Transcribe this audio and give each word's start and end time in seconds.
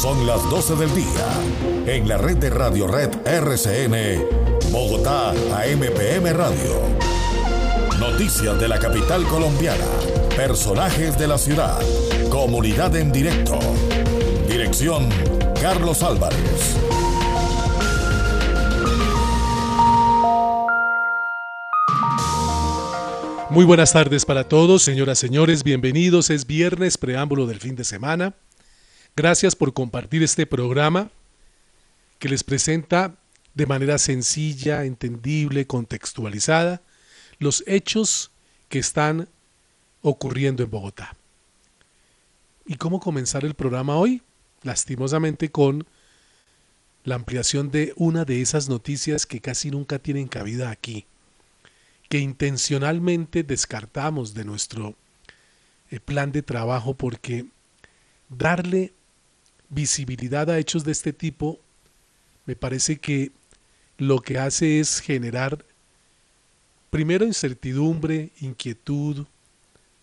Son 0.00 0.26
las 0.26 0.42
12 0.50 0.76
del 0.76 0.94
día. 0.94 1.26
En 1.86 2.08
la 2.08 2.18
red 2.18 2.36
de 2.36 2.50
Radio 2.50 2.86
Red 2.86 3.26
RCN, 3.26 4.24
Bogotá, 4.70 5.30
AMPM 5.30 6.32
Radio. 6.32 6.80
Noticias 7.98 8.60
de 8.60 8.68
la 8.68 8.78
capital 8.78 9.24
colombiana. 9.24 9.84
Personajes 10.36 11.18
de 11.18 11.26
la 11.26 11.38
ciudad. 11.38 11.80
Comunidad 12.30 12.94
en 12.96 13.10
directo. 13.10 13.58
Dirección, 14.48 15.08
Carlos 15.60 16.02
Álvarez. 16.02 16.76
Muy 23.50 23.64
buenas 23.64 23.92
tardes 23.92 24.26
para 24.26 24.44
todos, 24.44 24.82
señoras, 24.82 25.18
señores, 25.18 25.64
bienvenidos. 25.64 26.28
Es 26.28 26.46
viernes, 26.46 26.98
preámbulo 26.98 27.46
del 27.46 27.58
fin 27.58 27.74
de 27.74 27.84
semana. 27.84 28.34
Gracias 29.16 29.56
por 29.56 29.72
compartir 29.72 30.22
este 30.22 30.46
programa 30.46 31.10
que 32.18 32.28
les 32.28 32.44
presenta 32.44 33.16
de 33.54 33.66
manera 33.66 33.98
sencilla, 33.98 34.84
entendible, 34.84 35.66
contextualizada, 35.66 36.82
los 37.38 37.64
hechos 37.66 38.30
que 38.68 38.78
están 38.78 39.28
ocurriendo 40.02 40.62
en 40.62 40.70
Bogotá. 40.70 41.16
¿Y 42.66 42.76
cómo 42.76 43.00
comenzar 43.00 43.44
el 43.44 43.54
programa 43.54 43.96
hoy? 43.96 44.22
Lastimosamente 44.62 45.50
con 45.50 45.86
la 47.04 47.14
ampliación 47.14 47.70
de 47.70 47.94
una 47.96 48.24
de 48.24 48.42
esas 48.42 48.68
noticias 48.68 49.24
que 49.24 49.40
casi 49.40 49.70
nunca 49.70 49.98
tienen 49.98 50.28
cabida 50.28 50.70
aquí 50.70 51.06
que 52.08 52.18
intencionalmente 52.18 53.42
descartamos 53.42 54.34
de 54.34 54.44
nuestro 54.44 54.94
eh, 55.90 56.00
plan 56.00 56.32
de 56.32 56.42
trabajo 56.42 56.94
porque 56.94 57.46
darle 58.28 58.92
visibilidad 59.68 60.48
a 60.50 60.58
hechos 60.58 60.84
de 60.84 60.92
este 60.92 61.12
tipo 61.12 61.58
me 62.46 62.54
parece 62.54 62.98
que 62.98 63.32
lo 63.98 64.20
que 64.20 64.38
hace 64.38 64.80
es 64.80 65.00
generar 65.00 65.64
primero 66.90 67.24
incertidumbre, 67.26 68.30
inquietud, 68.40 69.26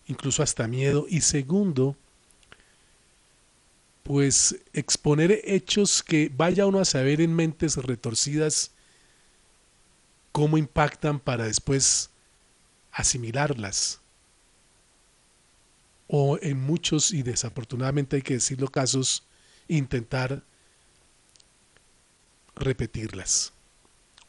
incluso 0.06 0.42
hasta 0.42 0.68
miedo 0.68 1.06
y 1.08 1.22
segundo, 1.22 1.96
pues 4.02 4.56
exponer 4.74 5.40
hechos 5.44 6.02
que 6.02 6.30
vaya 6.36 6.66
uno 6.66 6.78
a 6.78 6.84
saber 6.84 7.22
en 7.22 7.34
mentes 7.34 7.76
retorcidas 7.76 8.70
cómo 10.30 10.58
impactan 10.58 11.18
para 11.18 11.46
después 11.46 12.10
asimilarlas. 12.92 14.00
O 16.06 16.38
en 16.42 16.60
muchos, 16.60 17.12
y 17.12 17.22
desafortunadamente 17.22 18.16
hay 18.16 18.22
que 18.22 18.34
decirlo, 18.34 18.68
casos, 18.68 19.22
intentar 19.68 20.42
repetirlas. 22.56 23.52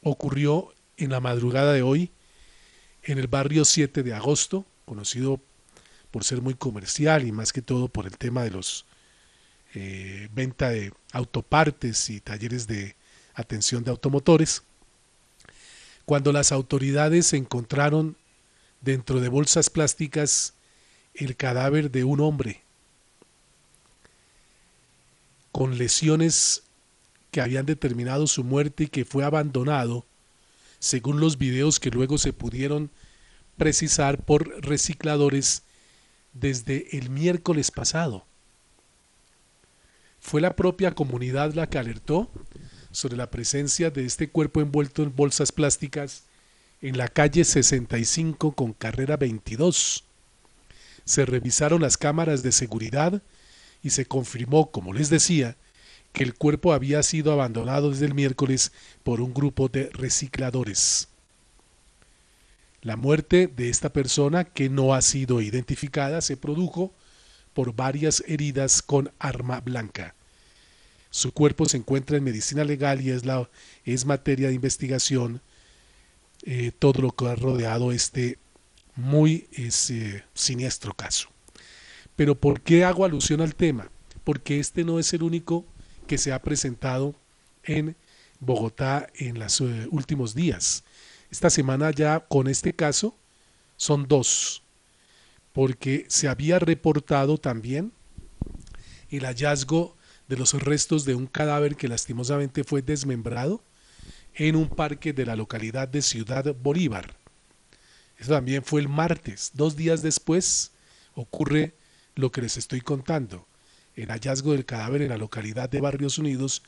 Ocurrió 0.02 0.74
en 0.98 1.12
la 1.12 1.20
madrugada 1.20 1.74
de 1.74 1.82
hoy 1.82 2.12
en 3.04 3.20
el 3.20 3.28
barrio 3.28 3.66
7 3.66 4.04
de 4.04 4.14
agosto, 4.14 4.66
conocido 4.86 5.40
por 6.12 6.24
ser 6.24 6.42
muy 6.42 6.54
comercial 6.54 7.28
y 7.28 7.32
más 7.32 7.54
que 7.54 7.62
todo 7.62 7.88
por 7.88 8.06
el 8.06 8.18
tema 8.18 8.44
de 8.44 8.52
los 8.52 8.86
eh, 9.74 10.30
venta 10.34 10.70
de 10.70 10.94
autopartes 11.12 12.10
y 12.10 12.22
talleres 12.22 12.68
de 12.68 12.96
atención 13.34 13.84
de 13.84 13.92
automotores 13.92 14.64
cuando 16.06 16.32
las 16.32 16.52
autoridades 16.52 17.34
encontraron 17.34 18.16
dentro 18.82 19.20
de 19.20 19.28
bolsas 19.28 19.70
plásticas 19.70 20.54
el 21.14 21.36
cadáver 21.36 21.92
de 21.92 22.04
un 22.04 22.22
hombre 22.22 22.65
con 25.56 25.78
lesiones 25.78 26.64
que 27.32 27.40
habían 27.40 27.66
determinado 27.66 28.28
su 28.28 28.44
muerte 28.44 28.84
y 28.84 28.88
que 28.88 29.06
fue 29.06 29.24
abandonado, 29.24 30.04
según 30.80 31.22
los 31.22 31.38
videos 31.38 31.80
que 31.80 31.92
luego 31.92 32.18
se 32.18 32.34
pudieron 32.34 32.90
precisar 33.56 34.22
por 34.22 34.50
recicladores 34.66 35.62
desde 36.34 36.98
el 36.98 37.10
miércoles 37.10 37.72
pasado. 37.72 38.26
Fue 40.20 40.42
la 40.42 40.58
propia 40.58 40.92
comunidad 40.92 41.54
la 41.54 41.70
que 41.70 41.78
alertó 41.78 42.30
sobre 42.92 43.16
la 43.16 43.32
presencia 43.32 43.90
de 43.90 44.04
este 44.04 44.28
cuerpo 44.28 44.60
envuelto 44.60 45.04
en 45.04 45.16
bolsas 45.16 45.54
plásticas 45.54 46.24
en 46.82 46.98
la 46.98 47.08
calle 47.08 47.46
65 47.46 48.52
con 48.52 48.74
carrera 48.74 49.16
22. 49.16 50.04
Se 51.06 51.26
revisaron 51.26 51.82
las 51.82 51.96
cámaras 51.96 52.44
de 52.44 52.52
seguridad 52.52 53.22
y 53.86 53.92
se 53.92 54.08
confirmó, 54.08 54.72
como 54.72 54.94
les 54.94 55.12
decía, 55.12 55.58
que 56.12 56.24
el 56.24 56.34
cuerpo 56.34 56.74
había 56.74 57.04
sido 57.04 57.32
abandonado 57.32 57.92
desde 57.92 58.08
el 58.08 58.16
miércoles 58.16 58.72
por 59.04 59.22
un 59.22 59.32
grupo 59.32 59.70
de 59.70 59.92
recicladores. 59.94 61.08
La 62.82 62.96
muerte 62.96 63.46
de 63.46 63.70
esta 63.70 63.94
persona, 63.94 64.44
que 64.44 64.70
no 64.70 64.96
ha 64.96 65.04
sido 65.04 65.40
identificada, 65.40 66.22
se 66.22 66.36
produjo 66.36 66.94
por 67.54 67.76
varias 67.76 68.24
heridas 68.26 68.82
con 68.82 69.12
arma 69.20 69.62
blanca. 69.62 70.16
Su 71.12 71.32
cuerpo 71.32 71.66
se 71.70 71.78
encuentra 71.78 72.18
en 72.18 72.24
medicina 72.24 72.64
legal 72.64 73.02
y 73.02 73.12
es, 73.12 73.24
la, 73.24 73.48
es 73.86 74.04
materia 74.04 74.48
de 74.48 74.56
investigación 74.56 75.42
eh, 76.42 76.72
todo 76.78 77.04
lo 77.04 77.12
que 77.12 77.28
ha 77.28 77.36
rodeado 77.36 77.92
este 77.92 78.40
muy 78.96 79.48
siniestro 80.34 80.96
caso. 80.96 81.35
Pero 82.16 82.36
¿por 82.36 82.62
qué 82.62 82.84
hago 82.84 83.06
alusión 83.06 83.42
al 83.42 83.56
tema? 83.56 83.90
Porque 84.24 84.60
este 84.60 84.84
no 84.84 85.00
es 85.00 85.14
el 85.14 85.24
único 85.24 85.66
que 86.08 86.18
se 86.18 86.32
ha 86.32 86.42
presentado 86.42 87.16
en 87.64 87.96
Bogotá 88.40 89.08
en 89.16 89.40
los 89.40 89.62
eh, 89.62 89.88
últimos 89.92 90.36
días. 90.36 90.84
Esta 91.32 91.50
semana 91.50 91.92
ya 91.92 92.20
con 92.20 92.48
este 92.48 92.74
caso 92.74 93.16
son 93.78 94.08
dos, 94.08 94.64
porque 95.52 96.06
se 96.08 96.28
había 96.28 96.60
reportado 96.60 97.38
también 97.38 97.92
el 99.10 99.26
hallazgo 99.26 99.96
de 100.28 100.38
los 100.38 100.54
restos 100.54 101.06
de 101.06 101.16
un 101.16 101.28
cadáver 101.28 101.76
que 101.76 101.88
lastimosamente 101.88 102.64
fue 102.64 102.82
desmembrado 102.82 103.62
en 104.34 104.56
un 104.56 104.70
parque 104.70 105.14
de 105.14 105.26
la 105.26 105.36
localidad 105.36 105.88
de 105.88 106.02
Ciudad 106.02 106.56
Bolívar. 106.56 107.16
Eso 108.18 108.32
también 108.32 108.64
fue 108.64 108.82
el 108.82 108.90
martes. 108.90 109.52
Dos 109.54 109.76
días 109.76 110.02
después 110.02 110.72
ocurre 111.14 111.74
lo 112.16 112.32
que 112.32 112.42
les 112.42 112.58
estoy 112.58 112.82
contando, 112.82 113.48
el 113.96 114.10
hallazgo 114.10 114.54
del 114.54 114.66
cadáver 114.66 115.02
en 115.02 115.10
la 115.10 115.18
localidad 115.18 115.70
de 115.70 115.82
Barrios 115.82 116.18
Unidos 116.18 116.64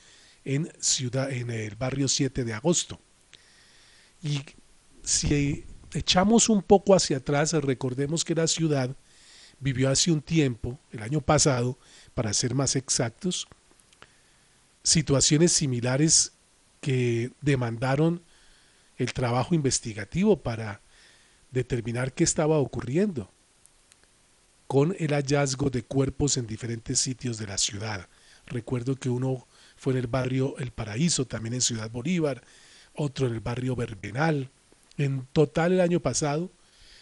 en, 0.45 0.71
ciudad, 0.79 1.31
en 1.31 1.49
el 1.49 1.75
barrio 1.75 2.07
7 2.07 2.43
de 2.43 2.53
agosto. 2.53 2.99
Y 4.21 4.41
si 5.03 5.65
echamos 5.93 6.49
un 6.49 6.61
poco 6.61 6.95
hacia 6.95 7.17
atrás, 7.17 7.53
recordemos 7.53 8.23
que 8.23 8.35
la 8.35 8.47
ciudad 8.47 8.95
vivió 9.59 9.89
hace 9.89 10.11
un 10.11 10.21
tiempo, 10.21 10.79
el 10.91 11.01
año 11.01 11.21
pasado, 11.21 11.77
para 12.13 12.33
ser 12.33 12.53
más 12.53 12.75
exactos, 12.75 13.47
situaciones 14.83 15.51
similares 15.51 16.33
que 16.81 17.31
demandaron 17.41 18.21
el 18.97 19.13
trabajo 19.13 19.55
investigativo 19.55 20.41
para 20.41 20.81
determinar 21.51 22.13
qué 22.13 22.23
estaba 22.23 22.57
ocurriendo 22.57 23.31
con 24.67 24.95
el 24.99 25.13
hallazgo 25.13 25.69
de 25.69 25.83
cuerpos 25.83 26.37
en 26.37 26.45
diferentes 26.45 26.99
sitios 26.99 27.37
de 27.37 27.47
la 27.47 27.57
ciudad. 27.57 28.07
Recuerdo 28.45 28.95
que 28.95 29.09
uno 29.09 29.47
fue 29.77 29.93
en 29.93 29.99
el 29.99 30.07
barrio 30.07 30.57
El 30.57 30.71
Paraíso, 30.71 31.25
también 31.25 31.53
en 31.53 31.61
Ciudad 31.61 31.89
Bolívar, 31.89 32.43
otro 32.93 33.27
en 33.27 33.33
el 33.33 33.39
barrio 33.39 33.75
Verbenal. 33.75 34.49
En 34.97 35.25
total 35.31 35.73
el 35.73 35.81
año 35.81 35.99
pasado 35.99 36.51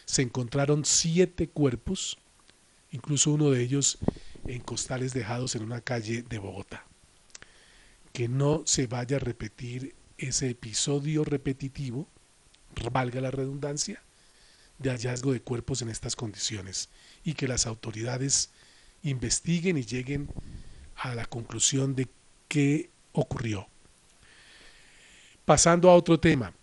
se 0.06 0.22
encontraron 0.22 0.86
siete 0.86 1.48
cuerpos, 1.48 2.18
incluso 2.92 3.32
uno 3.32 3.50
de 3.50 3.62
ellos 3.62 3.98
en 4.46 4.62
costales 4.62 5.14
dejados 5.14 5.56
en 5.56 5.64
una 5.64 5.82
calle 5.82 6.22
de 6.22 6.38
Bogotá. 6.38 6.86
Que 8.14 8.28
no 8.28 8.64
se 8.66 8.88
vaya 8.88 9.18
a 9.18 9.20
repetir 9.20 9.96
ese 10.18 10.50
episodio 10.50 11.24
repetitivo, 11.24 12.08
valga 12.92 13.22
la 13.22 13.32
redundancia, 13.32 14.02
de 14.80 14.90
hallazgo 14.90 15.34
de 15.34 15.42
cuerpos 15.42 15.82
en 15.82 15.90
estas 15.90 16.16
condiciones 16.16 16.90
y 17.24 17.34
que 17.34 17.48
las 17.48 17.66
autoridades 17.66 18.50
investiguen 19.04 19.78
y 19.78 19.86
lleguen 19.86 20.30
a 20.96 21.16
la 21.16 21.26
conclusión 21.26 21.96
de 21.96 22.08
qué 22.48 22.90
ocurrió. 23.14 23.68
Pasando 25.46 25.90
a 25.90 25.96
otro 25.96 26.20
tema. 26.20 26.54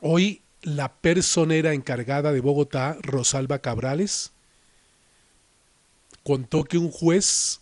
Hoy 0.00 0.42
la 0.62 0.92
personera 0.92 1.72
encargada 1.72 2.32
de 2.32 2.40
Bogotá, 2.40 2.96
Rosalba 3.02 3.60
Cabrales, 3.60 4.32
contó 6.22 6.64
que 6.64 6.78
un 6.78 6.90
juez, 6.90 7.60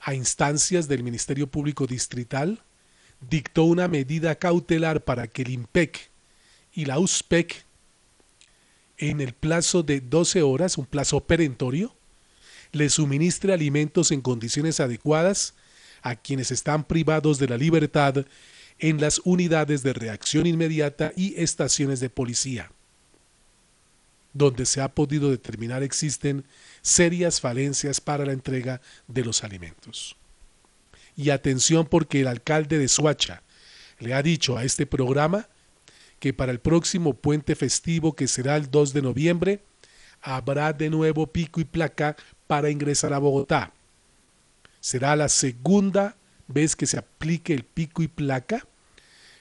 a 0.00 0.14
instancias 0.14 0.88
del 0.88 1.02
Ministerio 1.02 1.46
Público 1.46 1.86
Distrital, 1.86 2.62
dictó 3.20 3.64
una 3.64 3.88
medida 3.88 4.34
cautelar 4.36 5.02
para 5.02 5.26
que 5.26 5.42
el 5.42 5.50
IMPEC 5.50 6.10
y 6.76 6.84
la 6.84 6.98
USPEC, 6.98 7.64
en 8.98 9.20
el 9.22 9.32
plazo 9.32 9.82
de 9.82 10.00
12 10.00 10.42
horas, 10.42 10.76
un 10.76 10.84
plazo 10.84 11.20
perentorio, 11.20 11.96
le 12.70 12.90
suministre 12.90 13.54
alimentos 13.54 14.12
en 14.12 14.20
condiciones 14.20 14.78
adecuadas 14.78 15.54
a 16.02 16.16
quienes 16.16 16.50
están 16.50 16.84
privados 16.84 17.38
de 17.38 17.48
la 17.48 17.56
libertad 17.56 18.26
en 18.78 19.00
las 19.00 19.22
unidades 19.24 19.82
de 19.82 19.94
reacción 19.94 20.46
inmediata 20.46 21.12
y 21.16 21.34
estaciones 21.40 21.98
de 22.00 22.10
policía, 22.10 22.70
donde 24.34 24.66
se 24.66 24.82
ha 24.82 24.88
podido 24.88 25.30
determinar 25.30 25.82
existen 25.82 26.44
serias 26.82 27.40
falencias 27.40 28.02
para 28.02 28.26
la 28.26 28.32
entrega 28.32 28.82
de 29.08 29.24
los 29.24 29.44
alimentos. 29.44 30.14
Y 31.16 31.30
atención 31.30 31.86
porque 31.86 32.20
el 32.20 32.26
alcalde 32.26 32.78
de 32.78 32.88
Suacha 32.88 33.42
le 33.98 34.12
ha 34.12 34.22
dicho 34.22 34.58
a 34.58 34.64
este 34.64 34.84
programa 34.84 35.48
que 36.18 36.32
para 36.32 36.52
el 36.52 36.60
próximo 36.60 37.14
puente 37.14 37.54
festivo 37.54 38.14
que 38.14 38.28
será 38.28 38.56
el 38.56 38.70
2 38.70 38.92
de 38.92 39.02
noviembre 39.02 39.60
habrá 40.22 40.72
de 40.72 40.90
nuevo 40.90 41.26
pico 41.26 41.60
y 41.60 41.64
placa 41.64 42.16
para 42.46 42.70
ingresar 42.70 43.12
a 43.12 43.18
Bogotá. 43.18 43.72
Será 44.80 45.16
la 45.16 45.28
segunda 45.28 46.16
vez 46.48 46.76
que 46.76 46.86
se 46.86 46.98
aplique 46.98 47.52
el 47.52 47.64
pico 47.64 48.02
y 48.02 48.08
placa 48.08 48.66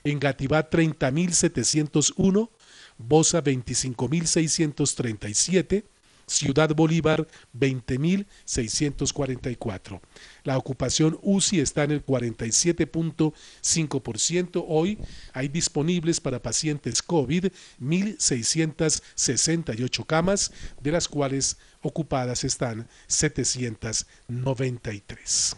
Engativá 0.05 0.71
30.701, 0.71 2.49
Bosa 2.97 3.45
25.637, 3.45 5.85
Ciudad 6.29 6.75
Bolívar 6.75 7.29
20.644. 7.59 10.01
La 10.45 10.57
ocupación 10.57 11.19
UCI 11.23 11.59
está 11.61 11.83
en 11.85 11.91
el 11.93 12.05
47.5%. 12.05 14.65
Hoy 14.69 14.99
hay 15.33 15.49
disponibles 15.49 16.21
para 16.21 16.41
pacientes 16.41 17.03
COVID 17.03 17.47
1.668 17.81 20.07
camas, 20.07 20.53
de 20.81 20.93
las 20.93 21.09
cuales 21.09 21.57
ocupadas 21.83 22.45
están 22.45 22.87
793. 23.07 25.57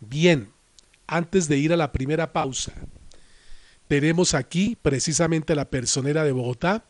Bien, 0.00 0.50
antes 1.06 1.48
de 1.48 1.56
ir 1.58 1.72
a 1.72 1.76
la 1.76 1.92
primera 1.92 2.32
pausa, 2.32 2.72
tenemos 3.88 4.34
aquí 4.34 4.76
precisamente 4.80 5.54
la 5.54 5.70
personera 5.70 6.24
de 6.24 6.32
Bogotá 6.32 6.84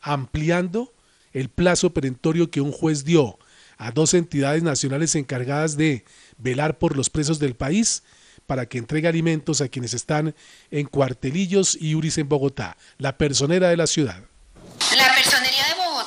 ampliando 0.00 0.92
el 1.32 1.48
plazo 1.48 1.92
perentorio 1.92 2.50
que 2.50 2.60
un 2.60 2.72
juez 2.72 3.04
dio 3.04 3.38
a 3.76 3.92
dos 3.92 4.14
entidades 4.14 4.62
nacionales 4.62 5.14
encargadas 5.14 5.76
de 5.76 6.04
velar 6.36 6.78
por 6.78 6.96
los 6.96 7.10
presos 7.10 7.38
del 7.38 7.54
país 7.54 8.02
para 8.46 8.66
que 8.66 8.78
entregue 8.78 9.08
alimentos 9.08 9.60
a 9.60 9.68
quienes 9.68 9.94
están 9.94 10.34
en 10.70 10.86
cuartelillos 10.86 11.76
y 11.80 11.94
URIs 11.94 12.18
en 12.18 12.28
Bogotá, 12.28 12.76
la 12.96 13.18
personera 13.18 13.68
de 13.68 13.76
la 13.76 13.86
ciudad. 13.86 14.24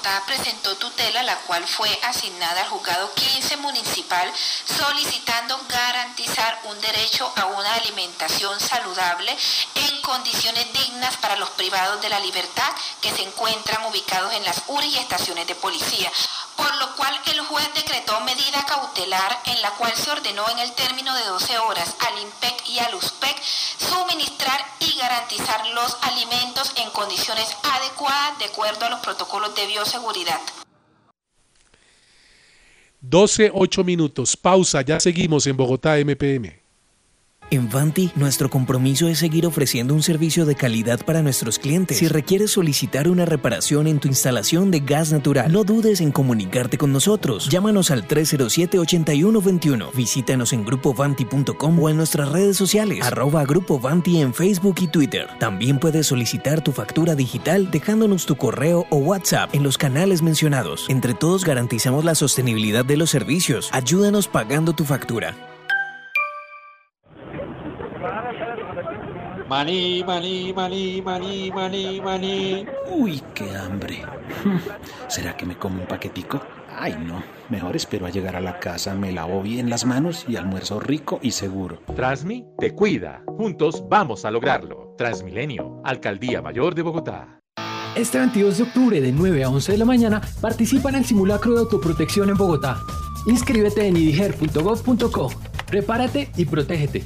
Bogotá 0.02 0.24
presentó 0.26 0.76
tutela, 0.78 1.22
la 1.22 1.36
cual 1.42 1.64
fue 1.68 1.88
asignada 2.02 2.62
al 2.62 2.70
juzgado 2.70 3.14
15 3.14 3.58
municipal, 3.58 4.34
solicitando 4.66 5.60
garantizar 5.70 6.60
un 6.64 6.82
derecho 6.82 7.32
a 7.36 7.46
una 7.46 7.76
alimentación 7.76 8.60
saludable 8.60 9.38
en 9.76 10.02
condiciones 10.02 10.74
dignas 10.74 11.18
para 11.18 11.36
los 11.36 11.52
privados 11.52 12.02
de 12.02 12.10
la 12.10 12.20
libertad 12.20 12.72
que 13.00 13.12
se 13.12 13.22
encuentran 13.22 13.86
ubicados 13.86 14.34
en 14.34 14.44
las 14.44 14.64
URI 14.68 14.88
y 14.88 14.98
estaciones 14.98 15.46
de 15.46 15.54
policía 15.54 16.12
por 16.62 16.76
lo 16.76 16.96
cual 16.96 17.20
el 17.26 17.42
juez 17.42 17.74
decretó 17.74 18.20
medida 18.22 18.64
cautelar 18.66 19.40
en 19.46 19.62
la 19.62 19.72
cual 19.72 19.96
se 19.96 20.12
ordenó 20.12 20.48
en 20.50 20.60
el 20.60 20.72
término 20.74 21.14
de 21.16 21.24
12 21.24 21.58
horas 21.60 21.96
al 22.00 22.20
INPEC 22.20 22.68
y 22.68 22.80
al 22.80 22.94
USPEC 22.94 23.42
suministrar 23.78 24.64
y 24.80 24.96
garantizar 24.98 25.66
los 25.70 25.98
alimentos 26.02 26.72
en 26.76 26.90
condiciones 26.92 27.48
adecuadas 27.64 28.38
de 28.40 28.46
acuerdo 28.46 28.86
a 28.86 28.90
los 28.90 29.00
protocolos 29.00 29.56
de 29.56 29.66
bioseguridad. 29.66 29.91
12, 33.02 33.52
8 33.54 33.84
minutos. 33.84 34.38
Pausa, 34.38 34.82
ya 34.82 35.00
seguimos 35.00 35.48
en 35.48 35.58
Bogotá 35.58 35.98
MPM. 35.98 36.61
En 37.54 37.70
Vanti, 37.70 38.14
nuestro 38.16 38.50
compromiso 38.50 39.10
es 39.10 39.20
seguir 39.20 39.46
ofreciendo 39.46 39.94
un 39.94 40.02
servicio 40.02 40.46
de 40.46 40.56
calidad 40.56 41.04
para 41.04 41.22
nuestros 41.22 41.60
clientes. 41.60 41.98
Si 41.98 42.08
requieres 42.08 42.52
solicitar 42.52 43.10
una 43.10 43.26
reparación 43.26 43.88
en 43.88 44.00
tu 44.00 44.08
instalación 44.08 44.72
de 44.72 44.80
gas 44.80 45.12
natural, 45.12 45.52
no 45.52 45.66
dudes 45.66 46.00
en 46.00 46.14
comunicarte 46.14 46.78
con 46.78 46.94
nosotros. 46.94 47.50
Llámanos 47.50 47.92
al 47.92 48.08
307-8121. 48.08 49.92
Visítanos 49.94 50.54
en 50.54 50.64
grupovanti.com 50.64 51.78
o 51.78 51.90
en 51.90 51.98
nuestras 51.98 52.30
redes 52.30 52.56
sociales, 52.56 53.04
arroba 53.04 53.44
Grupo 53.44 53.82
en 54.06 54.34
Facebook 54.34 54.76
y 54.80 54.88
Twitter. 54.88 55.28
También 55.38 55.78
puedes 55.78 56.08
solicitar 56.08 56.64
tu 56.64 56.72
factura 56.72 57.16
digital 57.16 57.70
dejándonos 57.70 58.26
tu 58.26 58.38
correo 58.38 58.88
o 58.90 58.96
WhatsApp 58.96 59.54
en 59.54 59.64
los 59.64 59.78
canales 59.78 60.22
mencionados. 60.22 60.86
Entre 60.88 61.14
todos 61.14 61.44
garantizamos 61.44 62.06
la 62.06 62.16
sostenibilidad 62.16 62.86
de 62.86 62.96
los 62.96 63.10
servicios. 63.10 63.68
Ayúdanos 63.74 64.30
pagando 64.30 64.72
tu 64.72 64.86
factura. 64.86 65.51
Maní, 69.52 70.02
maní, 70.08 70.54
maní, 70.54 71.02
maní, 71.02 71.52
maní, 71.52 72.00
maní. 72.00 72.66
Uy, 72.90 73.22
qué 73.34 73.54
hambre. 73.54 74.02
¿Será 75.10 75.36
que 75.36 75.46
me 75.46 75.58
como 75.58 75.82
un 75.82 75.88
paquetico? 75.88 76.40
Ay, 76.74 76.96
no. 77.06 77.22
Mejor 77.50 77.76
espero 77.76 78.06
a 78.06 78.10
llegar 78.10 78.38
a 78.38 78.40
la 78.40 78.60
casa, 78.60 78.96
me 78.96 79.12
lavo 79.12 79.42
bien 79.42 79.70
las 79.70 79.84
manos 79.84 80.24
y 80.26 80.38
almuerzo 80.38 80.80
rico 80.80 81.20
y 81.22 81.32
seguro. 81.32 81.82
Transmi 81.98 82.46
te 82.60 82.74
cuida. 82.74 83.24
Juntos 83.28 83.84
vamos 83.90 84.24
a 84.24 84.32
lograrlo. 84.32 84.96
Transmilenio, 84.98 85.82
Alcaldía 85.84 86.42
Mayor 86.42 86.74
de 86.74 86.84
Bogotá. 86.84 87.42
Este 87.94 88.20
22 88.20 88.58
de 88.58 88.64
octubre 88.64 89.02
de 89.02 89.12
9 89.12 89.44
a 89.44 89.50
11 89.50 89.74
de 89.74 89.78
la 89.80 89.86
mañana 89.86 90.22
participa 90.40 90.88
en 90.88 90.96
el 90.96 91.04
simulacro 91.04 91.56
de 91.56 91.60
autoprotección 91.60 92.30
en 92.30 92.38
Bogotá. 92.38 92.80
Inscríbete 93.28 93.86
en 93.86 93.98
idiger.gov.co. 93.98 95.30
Prepárate 95.68 96.32
y 96.38 96.46
protégete. 96.46 97.04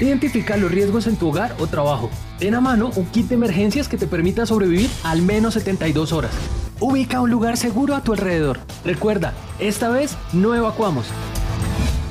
Identifica 0.00 0.56
los 0.56 0.70
riesgos 0.70 1.06
en 1.06 1.16
tu 1.16 1.28
hogar 1.28 1.54
o 1.58 1.66
trabajo. 1.66 2.10
Ten 2.38 2.54
a 2.54 2.60
mano 2.60 2.90
un 2.96 3.06
kit 3.06 3.28
de 3.28 3.36
emergencias 3.36 3.88
que 3.88 3.96
te 3.96 4.06
permita 4.06 4.44
sobrevivir 4.44 4.90
al 5.04 5.22
menos 5.22 5.54
72 5.54 6.12
horas. 6.12 6.32
Ubica 6.80 7.20
un 7.20 7.30
lugar 7.30 7.56
seguro 7.56 7.94
a 7.94 8.02
tu 8.02 8.12
alrededor. 8.12 8.58
Recuerda, 8.84 9.32
esta 9.60 9.88
vez 9.88 10.16
no 10.32 10.54
evacuamos. 10.54 11.06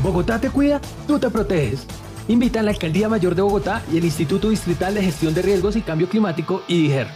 Bogotá 0.02 0.40
te 0.40 0.50
cuida, 0.50 0.80
tú 1.08 1.20
te 1.20 1.30
proteges. 1.30 1.86
Invita 2.30 2.62
a 2.62 2.64
la 2.64 2.72
Alcaldía 2.72 3.10
Mayor 3.10 3.36
de 3.36 3.42
Bogotá 3.42 3.84
y 3.92 3.98
el 3.98 4.06
Instituto 4.06 4.50
Distrital 4.50 4.94
de 4.94 5.04
Gestión 5.04 5.34
de 5.34 5.42
Riesgos 5.42 5.76
y 5.76 5.82
Cambio 5.82 6.08
Climático, 6.08 6.64
IDIGER. 6.70 7.08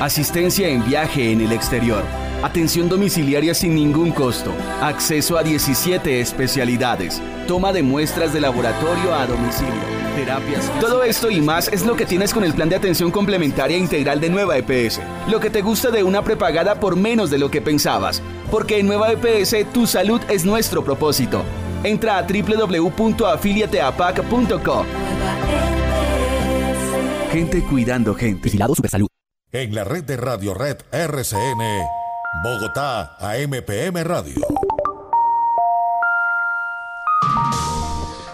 Asistencia 0.00 0.68
en 0.68 0.84
viaje 0.84 1.30
en 1.30 1.40
el 1.40 1.52
exterior. 1.52 2.02
Atención 2.42 2.88
domiciliaria 2.88 3.54
sin 3.54 3.76
ningún 3.76 4.10
costo. 4.10 4.52
Acceso 4.82 5.38
a 5.38 5.42
17 5.42 6.20
especialidades. 6.20 7.22
Toma 7.46 7.72
de 7.72 7.82
muestras 7.82 8.32
de 8.32 8.40
laboratorio 8.40 9.14
a 9.14 9.26
domicilio. 9.26 9.96
Terapias. 10.16 10.68
Todo 10.80 11.04
esto 11.04 11.30
y 11.30 11.40
más 11.40 11.68
es 11.68 11.86
lo 11.86 11.94
que 11.94 12.06
tienes 12.06 12.34
con 12.34 12.42
el 12.42 12.54
plan 12.54 12.68
de 12.68 12.74
atención 12.76 13.10
complementaria 13.10 13.76
integral 13.76 14.20
de 14.20 14.30
Nueva 14.30 14.56
EPS. 14.56 15.00
Lo 15.28 15.38
que 15.38 15.50
te 15.50 15.60
gusta 15.62 15.90
de 15.90 16.02
una 16.02 16.22
prepagada 16.22 16.80
por 16.80 16.96
menos 16.96 17.30
de 17.30 17.38
lo 17.38 17.50
que 17.50 17.60
pensabas. 17.60 18.22
Porque 18.50 18.80
en 18.80 18.86
Nueva 18.86 19.12
EPS 19.12 19.70
tu 19.72 19.86
salud 19.86 20.20
es 20.28 20.44
nuestro 20.44 20.84
propósito. 20.84 21.44
Entra 21.84 22.18
a 22.18 22.22
www.afiliateapac.co. 22.22 24.84
Gente 27.30 27.62
cuidando 27.62 28.14
gente. 28.14 28.42
Vigilado 28.44 28.74
Supersalud. 28.74 29.08
En 29.52 29.74
la 29.74 29.84
red 29.84 30.04
de 30.04 30.16
Radio 30.16 30.54
Red 30.54 30.78
RCN, 30.90 31.60
Bogotá 32.42 33.16
AMPM 33.20 34.02
Radio. 34.02 34.65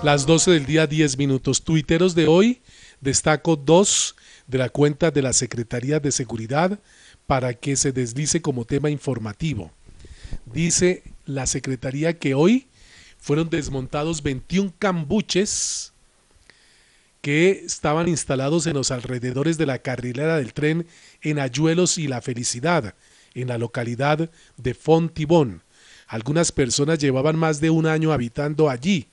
Las 0.02 0.26
12 0.26 0.50
del 0.50 0.66
día 0.66 0.88
10 0.88 1.16
minutos. 1.16 1.62
Tuiteros 1.62 2.16
de 2.16 2.26
hoy, 2.26 2.60
destaco 3.00 3.54
dos 3.54 4.16
de 4.48 4.58
la 4.58 4.68
cuenta 4.68 5.12
de 5.12 5.22
la 5.22 5.32
Secretaría 5.32 6.00
de 6.00 6.10
Seguridad 6.10 6.80
para 7.28 7.54
que 7.54 7.76
se 7.76 7.92
deslice 7.92 8.42
como 8.42 8.64
tema 8.64 8.90
informativo. 8.90 9.70
Dice 10.46 11.04
la 11.24 11.46
Secretaría 11.46 12.18
que 12.18 12.34
hoy 12.34 12.66
fueron 13.16 13.48
desmontados 13.48 14.24
21 14.24 14.72
cambuches 14.76 15.92
que 17.20 17.62
estaban 17.64 18.08
instalados 18.08 18.66
en 18.66 18.74
los 18.74 18.90
alrededores 18.90 19.56
de 19.56 19.66
la 19.66 19.78
carrilera 19.78 20.36
del 20.36 20.52
tren 20.52 20.84
en 21.20 21.38
Ayuelos 21.38 21.96
y 21.96 22.08
La 22.08 22.20
Felicidad, 22.20 22.96
en 23.34 23.46
la 23.46 23.56
localidad 23.56 24.28
de 24.56 24.74
Fontibón. 24.74 25.62
Algunas 26.08 26.50
personas 26.50 26.98
llevaban 26.98 27.38
más 27.38 27.60
de 27.60 27.70
un 27.70 27.86
año 27.86 28.12
habitando 28.12 28.68
allí. 28.68 29.06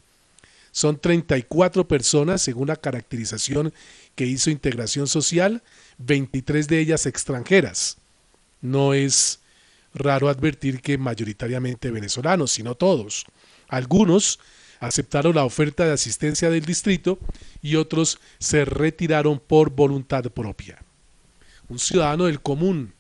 Son 0.72 1.00
34 1.00 1.88
personas, 1.88 2.42
según 2.42 2.68
la 2.68 2.76
caracterización 2.76 3.74
que 4.16 4.26
hizo 4.26 4.50
Integración 4.50 5.08
Social, 5.08 5.64
23 5.98 6.68
de 6.68 6.80
ellas 6.80 7.06
extranjeras. 7.06 7.98
No 8.62 8.94
es 8.94 9.40
raro 9.94 10.30
advertir 10.30 10.82
que 10.82 10.98
mayoritariamente 10.98 11.92
venezolanos, 11.92 12.52
sino 12.52 12.76
todos. 12.76 13.26
Algunos 13.68 14.40
aceptaron 14.80 15.36
la 15.36 15.44
oferta 15.44 15.86
de 15.86 15.94
asistencia 15.94 16.50
del 16.50 16.66
distrito 16.66 17.20
y 17.62 17.76
otros 17.76 18.20
se 18.40 18.66
retiraron 18.66 19.40
por 19.40 19.72
voluntad 19.72 20.24
propia. 20.26 20.80
Un 21.68 21.80
ciudadano 21.80 22.26
del 22.26 22.42
común 22.42 22.94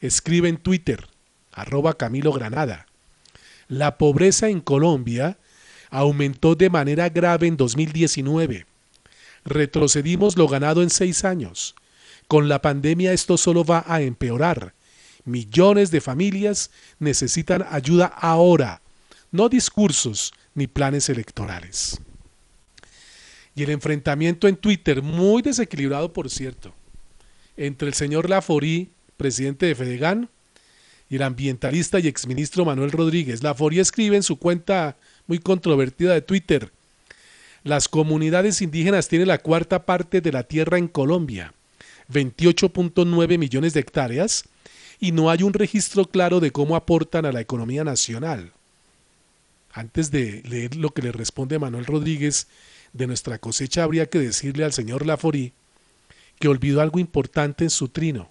escribe 0.00 0.48
en 0.48 0.58
Twitter, 0.58 1.06
arroba 1.52 1.94
Camilo 1.94 2.32
Granada, 2.32 2.86
la 3.68 3.96
pobreza 3.96 4.48
en 4.48 4.60
Colombia 4.60 5.38
aumentó 5.94 6.56
de 6.56 6.70
manera 6.70 7.08
grave 7.08 7.46
en 7.46 7.56
2019. 7.56 8.66
Retrocedimos 9.44 10.36
lo 10.36 10.48
ganado 10.48 10.82
en 10.82 10.90
seis 10.90 11.24
años. 11.24 11.76
Con 12.26 12.48
la 12.48 12.60
pandemia 12.60 13.12
esto 13.12 13.36
solo 13.36 13.64
va 13.64 13.84
a 13.86 14.00
empeorar. 14.00 14.74
Millones 15.24 15.92
de 15.92 16.00
familias 16.00 16.70
necesitan 16.98 17.64
ayuda 17.70 18.06
ahora, 18.06 18.80
no 19.30 19.48
discursos 19.48 20.34
ni 20.54 20.66
planes 20.66 21.08
electorales. 21.08 22.00
Y 23.54 23.62
el 23.62 23.70
enfrentamiento 23.70 24.48
en 24.48 24.56
Twitter, 24.56 25.00
muy 25.00 25.42
desequilibrado 25.42 26.12
por 26.12 26.28
cierto, 26.28 26.74
entre 27.56 27.86
el 27.86 27.94
señor 27.94 28.28
Laforí, 28.28 28.90
presidente 29.16 29.66
de 29.66 29.76
Fedegan, 29.76 30.28
y 31.08 31.16
el 31.16 31.22
ambientalista 31.22 32.00
y 32.00 32.08
exministro 32.08 32.64
Manuel 32.64 32.90
Rodríguez. 32.90 33.44
Laforí 33.44 33.78
escribe 33.78 34.16
en 34.16 34.22
su 34.24 34.38
cuenta 34.38 34.96
muy 35.26 35.38
controvertida 35.38 36.14
de 36.14 36.22
Twitter, 36.22 36.70
las 37.62 37.88
comunidades 37.88 38.60
indígenas 38.60 39.08
tienen 39.08 39.28
la 39.28 39.38
cuarta 39.38 39.86
parte 39.86 40.20
de 40.20 40.32
la 40.32 40.42
tierra 40.42 40.76
en 40.76 40.86
Colombia, 40.86 41.54
28.9 42.12 43.38
millones 43.38 43.72
de 43.72 43.80
hectáreas, 43.80 44.44
y 45.00 45.12
no 45.12 45.30
hay 45.30 45.42
un 45.42 45.54
registro 45.54 46.04
claro 46.04 46.40
de 46.40 46.50
cómo 46.50 46.76
aportan 46.76 47.24
a 47.24 47.32
la 47.32 47.40
economía 47.40 47.82
nacional. 47.82 48.52
Antes 49.72 50.10
de 50.10 50.42
leer 50.44 50.76
lo 50.76 50.90
que 50.90 51.02
le 51.02 51.10
responde 51.10 51.58
Manuel 51.58 51.86
Rodríguez 51.86 52.46
de 52.92 53.06
nuestra 53.06 53.38
cosecha, 53.38 53.82
habría 53.82 54.06
que 54.06 54.18
decirle 54.18 54.64
al 54.64 54.72
señor 54.72 55.04
Laforí 55.04 55.52
que 56.38 56.48
olvidó 56.48 56.80
algo 56.80 56.98
importante 56.98 57.64
en 57.64 57.70
su 57.70 57.88
trino, 57.88 58.30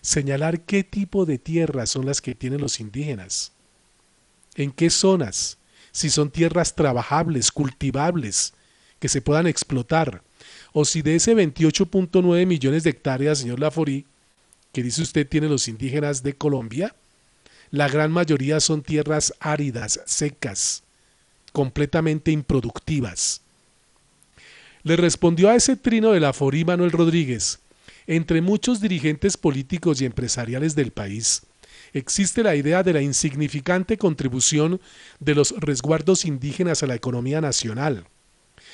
señalar 0.00 0.60
qué 0.60 0.84
tipo 0.84 1.26
de 1.26 1.38
tierras 1.38 1.90
son 1.90 2.06
las 2.06 2.20
que 2.20 2.34
tienen 2.34 2.60
los 2.60 2.80
indígenas, 2.80 3.52
en 4.54 4.70
qué 4.70 4.88
zonas, 4.90 5.58
si 5.92 6.10
son 6.10 6.30
tierras 6.30 6.74
trabajables, 6.74 7.52
cultivables, 7.52 8.54
que 8.98 9.08
se 9.08 9.20
puedan 9.20 9.46
explotar, 9.46 10.22
o 10.72 10.84
si 10.84 11.02
de 11.02 11.16
ese 11.16 11.34
28.9 11.34 12.46
millones 12.46 12.82
de 12.82 12.90
hectáreas, 12.90 13.38
señor 13.38 13.60
Laforí, 13.60 14.06
que 14.72 14.82
dice 14.82 15.02
usted 15.02 15.28
tiene 15.28 15.48
los 15.48 15.68
indígenas 15.68 16.22
de 16.22 16.34
Colombia, 16.34 16.94
la 17.70 17.88
gran 17.88 18.10
mayoría 18.10 18.60
son 18.60 18.82
tierras 18.82 19.34
áridas, 19.40 20.00
secas, 20.06 20.82
completamente 21.52 22.30
improductivas. 22.30 23.42
Le 24.82 24.96
respondió 24.96 25.48
a 25.48 25.54
ese 25.54 25.76
trino 25.76 26.12
de 26.12 26.20
Laforí 26.20 26.64
Manuel 26.64 26.90
Rodríguez, 26.90 27.60
entre 28.06 28.40
muchos 28.40 28.80
dirigentes 28.80 29.36
políticos 29.36 30.00
y 30.00 30.06
empresariales 30.06 30.74
del 30.74 30.90
país, 30.90 31.42
existe 31.92 32.42
la 32.42 32.54
idea 32.56 32.82
de 32.82 32.92
la 32.92 33.02
insignificante 33.02 33.98
contribución 33.98 34.80
de 35.20 35.34
los 35.34 35.54
resguardos 35.58 36.24
indígenas 36.24 36.82
a 36.82 36.86
la 36.86 36.94
economía 36.94 37.40
nacional. 37.40 38.06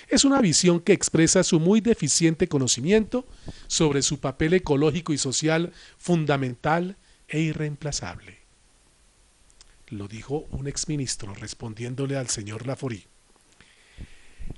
Es 0.09 0.25
una 0.25 0.41
visión 0.41 0.81
que 0.81 0.93
expresa 0.93 1.43
su 1.43 1.61
muy 1.61 1.81
deficiente 1.81 2.49
conocimiento 2.49 3.27
sobre 3.67 4.03
su 4.03 4.21
papel 4.21 4.55
ecológico 4.55 5.13
y 5.13 5.19
social 5.19 5.73
fundamental 5.99 6.97
e 7.29 7.41
irreemplazable. 7.41 8.39
Lo 9.91 10.09
dijo 10.09 10.47
un 10.51 10.69
exministro 10.69 11.35
respondiéndole 11.35 12.17
al 12.17 12.29
señor 12.29 12.67
Laforí. 12.67 13.05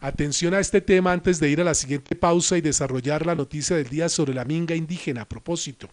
Atención 0.01 0.55
a 0.55 0.61
este 0.61 0.81
tema 0.81 1.13
antes 1.13 1.41
de 1.41 1.51
ir 1.51 1.61
a 1.61 1.65
la 1.65 1.75
siguiente 1.75 2.15
pausa 2.17 2.57
y 2.57 2.61
desarrollar 2.61 3.27
la 3.27 3.35
noticia 3.35 3.77
del 3.77 3.89
día 3.89 4.09
sobre 4.09 4.35
la 4.35 4.45
minga 4.45 4.75
indígena 4.75 5.23
a 5.23 5.29
propósito. 5.29 5.89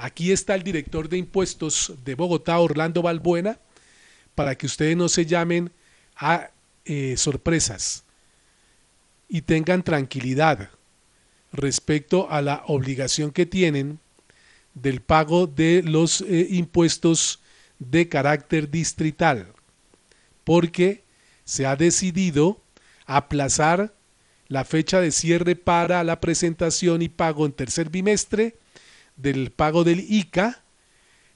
Aquí 0.00 0.30
está 0.30 0.54
el 0.54 0.62
director 0.62 1.08
de 1.08 1.18
impuestos 1.18 1.92
de 2.04 2.14
Bogotá, 2.14 2.60
Orlando 2.60 3.02
Balbuena, 3.02 3.58
para 4.36 4.56
que 4.56 4.66
ustedes 4.66 4.96
no 4.96 5.08
se 5.08 5.26
llamen 5.26 5.72
a 6.14 6.50
eh, 6.84 7.16
sorpresas 7.16 8.04
y 9.28 9.42
tengan 9.42 9.82
tranquilidad 9.82 10.70
respecto 11.52 12.30
a 12.30 12.42
la 12.42 12.62
obligación 12.68 13.32
que 13.32 13.44
tienen 13.44 13.98
del 14.72 15.00
pago 15.00 15.48
de 15.48 15.82
los 15.82 16.20
eh, 16.20 16.46
impuestos 16.50 17.40
de 17.80 18.08
carácter 18.08 18.70
distrital, 18.70 19.48
porque 20.44 21.02
se 21.44 21.66
ha 21.66 21.74
decidido 21.74 22.60
aplazar 23.04 23.92
la 24.46 24.64
fecha 24.64 25.00
de 25.00 25.10
cierre 25.10 25.56
para 25.56 26.04
la 26.04 26.20
presentación 26.20 27.02
y 27.02 27.08
pago 27.08 27.46
en 27.46 27.52
tercer 27.52 27.90
bimestre 27.90 28.54
del 29.18 29.50
pago 29.50 29.84
del 29.84 30.00
ICA 30.08 30.62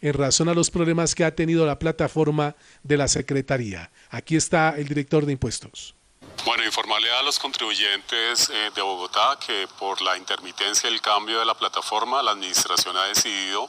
en 0.01 0.15
razón 0.15 0.49
a 0.49 0.55
los 0.55 0.71
problemas 0.71 1.15
que 1.15 1.25
ha 1.25 1.35
tenido 1.35 1.67
la 1.67 1.79
plataforma 1.79 2.57
de 2.83 2.97
la 2.97 3.09
Secretaría. 3.09 3.91
Aquí 4.11 4.37
está 4.37 4.75
el 4.77 4.89
director 4.89 5.27
de 5.27 5.33
impuestos. 5.33 5.95
Bueno, 6.45 6.65
informarle 6.65 7.11
a 7.12 7.23
los 7.23 7.39
contribuyentes 7.39 8.51
eh, 8.51 8.71
de 8.75 8.83
Bogotá 8.83 9.39
que 9.45 9.69
por 9.79 10.01
la 10.03 10.17
intermitencia 10.17 10.91
y 10.91 10.93
el 10.93 11.01
cambio 11.01 11.39
de 11.39 11.45
la 11.45 11.55
plataforma, 11.55 12.23
la 12.23 12.33
administración 12.33 12.97
ha 12.97 13.05
decidido 13.05 13.69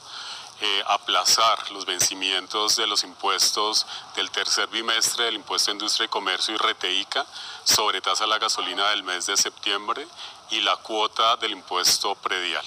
eh, 0.60 0.82
aplazar 0.86 1.70
los 1.70 1.84
vencimientos 1.84 2.76
de 2.76 2.86
los 2.86 3.04
impuestos 3.04 3.86
del 4.16 4.30
tercer 4.30 4.68
bimestre 4.68 5.26
del 5.26 5.34
impuesto 5.34 5.70
de 5.70 5.76
industria 5.76 6.06
y 6.06 6.08
comercio 6.08 6.54
y 6.54 6.56
RTICA 6.56 7.26
sobre 7.64 8.00
tasa 8.00 8.24
de 8.24 8.30
la 8.30 8.38
gasolina 8.38 8.90
del 8.90 9.02
mes 9.04 9.26
de 9.26 9.36
septiembre 9.36 10.06
y 10.50 10.60
la 10.60 10.76
cuota 10.76 11.36
del 11.36 11.52
impuesto 11.52 12.14
predial. 12.16 12.64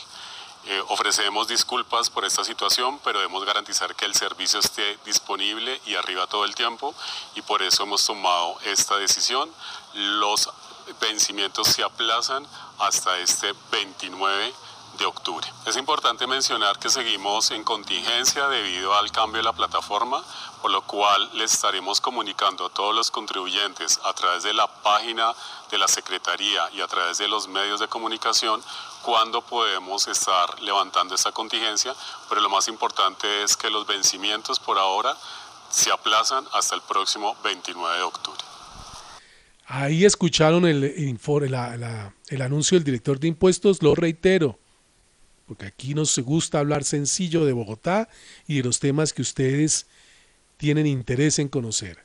Eh, 0.69 0.83
ofrecemos 0.89 1.47
disculpas 1.47 2.09
por 2.09 2.25
esta 2.25 2.43
situación, 2.43 2.99
pero 3.01 3.19
debemos 3.19 3.45
garantizar 3.45 3.95
que 3.95 4.03
el 4.03 4.13
servicio 4.13 4.59
esté 4.59 4.97
disponible 5.05 5.79
y 5.85 5.95
arriba 5.95 6.27
todo 6.27 6.43
el 6.43 6.55
tiempo 6.55 6.93
y 7.35 7.41
por 7.41 7.63
eso 7.63 7.83
hemos 7.83 8.05
tomado 8.05 8.57
esta 8.65 8.97
decisión. 8.97 9.49
Los 9.93 10.49
vencimientos 10.99 11.69
se 11.69 11.83
aplazan 11.83 12.45
hasta 12.79 13.17
este 13.19 13.53
29 13.71 14.53
de 14.97 15.05
octubre. 15.05 15.47
Es 15.65 15.77
importante 15.77 16.27
mencionar 16.27 16.79
que 16.79 16.89
seguimos 16.89 17.51
en 17.51 17.63
contingencia 17.63 18.47
debido 18.47 18.93
al 18.95 19.11
cambio 19.11 19.37
de 19.37 19.43
la 19.43 19.53
plataforma, 19.53 20.23
por 20.61 20.71
lo 20.71 20.81
cual 20.81 21.29
les 21.33 21.53
estaremos 21.53 22.01
comunicando 22.01 22.65
a 22.65 22.69
todos 22.69 22.95
los 22.95 23.11
contribuyentes 23.11 23.99
a 24.03 24.13
través 24.13 24.43
de 24.43 24.53
la 24.53 24.67
página 24.67 25.33
de 25.71 25.77
la 25.77 25.87
Secretaría 25.87 26.69
y 26.73 26.81
a 26.81 26.87
través 26.87 27.17
de 27.17 27.27
los 27.27 27.47
medios 27.47 27.79
de 27.79 27.87
comunicación 27.87 28.61
cuándo 29.03 29.41
podemos 29.41 30.07
estar 30.07 30.61
levantando 30.61 31.15
esta 31.15 31.31
contingencia, 31.31 31.93
pero 32.29 32.41
lo 32.41 32.49
más 32.49 32.67
importante 32.67 33.43
es 33.43 33.55
que 33.55 33.69
los 33.69 33.85
vencimientos 33.85 34.59
por 34.59 34.77
ahora 34.77 35.15
se 35.69 35.91
aplazan 35.91 36.45
hasta 36.53 36.75
el 36.75 36.81
próximo 36.81 37.35
29 37.43 37.97
de 37.97 38.03
octubre. 38.03 38.39
Ahí 39.69 40.05
escucharon 40.05 40.65
el, 40.65 40.83
el 40.83 42.41
anuncio 42.41 42.77
del 42.77 42.85
director 42.85 43.19
de 43.19 43.27
impuestos, 43.27 43.83
lo 43.83 43.95
reitero 43.95 44.57
porque 45.47 45.65
aquí 45.65 45.93
nos 45.93 46.19
gusta 46.19 46.59
hablar 46.59 46.83
sencillo 46.83 47.45
de 47.45 47.53
Bogotá 47.53 48.09
y 48.47 48.57
de 48.57 48.63
los 48.63 48.79
temas 48.79 49.13
que 49.13 49.21
ustedes 49.21 49.87
tienen 50.57 50.85
interés 50.85 51.39
en 51.39 51.47
conocer. 51.47 51.99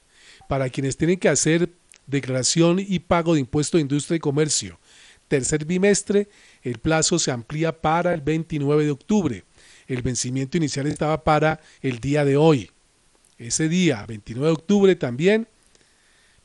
Para 0.48 0.70
quienes 0.70 0.96
tienen 0.96 1.18
que 1.18 1.28
hacer 1.28 1.70
declaración 2.06 2.78
y 2.78 3.00
pago 3.00 3.34
de 3.34 3.40
impuesto 3.40 3.76
de 3.76 3.82
industria 3.82 4.16
y 4.16 4.20
comercio, 4.20 4.78
tercer 5.26 5.64
bimestre, 5.64 6.28
el 6.62 6.78
plazo 6.78 7.18
se 7.18 7.32
amplía 7.32 7.80
para 7.80 8.14
el 8.14 8.20
29 8.20 8.84
de 8.84 8.90
octubre. 8.92 9.44
El 9.88 10.02
vencimiento 10.02 10.56
inicial 10.56 10.86
estaba 10.86 11.24
para 11.24 11.60
el 11.80 11.98
día 11.98 12.24
de 12.24 12.36
hoy. 12.36 12.70
Ese 13.38 13.68
día, 13.68 14.04
29 14.06 14.46
de 14.46 14.52
octubre, 14.52 14.94
también 14.94 15.48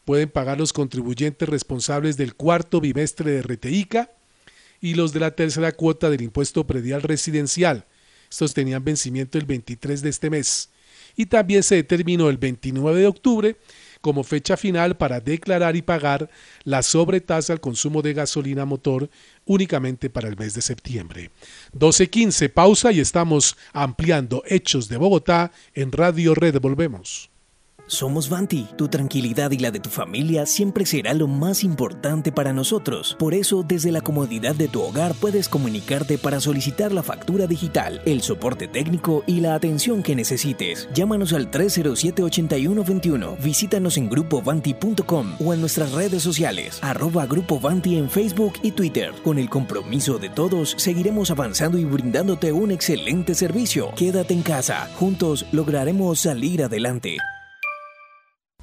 pueden 0.03 0.29
pagar 0.29 0.57
los 0.57 0.73
contribuyentes 0.73 1.47
responsables 1.47 2.17
del 2.17 2.33
cuarto 2.33 2.81
bimestre 2.81 3.31
de 3.31 3.41
RTICA 3.43 4.09
y 4.81 4.95
los 4.95 5.13
de 5.13 5.19
la 5.19 5.31
tercera 5.31 5.71
cuota 5.71 6.09
del 6.09 6.21
impuesto 6.21 6.65
predial 6.65 7.01
residencial. 7.01 7.85
Estos 8.29 8.53
tenían 8.53 8.83
vencimiento 8.83 9.37
el 9.37 9.45
23 9.45 10.01
de 10.01 10.09
este 10.09 10.29
mes. 10.29 10.69
Y 11.15 11.25
también 11.25 11.63
se 11.63 11.75
determinó 11.75 12.29
el 12.29 12.37
29 12.37 12.99
de 12.99 13.07
octubre 13.07 13.57
como 14.01 14.23
fecha 14.23 14.55
final 14.55 14.97
para 14.97 15.19
declarar 15.19 15.75
y 15.75 15.81
pagar 15.81 16.29
la 16.63 16.83
sobretasa 16.83 17.53
al 17.53 17.59
consumo 17.59 18.01
de 18.01 18.13
gasolina 18.13 18.65
motor 18.65 19.09
únicamente 19.45 20.09
para 20.09 20.29
el 20.29 20.37
mes 20.37 20.53
de 20.53 20.61
septiembre. 20.61 21.31
12.15, 21.73 22.49
pausa 22.53 22.91
y 22.91 22.99
estamos 22.99 23.57
ampliando 23.73 24.43
Hechos 24.45 24.87
de 24.89 24.97
Bogotá 24.97 25.51
en 25.73 25.91
Radio 25.91 26.35
Red. 26.35 26.59
Volvemos. 26.59 27.31
Somos 27.87 28.29
Vanti. 28.29 28.67
Tu 28.75 28.89
tranquilidad 28.89 29.51
y 29.51 29.59
la 29.59 29.71
de 29.71 29.79
tu 29.79 29.89
familia 29.89 30.45
siempre 30.45 30.85
será 30.85 31.13
lo 31.13 31.27
más 31.27 31.63
importante 31.63 32.33
para 32.33 32.51
nosotros. 32.51 33.15
Por 33.17 33.33
eso, 33.33 33.63
desde 33.63 33.91
la 33.91 34.01
comodidad 34.01 34.55
de 34.55 34.67
tu 34.67 34.81
hogar 34.81 35.13
puedes 35.15 35.47
comunicarte 35.47 36.17
para 36.17 36.41
solicitar 36.41 36.91
la 36.91 37.01
factura 37.01 37.47
digital, 37.47 38.01
el 38.05 38.21
soporte 38.21 38.67
técnico 38.67 39.23
y 39.25 39.39
la 39.39 39.55
atención 39.55 40.03
que 40.03 40.15
necesites. 40.15 40.89
Llámanos 40.93 41.31
al 41.31 41.49
307-8121. 41.49 43.37
Visítanos 43.39 43.97
en 43.97 44.09
grupovanti.com 44.09 45.35
o 45.39 45.53
en 45.53 45.61
nuestras 45.61 45.93
redes 45.93 46.21
sociales, 46.21 46.79
arroba 46.81 47.25
Grupo 47.25 47.59
Vanti 47.59 47.97
en 47.97 48.09
Facebook 48.09 48.53
y 48.63 48.71
Twitter. 48.71 49.13
Con 49.23 49.39
el 49.39 49.49
compromiso 49.49 50.19
de 50.19 50.29
todos, 50.29 50.75
seguiremos 50.77 51.31
avanzando 51.31 51.77
y 51.77 51.85
brindándote 51.85 52.51
un 52.51 52.71
excelente 52.71 53.33
servicio. 53.33 53.91
Quédate 53.95 54.33
en 54.33 54.43
casa. 54.43 54.89
Juntos 54.95 55.45
lograremos 55.53 56.19
salir 56.19 56.63
adelante. 56.63 57.17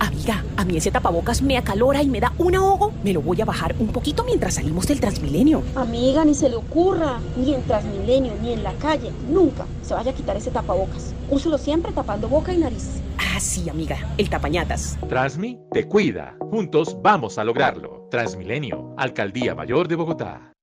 Amiga, 0.05 0.45
a 0.59 0.67
mí 0.67 0.77
ese 0.77 0.91
tapabocas 0.91 1.41
me 1.41 1.57
acalora 1.57 2.03
y 2.03 2.09
me 2.09 2.21
da 2.21 2.35
un 2.37 2.55
ahogo. 2.55 2.93
Me 3.03 3.15
lo 3.15 3.23
voy 3.23 3.41
a 3.41 3.47
bajar 3.47 3.75
un 3.79 3.89
poquito 3.89 4.23
mientras 4.23 4.55
salimos 4.55 4.87
del 4.87 5.01
Transmilenio. 5.01 5.63
Amiga, 5.75 6.27
ni 6.27 6.35
se 6.35 6.51
le 6.51 6.57
ocurra, 6.57 7.21
ni 7.39 7.55
en 7.55 7.63
Transmilenio, 7.63 8.35
ni 8.43 8.53
en 8.53 8.63
la 8.63 8.75
calle, 8.75 9.11
nunca 9.31 9.65
se 9.83 9.95
vaya 9.95 10.11
a 10.11 10.15
quitar 10.15 10.37
ese 10.37 10.51
tapabocas. 10.51 11.15
Úselo 11.31 11.57
siempre 11.57 11.91
tapando 11.93 12.29
boca 12.29 12.53
y 12.53 12.59
nariz. 12.59 13.01
Ah, 13.17 13.41
sí, 13.41 13.71
amiga, 13.71 13.97
el 14.19 14.29
tapañatas. 14.29 14.99
Transmi 15.09 15.59
te 15.73 15.89
cuida. 15.89 16.37
Juntos 16.51 16.99
vamos 17.01 17.39
a 17.39 17.45
lograrlo. 17.45 18.07
Transmilenio, 18.11 18.95
Alcaldía 18.99 19.55
Mayor 19.55 19.89
de 19.89 19.97
Bogotá. 19.97 20.54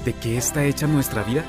¿De 0.05 0.13
qué 0.13 0.37
está 0.37 0.67
hecha 0.67 0.87
nuestra 0.87 1.23
vida? 1.23 1.43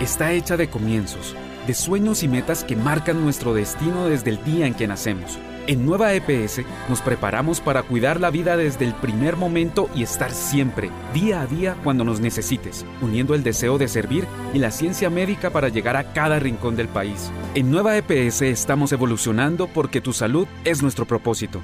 Está 0.00 0.32
hecha 0.32 0.56
de 0.56 0.68
comienzos 0.68 1.36
de 1.66 1.74
sueños 1.74 2.22
y 2.22 2.28
metas 2.28 2.64
que 2.64 2.76
marcan 2.76 3.22
nuestro 3.22 3.54
destino 3.54 4.06
desde 4.06 4.30
el 4.30 4.44
día 4.44 4.66
en 4.66 4.74
que 4.74 4.86
nacemos. 4.86 5.38
En 5.68 5.86
Nueva 5.86 6.12
EPS 6.12 6.62
nos 6.88 7.00
preparamos 7.02 7.60
para 7.60 7.84
cuidar 7.84 8.18
la 8.18 8.30
vida 8.30 8.56
desde 8.56 8.84
el 8.84 8.94
primer 8.94 9.36
momento 9.36 9.88
y 9.94 10.02
estar 10.02 10.32
siempre, 10.32 10.90
día 11.14 11.40
a 11.40 11.46
día, 11.46 11.76
cuando 11.84 12.02
nos 12.02 12.18
necesites, 12.18 12.84
uniendo 13.00 13.34
el 13.34 13.44
deseo 13.44 13.78
de 13.78 13.86
servir 13.86 14.26
y 14.52 14.58
la 14.58 14.72
ciencia 14.72 15.08
médica 15.08 15.50
para 15.50 15.68
llegar 15.68 15.96
a 15.96 16.12
cada 16.12 16.40
rincón 16.40 16.74
del 16.74 16.88
país. 16.88 17.30
En 17.54 17.70
Nueva 17.70 17.96
EPS 17.96 18.42
estamos 18.42 18.90
evolucionando 18.90 19.68
porque 19.68 20.00
tu 20.00 20.12
salud 20.12 20.48
es 20.64 20.82
nuestro 20.82 21.06
propósito. 21.06 21.60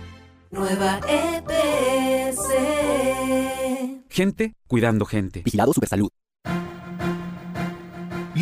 Nueva 0.53 1.01
EPS. 1.09 2.39
Gente 4.09 4.55
cuidando 4.69 5.07
gente. 5.07 5.43
Vigilado 5.43 5.73
Supersalud. 5.73 6.11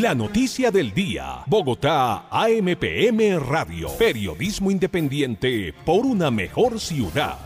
La 0.01 0.15
noticia 0.15 0.71
del 0.71 0.93
día. 0.93 1.43
Bogotá, 1.47 2.27
AMPM 2.29 3.39
Radio. 3.39 3.89
Periodismo 3.97 4.71
independiente 4.71 5.73
por 5.87 6.05
una 6.05 6.31
mejor 6.31 6.79
ciudad. 6.81 7.39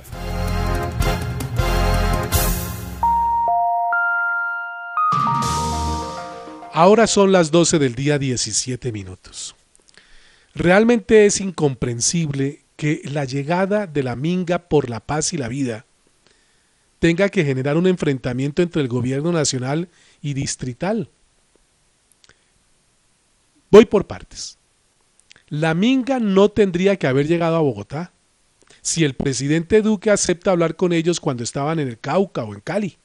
Ahora 6.72 7.06
son 7.06 7.30
las 7.30 7.52
12 7.52 7.78
del 7.78 7.94
día 7.94 8.18
17 8.18 8.90
minutos. 8.90 9.54
Realmente 10.52 11.26
es 11.26 11.40
incomprensible 11.40 12.62
que 12.74 13.02
la 13.04 13.26
llegada 13.26 13.86
de 13.86 14.02
la 14.02 14.16
Minga 14.16 14.58
por 14.58 14.90
la 14.90 14.98
paz 14.98 15.32
y 15.32 15.36
la 15.36 15.46
vida 15.46 15.84
tenga 16.98 17.28
que 17.28 17.44
generar 17.44 17.76
un 17.76 17.86
enfrentamiento 17.86 18.60
entre 18.60 18.82
el 18.82 18.88
gobierno 18.88 19.30
nacional 19.30 19.88
y 20.20 20.34
distrital 20.34 21.10
Voy 23.70 23.84
por 23.84 24.06
partes. 24.06 24.58
La 25.48 25.74
Minga 25.74 26.18
no 26.18 26.48
tendría 26.48 26.96
que 26.96 27.06
haber 27.06 27.26
llegado 27.26 27.56
a 27.56 27.60
Bogotá 27.60 28.12
si 28.82 29.04
el 29.04 29.14
presidente 29.14 29.82
Duque 29.82 30.10
acepta 30.10 30.50
hablar 30.50 30.76
con 30.76 30.92
ellos 30.92 31.20
cuando 31.20 31.44
estaban 31.44 31.78
en 31.78 31.88
el 31.88 31.98
Cauca 31.98 32.44
o 32.44 32.54
en 32.54 32.60
Cali. 32.60 32.96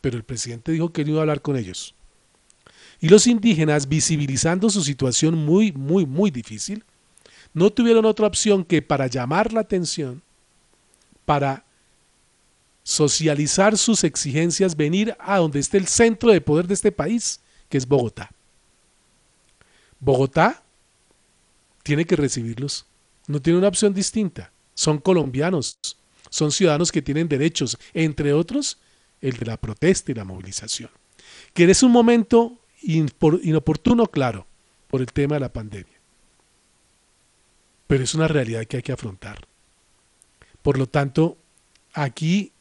Pero 0.00 0.16
el 0.16 0.24
presidente 0.24 0.72
dijo 0.72 0.92
que 0.92 1.04
no 1.04 1.10
iba 1.10 1.18
a 1.20 1.22
hablar 1.22 1.42
con 1.42 1.56
ellos. 1.56 1.94
Y 3.00 3.08
los 3.08 3.26
indígenas, 3.26 3.88
visibilizando 3.88 4.70
su 4.70 4.82
situación 4.82 5.34
muy, 5.34 5.72
muy, 5.72 6.06
muy 6.06 6.30
difícil, 6.30 6.84
no 7.54 7.70
tuvieron 7.70 8.04
otra 8.04 8.26
opción 8.26 8.64
que 8.64 8.82
para 8.82 9.06
llamar 9.06 9.52
la 9.52 9.60
atención, 9.60 10.22
para 11.24 11.64
socializar 12.82 13.76
sus 13.76 14.02
exigencias, 14.02 14.76
venir 14.76 15.16
a 15.20 15.38
donde 15.38 15.60
esté 15.60 15.76
el 15.76 15.86
centro 15.86 16.32
de 16.32 16.40
poder 16.40 16.66
de 16.66 16.74
este 16.74 16.90
país, 16.90 17.40
que 17.68 17.78
es 17.78 17.86
Bogotá. 17.86 18.30
Bogotá 20.00 20.62
tiene 21.82 22.04
que 22.04 22.16
recibirlos. 22.16 22.86
No 23.26 23.40
tiene 23.40 23.58
una 23.58 23.68
opción 23.68 23.94
distinta. 23.94 24.52
Son 24.74 24.98
colombianos, 24.98 25.78
son 26.30 26.52
ciudadanos 26.52 26.92
que 26.92 27.02
tienen 27.02 27.28
derechos, 27.28 27.78
entre 27.94 28.32
otros 28.32 28.78
el 29.20 29.36
de 29.36 29.46
la 29.46 29.56
protesta 29.56 30.12
y 30.12 30.14
la 30.14 30.24
movilización. 30.24 30.90
Que 31.52 31.64
es 31.64 31.82
un 31.82 31.90
momento 31.90 32.58
inoportuno, 32.82 34.06
claro, 34.06 34.46
por 34.88 35.00
el 35.00 35.12
tema 35.12 35.34
de 35.34 35.40
la 35.40 35.52
pandemia. 35.52 35.98
Pero 37.86 38.04
es 38.04 38.14
una 38.14 38.28
realidad 38.28 38.64
que 38.66 38.76
hay 38.76 38.82
que 38.82 38.92
afrontar. 38.92 39.46
Por 40.62 40.78
lo 40.78 40.86
tanto, 40.86 41.36
aquí 41.92 42.52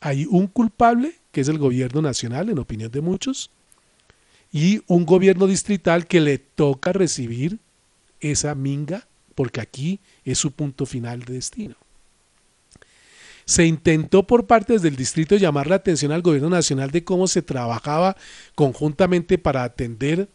hay 0.00 0.26
un 0.26 0.46
culpable, 0.46 1.14
que 1.30 1.40
es 1.40 1.48
el 1.48 1.58
gobierno 1.58 2.02
nacional, 2.02 2.48
en 2.48 2.58
opinión 2.58 2.90
de 2.90 3.00
muchos, 3.00 3.50
y 4.54 4.82
un 4.86 5.04
gobierno 5.04 5.48
distrital 5.48 6.06
que 6.06 6.20
le 6.20 6.38
toca 6.38 6.92
recibir 6.92 7.58
esa 8.20 8.54
minga 8.54 9.04
porque 9.34 9.60
aquí 9.60 9.98
es 10.24 10.38
su 10.38 10.52
punto 10.52 10.86
final 10.86 11.24
de 11.24 11.34
destino. 11.34 11.74
Se 13.46 13.66
intentó 13.66 14.22
por 14.22 14.46
partes 14.46 14.80
del 14.80 14.94
distrito 14.94 15.34
llamar 15.34 15.66
la 15.66 15.74
atención 15.74 16.12
al 16.12 16.22
gobierno 16.22 16.50
nacional 16.50 16.92
de 16.92 17.02
cómo 17.02 17.26
se 17.26 17.42
trabajaba 17.42 18.16
conjuntamente 18.54 19.38
para 19.38 19.64
atender 19.64 20.28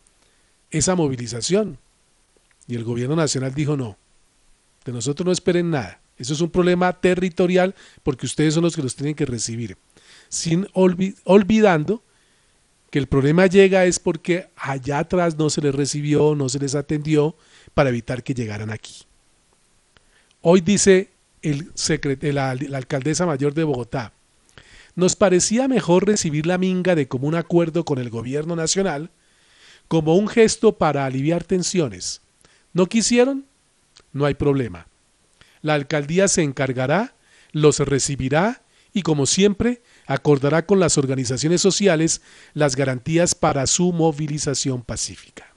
esa 0.70 0.96
movilización. 0.96 1.78
Y 2.68 2.76
el 2.76 2.84
gobierno 2.84 3.16
nacional 3.16 3.54
dijo 3.56 3.78
no, 3.78 3.96
de 4.84 4.92
nosotros 4.92 5.26
no 5.26 5.32
esperen 5.32 5.70
nada. 5.70 6.02
Eso 6.18 6.34
es 6.34 6.42
un 6.42 6.50
problema 6.50 6.92
territorial 6.92 7.74
porque 8.04 8.26
ustedes 8.26 8.54
son 8.54 8.64
los 8.64 8.76
que 8.76 8.84
los 8.84 8.98
tienen 8.98 9.16
que 9.16 9.26
recibir. 9.26 9.78
Sin 10.28 10.68
olvidando 10.74 12.04
que 12.89 12.99
el 12.99 13.08
problema 13.08 13.45
llega 13.45 13.86
es 13.86 13.99
porque 13.99 14.47
allá 14.56 14.99
atrás 14.99 15.38
no 15.38 15.49
se 15.49 15.62
les 15.62 15.73
recibió, 15.73 16.36
no 16.36 16.49
se 16.49 16.60
les 16.60 16.75
atendió 16.75 17.36
para 17.73 17.89
evitar 17.89 18.23
que 18.23 18.34
llegaran 18.34 18.71
aquí. 18.71 19.04
Hoy 20.41 20.62
dice 20.62 21.10
el 21.41 21.71
la, 22.34 22.56
la 22.56 22.78
alcaldesa 22.78 23.25
mayor 23.25 23.54
de 23.54 23.63
Bogotá, 23.63 24.13
nos 24.95 25.15
parecía 25.15 25.67
mejor 25.67 26.08
recibir 26.08 26.45
la 26.45 26.58
minga 26.58 26.95
de 26.95 27.08
común 27.08 27.36
acuerdo 27.36 27.86
con 27.86 27.99
el 27.99 28.10
gobierno 28.10 28.56
nacional 28.56 29.12
como 29.88 30.15
un 30.15 30.28
gesto 30.28 30.78
para 30.78 31.06
aliviar 31.06 31.43
tensiones. 31.43 32.21
¿No 32.73 32.86
quisieron? 32.88 33.45
No 34.13 34.25
hay 34.25 34.36
problema. 34.36 34.88
La 35.62 35.73
alcaldía 35.73 36.28
se 36.28 36.43
encargará, 36.43 37.13
los 37.52 37.80
recibirá 37.80 38.62
y 38.93 39.02
como 39.02 39.25
siempre 39.25 39.82
acordará 40.10 40.65
con 40.65 40.80
las 40.80 40.98
organizaciones 40.98 41.62
sociales 41.62 42.22
las 42.56 42.76
garantías 42.76 43.36
para 43.36 43.67
su 43.67 43.93
movilización 43.93 44.82
pacífica. 44.82 45.54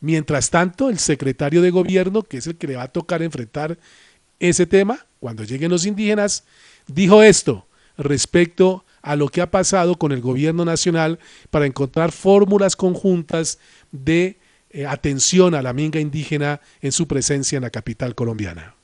Mientras 0.00 0.50
tanto, 0.50 0.90
el 0.90 0.98
secretario 0.98 1.62
de 1.62 1.70
gobierno, 1.70 2.24
que 2.24 2.38
es 2.38 2.48
el 2.48 2.56
que 2.56 2.66
le 2.66 2.76
va 2.76 2.82
a 2.82 2.92
tocar 2.92 3.22
enfrentar 3.22 3.78
ese 4.40 4.66
tema 4.66 5.06
cuando 5.20 5.44
lleguen 5.44 5.70
los 5.70 5.86
indígenas, 5.86 6.42
dijo 6.88 7.22
esto 7.22 7.66
respecto 7.96 8.84
a 9.00 9.14
lo 9.14 9.28
que 9.28 9.42
ha 9.42 9.50
pasado 9.52 9.94
con 9.94 10.10
el 10.10 10.20
gobierno 10.20 10.64
nacional 10.64 11.20
para 11.50 11.66
encontrar 11.66 12.10
fórmulas 12.10 12.74
conjuntas 12.74 13.60
de 13.92 14.38
eh, 14.70 14.86
atención 14.86 15.54
a 15.54 15.62
la 15.62 15.72
minga 15.72 16.00
indígena 16.00 16.60
en 16.82 16.90
su 16.90 17.06
presencia 17.06 17.56
en 17.56 17.62
la 17.62 17.70
capital 17.70 18.16
colombiana. 18.16 18.77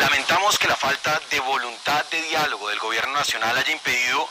Lamentamos 0.00 0.58
que 0.58 0.66
la 0.66 0.76
falta 0.76 1.20
de 1.30 1.40
voluntad 1.40 2.02
de 2.06 2.22
diálogo 2.22 2.70
del 2.70 2.78
gobierno 2.78 3.12
nacional 3.12 3.54
haya 3.58 3.70
impedido 3.70 4.26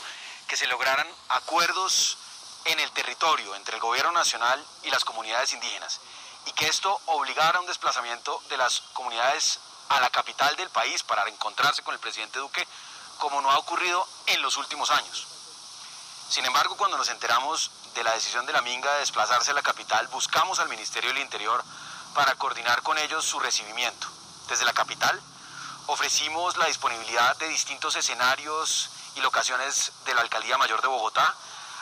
que 0.48 0.56
se 0.56 0.66
lograran 0.66 1.06
acuerdos 1.28 2.18
en 2.64 2.80
el 2.80 2.90
territorio 2.90 3.54
entre 3.54 3.76
el 3.76 3.80
gobierno 3.80 4.10
nacional 4.10 4.66
y 4.82 4.90
las 4.90 5.04
comunidades 5.04 5.52
indígenas 5.52 6.00
y 6.46 6.52
que 6.54 6.66
esto 6.66 7.00
obligara 7.06 7.58
a 7.58 7.60
un 7.60 7.68
desplazamiento 7.68 8.42
de 8.48 8.56
las 8.56 8.80
comunidades 8.94 9.60
a 9.90 10.00
la 10.00 10.10
capital 10.10 10.56
del 10.56 10.68
país 10.70 11.04
para 11.04 11.28
encontrarse 11.28 11.84
con 11.84 11.94
el 11.94 12.00
presidente 12.00 12.40
Duque, 12.40 12.66
como 13.18 13.40
no 13.40 13.52
ha 13.52 13.58
ocurrido 13.58 14.04
en 14.26 14.42
los 14.42 14.56
últimos 14.56 14.90
años. 14.90 15.28
Sin 16.30 16.44
embargo, 16.46 16.76
cuando 16.76 16.96
nos 16.96 17.10
enteramos 17.10 17.70
de 17.94 18.02
la 18.02 18.14
decisión 18.14 18.44
de 18.44 18.52
la 18.52 18.62
Minga 18.62 18.92
de 18.94 19.00
desplazarse 19.00 19.52
a 19.52 19.54
la 19.54 19.62
capital, 19.62 20.08
buscamos 20.08 20.58
al 20.58 20.68
Ministerio 20.68 21.10
del 21.10 21.22
Interior 21.22 21.62
para 22.12 22.34
coordinar 22.34 22.82
con 22.82 22.98
ellos 22.98 23.24
su 23.24 23.38
recibimiento. 23.38 24.08
Desde 24.48 24.64
la 24.64 24.72
capital 24.72 25.22
ofrecimos 25.90 26.56
la 26.56 26.66
disponibilidad 26.66 27.36
de 27.38 27.48
distintos 27.48 27.96
escenarios 27.96 28.90
y 29.16 29.20
locaciones 29.22 29.90
de 30.04 30.14
la 30.14 30.20
Alcaldía 30.20 30.56
Mayor 30.56 30.80
de 30.82 30.86
Bogotá, 30.86 31.34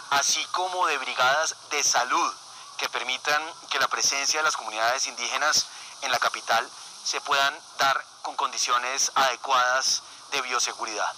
así 0.09 0.43
como 0.47 0.87
de 0.87 0.97
brigadas 0.97 1.55
de 1.71 1.83
salud 1.83 2.35
que 2.79 2.89
permitan 2.89 3.43
que 3.69 3.79
la 3.79 3.89
presencia 3.89 4.41
de 4.41 4.45
las 4.45 4.57
comunidades 4.57 5.07
indígenas 5.07 5.67
en 6.01 6.11
la 6.11 6.19
capital 6.19 6.67
se 7.05 7.21
puedan 7.21 7.55
dar 7.79 8.03
con 8.23 8.35
condiciones 8.35 9.13
adecuadas 9.15 10.03
de 10.33 10.41
bioseguridad. 10.41 11.13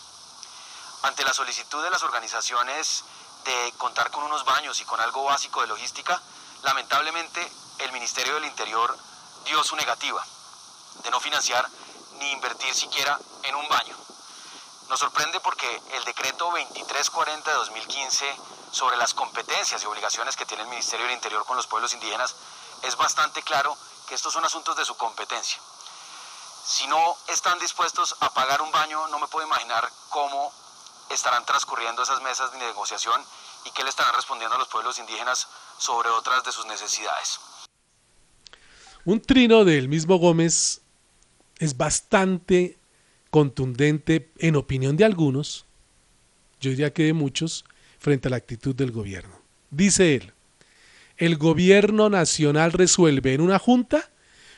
Ante 1.02 1.22
la 1.24 1.32
solicitud 1.32 1.84
de 1.84 1.90
las 1.90 2.02
organizaciones 2.02 3.04
de 3.44 3.72
contar 3.78 4.10
con 4.10 4.24
unos 4.24 4.44
baños 4.44 4.80
y 4.80 4.84
con 4.84 5.00
algo 5.00 5.22
básico 5.22 5.60
de 5.60 5.68
logística, 5.68 6.20
lamentablemente 6.62 7.52
el 7.78 7.92
Ministerio 7.92 8.34
del 8.34 8.46
Interior 8.46 8.98
dio 9.44 9.62
su 9.62 9.76
negativa 9.76 10.26
de 11.04 11.10
no 11.10 11.20
financiar 11.20 11.68
ni 12.20 12.30
invertir 12.30 12.72
siquiera 12.72 13.18
en 13.42 13.54
un 13.56 13.68
baño. 13.68 13.96
Nos 14.88 15.00
sorprende 15.00 15.40
porque 15.40 15.68
el 15.94 16.04
decreto 16.04 16.44
2340 16.46 17.50
de 17.50 17.56
2015 17.56 18.36
sobre 18.70 18.96
las 18.96 19.14
competencias 19.14 19.82
y 19.82 19.86
obligaciones 19.86 20.36
que 20.36 20.46
tiene 20.46 20.62
el 20.62 20.68
Ministerio 20.68 21.06
del 21.06 21.14
Interior 21.14 21.44
con 21.44 21.56
los 21.56 21.66
pueblos 21.66 21.92
indígenas 21.94 22.36
es 22.82 22.96
bastante 22.96 23.42
claro 23.42 23.76
que 24.08 24.14
estos 24.14 24.32
son 24.32 24.44
asuntos 24.44 24.76
de 24.76 24.84
su 24.84 24.96
competencia. 24.96 25.58
Si 26.64 26.86
no 26.86 27.16
están 27.28 27.58
dispuestos 27.58 28.14
a 28.20 28.30
pagar 28.32 28.62
un 28.62 28.70
baño, 28.70 29.08
no 29.08 29.18
me 29.18 29.26
puedo 29.28 29.46
imaginar 29.46 29.90
cómo 30.08 30.52
estarán 31.08 31.44
transcurriendo 31.44 32.02
esas 32.02 32.20
mesas 32.22 32.52
de 32.52 32.58
negociación 32.58 33.24
y 33.64 33.70
qué 33.70 33.82
le 33.82 33.90
estarán 33.90 34.14
respondiendo 34.14 34.56
a 34.56 34.58
los 34.58 34.68
pueblos 34.68 34.98
indígenas 34.98 35.48
sobre 35.78 36.08
otras 36.10 36.44
de 36.44 36.52
sus 36.52 36.66
necesidades. 36.66 37.40
Un 39.04 39.22
trino 39.22 39.64
del 39.64 39.88
mismo 39.88 40.18
Gómez 40.18 40.79
es 41.60 41.76
bastante 41.76 42.76
contundente 43.30 44.28
en 44.38 44.56
opinión 44.56 44.96
de 44.96 45.04
algunos, 45.04 45.64
yo 46.60 46.70
diría 46.70 46.92
que 46.92 47.04
de 47.04 47.12
muchos, 47.12 47.64
frente 48.00 48.26
a 48.26 48.32
la 48.32 48.38
actitud 48.38 48.74
del 48.74 48.90
gobierno. 48.90 49.36
Dice 49.70 50.16
él, 50.16 50.32
el 51.16 51.36
gobierno 51.36 52.10
nacional 52.10 52.72
resuelve 52.72 53.34
en 53.34 53.40
una 53.40 53.60
junta 53.60 54.10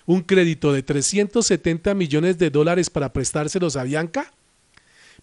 un 0.06 0.22
crédito 0.22 0.72
de 0.72 0.82
370 0.82 1.92
millones 1.92 2.38
de 2.38 2.48
dólares 2.48 2.88
para 2.88 3.12
prestárselos 3.12 3.76
a 3.76 3.84
Bianca 3.84 4.32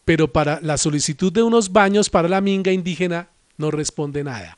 pero 0.09 0.33
para 0.33 0.59
la 0.61 0.77
solicitud 0.79 1.31
de 1.31 1.43
unos 1.43 1.71
baños 1.71 2.09
para 2.09 2.27
la 2.27 2.41
minga 2.41 2.71
indígena 2.71 3.29
no 3.57 3.69
responde 3.69 4.23
nada. 4.23 4.57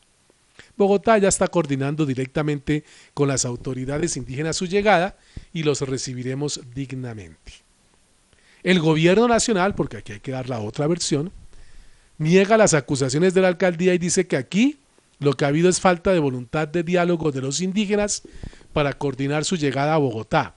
Bogotá 0.78 1.18
ya 1.18 1.30
está 1.30 1.48
coordinando 1.48 2.06
directamente 2.06 2.84
con 3.14 3.28
las 3.28 3.46
autoridades 3.46 4.18
indígenas 4.18 4.58
su 4.58 4.66
llegada 4.66 5.18
y 5.54 5.64
los 5.64 5.82
recibiremos 5.82 6.62
dignamente. 6.74 7.54
El 8.64 8.80
gobierno 8.80 9.28
nacional, 9.28 9.76
porque 9.76 9.98
aquí 9.98 10.14
hay 10.14 10.20
que 10.20 10.32
dar 10.32 10.50
la 10.50 10.60
otra 10.60 10.88
versión, 10.88 11.32
niega 12.18 12.58
las 12.58 12.74
acusaciones 12.74 13.34
de 13.34 13.42
la 13.42 13.48
alcaldía 13.48 13.94
y 13.94 13.98
dice 13.98 14.28
que 14.28 14.38
aquí 14.38 14.78
lo 15.20 15.34
que 15.34 15.46
ha 15.46 15.50
habido 15.50 15.70
es 15.70 15.80
falta 15.80 16.14
de 16.14 16.20
voluntad 16.20 16.68
de 16.68 16.84
diálogo 16.84 17.32
de 17.32 17.42
los 17.42 17.62
indígenas 17.62 18.24
para 18.74 18.94
coordinar 18.94 19.46
su 19.46 19.56
llegada 19.56 19.94
a 19.94 19.98
Bogotá. 19.98 20.56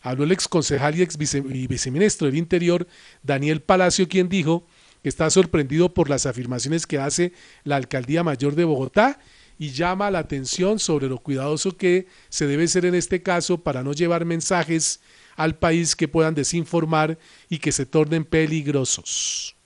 Habló 0.00 0.24
el 0.24 0.32
ex 0.32 0.48
concejal 0.48 0.96
y 0.96 1.02
ex 1.02 1.16
viceministro 1.18 2.26
del 2.26 2.36
Interior, 2.36 2.86
Daniel 3.22 3.60
Palacio, 3.60 4.08
quien 4.08 4.28
dijo 4.28 4.66
que 5.02 5.08
está 5.08 5.28
sorprendido 5.30 5.92
por 5.92 6.08
las 6.08 6.26
afirmaciones 6.26 6.86
que 6.86 6.98
hace 6.98 7.32
la 7.64 7.76
Alcaldía 7.76 8.22
Mayor 8.24 8.54
de 8.54 8.64
Bogotá 8.64 9.18
y 9.58 9.70
llama 9.70 10.10
la 10.10 10.20
atención 10.20 10.78
sobre 10.78 11.08
lo 11.08 11.18
cuidadoso 11.18 11.76
que 11.76 12.06
se 12.28 12.46
debe 12.46 12.68
ser 12.68 12.84
en 12.84 12.94
este 12.94 13.22
caso 13.22 13.58
para 13.58 13.82
no 13.82 13.92
llevar 13.92 14.24
mensajes 14.24 15.00
al 15.36 15.56
país 15.56 15.96
que 15.96 16.08
puedan 16.08 16.34
desinformar 16.34 17.18
y 17.48 17.58
que 17.58 17.72
se 17.72 17.86
tornen 17.86 18.24
peligrosos. 18.24 19.56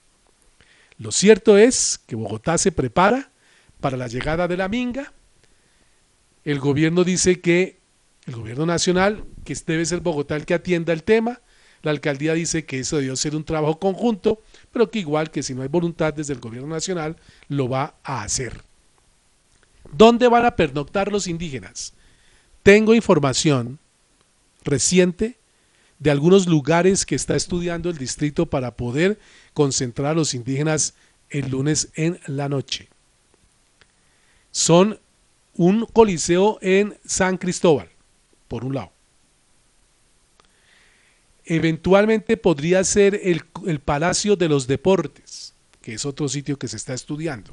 Lo 0.98 1.12
cierto 1.12 1.58
es 1.58 2.00
que 2.06 2.16
Bogotá 2.16 2.58
se 2.58 2.72
prepara 2.72 3.30
para 3.80 3.96
la 3.96 4.06
llegada 4.06 4.48
de 4.48 4.56
la 4.56 4.68
minga. 4.68 5.12
El 6.44 6.58
gobierno 6.60 7.04
dice 7.04 7.40
que 7.40 7.80
el 8.26 8.34
gobierno 8.34 8.66
nacional, 8.66 9.24
que 9.44 9.56
debe 9.66 9.84
ser 9.84 10.00
Bogotá 10.00 10.36
el 10.36 10.46
que 10.46 10.54
atienda 10.54 10.92
el 10.92 11.02
tema, 11.02 11.40
la 11.82 11.90
alcaldía 11.90 12.34
dice 12.34 12.64
que 12.64 12.78
eso 12.78 12.98
debió 12.98 13.16
ser 13.16 13.34
un 13.34 13.44
trabajo 13.44 13.78
conjunto, 13.78 14.40
pero 14.72 14.90
que 14.90 15.00
igual 15.00 15.30
que 15.30 15.42
si 15.42 15.54
no 15.54 15.62
hay 15.62 15.68
voluntad 15.68 16.14
desde 16.14 16.32
el 16.32 16.38
gobierno 16.38 16.68
nacional, 16.68 17.16
lo 17.48 17.68
va 17.68 17.96
a 18.04 18.22
hacer. 18.22 18.71
¿Dónde 19.92 20.26
van 20.26 20.44
a 20.44 20.56
pernoctar 20.56 21.12
los 21.12 21.26
indígenas? 21.26 21.92
Tengo 22.62 22.94
información 22.94 23.78
reciente 24.64 25.36
de 25.98 26.10
algunos 26.10 26.46
lugares 26.46 27.06
que 27.06 27.14
está 27.14 27.36
estudiando 27.36 27.90
el 27.90 27.98
distrito 27.98 28.46
para 28.46 28.72
poder 28.72 29.20
concentrar 29.54 30.12
a 30.12 30.14
los 30.14 30.34
indígenas 30.34 30.94
el 31.30 31.50
lunes 31.50 31.90
en 31.94 32.18
la 32.26 32.48
noche. 32.48 32.88
Son 34.50 34.98
un 35.54 35.86
coliseo 35.86 36.58
en 36.60 36.98
San 37.04 37.36
Cristóbal, 37.36 37.88
por 38.48 38.64
un 38.64 38.74
lado. 38.74 38.92
Eventualmente 41.44 42.36
podría 42.36 42.82
ser 42.84 43.20
el, 43.22 43.44
Palacio 43.80 44.36
de 44.36 44.48
los 44.48 44.66
Deportes, 44.66 45.54
que 45.82 45.94
es 45.94 46.06
otro 46.06 46.28
sitio 46.28 46.58
que 46.58 46.68
se 46.68 46.76
está 46.76 46.94
estudiando. 46.94 47.52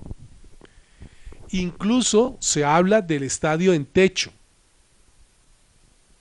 Incluso 1.52 2.38
se 2.40 2.64
habla 2.64 3.02
del 3.02 3.24
estadio 3.24 3.74
en 3.74 3.86
techo. 3.86 4.32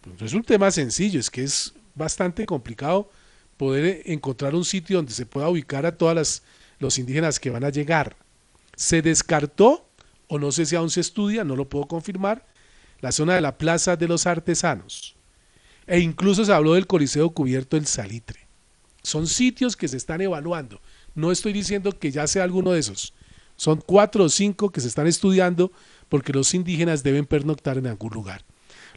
Pues 0.03 0.23
es 0.23 0.33
un 0.33 0.43
tema 0.43 0.71
sencillo, 0.71 1.21
es 1.21 1.31
que 1.31 1.45
es 1.45 1.75
bastante 1.95 2.47
complicado 2.47 3.11
poder 3.57 4.03
encontrar 4.07 4.55
un 4.55 4.65
sitio 4.65 4.97
donde 4.97 5.13
se 5.13 5.27
pueda 5.27 5.49
ubicar 5.49 5.85
a 5.85 5.97
todos 5.97 6.43
los 6.79 6.99
indígenas 6.99 7.41
que 7.41 7.51
van 7.51 7.65
a 7.65 7.71
llegar. 7.71 8.17
Se 8.77 9.03
descartó, 9.03 9.85
o 10.29 10.39
no 10.39 10.53
sé 10.53 10.65
si 10.65 10.77
aún 10.77 10.91
se 10.91 11.01
estudia, 11.01 11.45
no 11.45 11.57
lo 11.57 11.69
puedo 11.69 11.87
confirmar, 11.87 12.47
la 13.01 13.13
zona 13.13 13.35
de 13.35 13.41
la 13.41 13.59
Plaza 13.59 13.97
de 13.97 14.09
los 14.09 14.27
Artesanos. 14.27 15.15
E 15.87 16.01
incluso 16.01 16.45
se 16.45 16.53
habló 16.53 16.75
del 16.75 16.87
Coliseo 16.87 17.31
Cubierto 17.31 17.77
del 17.77 17.87
Salitre. 17.87 18.41
Son 19.03 19.27
sitios 19.27 19.77
que 19.77 19.89
se 19.89 19.97
están 19.97 20.21
evaluando. 20.21 20.81
No 21.15 21.33
estoy 21.33 21.53
diciendo 21.53 21.99
que 21.99 22.11
ya 22.11 22.27
sea 22.27 22.45
alguno 22.45 22.73
de 22.73 22.81
esos. 22.81 23.13
Son 23.59 23.83
cuatro 23.85 24.25
o 24.25 24.29
cinco 24.29 24.71
que 24.71 24.81
se 24.81 24.87
están 24.87 25.09
estudiando 25.09 25.73
porque 26.09 26.33
los 26.33 26.55
indígenas 26.55 27.03
deben 27.03 27.27
pernoctar 27.27 27.77
en 27.77 27.89
algún 27.89 28.13
lugar. 28.15 28.45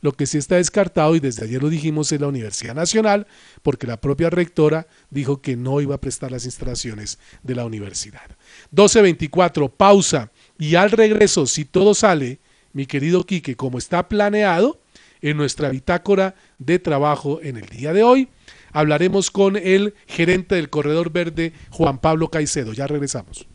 Lo 0.01 0.11
que 0.11 0.27
sí 0.27 0.37
está 0.37 0.55
descartado, 0.55 1.15
y 1.15 1.19
desde 1.19 1.45
ayer 1.45 1.61
lo 1.61 1.69
dijimos, 1.69 2.11
es 2.11 2.21
la 2.21 2.27
Universidad 2.27 2.75
Nacional, 2.75 3.25
porque 3.63 3.87
la 3.87 3.99
propia 3.99 4.29
rectora 4.29 4.87
dijo 5.09 5.41
que 5.41 5.55
no 5.55 5.81
iba 5.81 5.95
a 5.95 6.01
prestar 6.01 6.31
las 6.31 6.45
instalaciones 6.45 7.17
de 7.41 7.55
la 7.55 7.65
universidad. 7.65 8.37
12.24, 8.73 9.71
pausa. 9.75 10.31
Y 10.59 10.75
al 10.75 10.91
regreso, 10.91 11.47
si 11.47 11.65
todo 11.65 11.95
sale, 11.95 12.39
mi 12.71 12.85
querido 12.85 13.25
Quique, 13.25 13.55
como 13.55 13.79
está 13.79 14.07
planeado 14.07 14.79
en 15.21 15.37
nuestra 15.37 15.69
bitácora 15.69 16.35
de 16.59 16.77
trabajo 16.77 17.39
en 17.41 17.57
el 17.57 17.65
día 17.65 17.93
de 17.93 18.03
hoy. 18.03 18.29
Hablaremos 18.73 19.31
con 19.31 19.57
el 19.57 19.95
gerente 20.07 20.55
del 20.55 20.69
Corredor 20.69 21.11
Verde, 21.11 21.53
Juan 21.71 21.99
Pablo 21.99 22.29
Caicedo. 22.29 22.73
Ya 22.73 22.85
regresamos. 22.85 23.47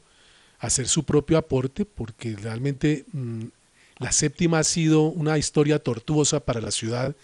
hacer 0.59 0.87
su 0.87 1.05
propio 1.05 1.37
aporte, 1.37 1.85
porque 1.85 2.35
realmente 2.35 3.05
mm, 3.11 3.43
la 3.99 4.11
séptima 4.11 4.59
ha 4.59 4.63
sido 4.63 5.03
una 5.03 5.37
historia 5.37 5.79
tortuosa 5.79 6.41
para 6.41 6.61
la 6.61 6.71
ciudad 6.71 7.15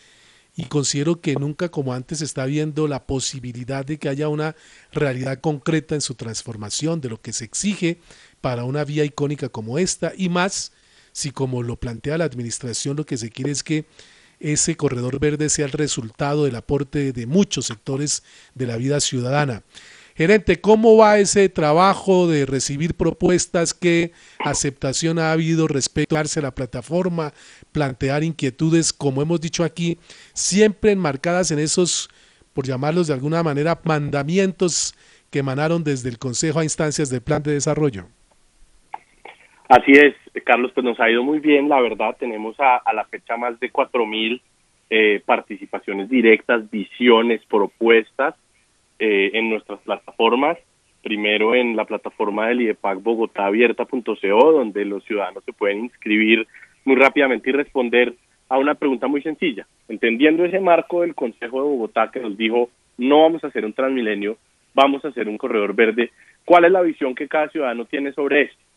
y 0.56 0.66
considero 0.66 1.22
que 1.22 1.36
nunca 1.36 1.70
como 1.70 1.94
antes 1.94 2.22
está 2.22 2.46
viendo 2.46 2.88
la 2.88 3.06
posibilidad 3.06 3.86
de 3.86 3.98
que 3.98 4.10
haya 4.10 4.28
una 4.28 4.56
realidad 4.92 5.40
concreta 5.40 5.96
en 5.96 6.02
su 6.02 6.16
transformación, 6.16 7.02
de 7.02 7.10
lo 7.10 7.22
que 7.22 7.34
se 7.34 7.46
exige 7.46 8.00
para 8.42 8.66
una 8.66 8.84
vía 8.84 9.06
icónica 9.06 9.50
como 9.50 9.80
esta, 9.80 10.12
y 10.18 10.28
más 10.28 10.74
si 11.12 11.32
como 11.32 11.64
lo 11.64 11.78
plantea 11.78 12.18
la 12.18 12.26
administración 12.26 12.98
lo 12.98 13.06
que 13.06 13.18
se 13.18 13.30
quiere 13.30 13.52
es 13.52 13.64
que 13.64 13.86
ese 14.40 14.76
corredor 14.76 15.20
verde 15.20 15.50
sea 15.50 15.66
el 15.66 15.72
resultado 15.72 16.46
del 16.46 16.56
aporte 16.56 17.12
de 17.12 17.26
muchos 17.26 17.66
sectores 17.68 18.24
de 18.56 18.68
la 18.68 18.78
vida 18.78 19.00
ciudadana. 19.00 19.64
Gerente, 20.16 20.60
¿cómo 20.60 20.98
va 20.98 21.18
ese 21.18 21.48
trabajo 21.48 22.28
de 22.28 22.46
recibir 22.46 22.94
propuestas? 22.94 23.74
¿Qué 23.74 24.12
aceptación 24.44 25.18
ha 25.18 25.32
habido 25.32 25.66
respecto 25.66 26.18
a 26.18 26.42
la 26.42 26.54
plataforma, 26.54 27.34
plantear 27.72 28.26
inquietudes, 28.26 28.92
como 28.92 29.22
hemos 29.22 29.40
dicho 29.40 29.64
aquí, 29.64 29.98
siempre 30.34 30.92
enmarcadas 30.92 31.52
en 31.52 31.60
esos, 31.60 32.10
por 32.52 32.68
llamarlos 32.68 33.08
de 33.08 33.14
alguna 33.14 33.44
manera, 33.44 33.80
mandamientos 33.86 34.94
que 35.30 35.40
emanaron 35.40 35.86
desde 35.86 36.10
el 36.10 36.20
Consejo 36.20 36.60
a 36.60 36.66
instancias 36.66 37.10
del 37.10 37.22
Plan 37.22 37.42
de 37.42 37.54
Desarrollo? 37.54 38.10
Así 39.70 39.92
es, 39.92 40.16
Carlos, 40.44 40.72
pues 40.74 40.84
nos 40.84 41.00
ha 41.00 41.12
ido 41.12 41.24
muy 41.24 41.38
bien, 41.38 41.70
la 41.70 41.80
verdad, 41.80 42.18
tenemos 42.20 42.56
a, 42.60 42.82
la 42.92 43.06
fecha 43.06 43.38
más 43.38 43.60
de 43.60 43.72
4.000 43.72 44.42
eh, 44.90 45.22
participaciones 45.24 46.10
directas, 46.10 46.68
visiones, 46.72 47.46
propuestas, 47.48 48.34
eh, 48.98 49.30
en 49.34 49.52
nuestras 49.52 49.80
plataformas, 49.82 50.58
primero 51.04 51.54
en 51.54 51.76
la 51.76 51.86
plataforma 51.86 52.48
del 52.48 52.62
IEPAC 52.62 53.04
Bogotá 53.04 53.46
abierta.co, 53.46 54.52
donde 54.52 54.86
los 54.86 55.04
ciudadanos 55.04 55.44
se 55.44 55.54
pueden 55.54 55.86
inscribir 55.86 56.48
muy 56.84 56.96
rápidamente 56.96 57.52
y 57.52 57.54
responder 57.54 58.16
a 58.50 58.58
una 58.58 58.74
pregunta 58.74 59.06
muy 59.06 59.22
sencilla. 59.22 59.68
Entendiendo 59.88 60.46
ese 60.46 60.60
marco 60.60 61.02
del 61.02 61.14
Consejo 61.14 61.62
de 61.62 61.70
Bogotá 61.70 62.10
que 62.12 62.22
nos 62.22 62.36
dijo, 62.36 62.72
no 62.98 63.22
vamos 63.22 63.44
a 63.44 63.48
hacer 63.48 63.64
un 63.66 63.74
transmilenio, 63.74 64.36
vamos 64.74 65.06
a 65.06 65.10
hacer 65.10 65.30
un 65.30 65.38
corredor 65.38 65.76
verde, 65.76 66.10
¿cuál 66.44 66.66
es 66.66 66.72
la 66.72 66.82
visión 66.82 67.14
que 67.14 67.28
cada 67.28 67.50
ciudadano 67.50 67.86
tiene 67.86 68.12
sobre 68.14 68.42
esto? 68.42 68.69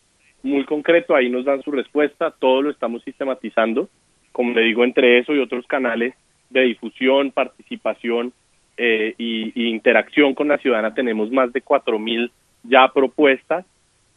Muy 0.42 0.64
concreto, 0.64 1.14
ahí 1.14 1.28
nos 1.30 1.44
dan 1.44 1.62
su 1.62 1.70
respuesta, 1.70 2.32
todo 2.32 2.62
lo 2.62 2.70
estamos 2.70 3.02
sistematizando, 3.04 3.88
como 4.32 4.52
le 4.52 4.62
digo, 4.62 4.82
entre 4.82 5.18
eso 5.18 5.34
y 5.34 5.38
otros 5.38 5.66
canales 5.66 6.14
de 6.50 6.62
difusión, 6.62 7.30
participación 7.30 8.32
eh, 8.76 9.14
y, 9.18 9.68
interacción 9.68 10.34
con 10.34 10.48
la 10.48 10.58
ciudadana 10.58 10.94
tenemos 10.94 11.30
más 11.30 11.52
de 11.52 11.62
4.000 11.62 12.30
ya 12.64 12.88
propuestas 12.88 13.66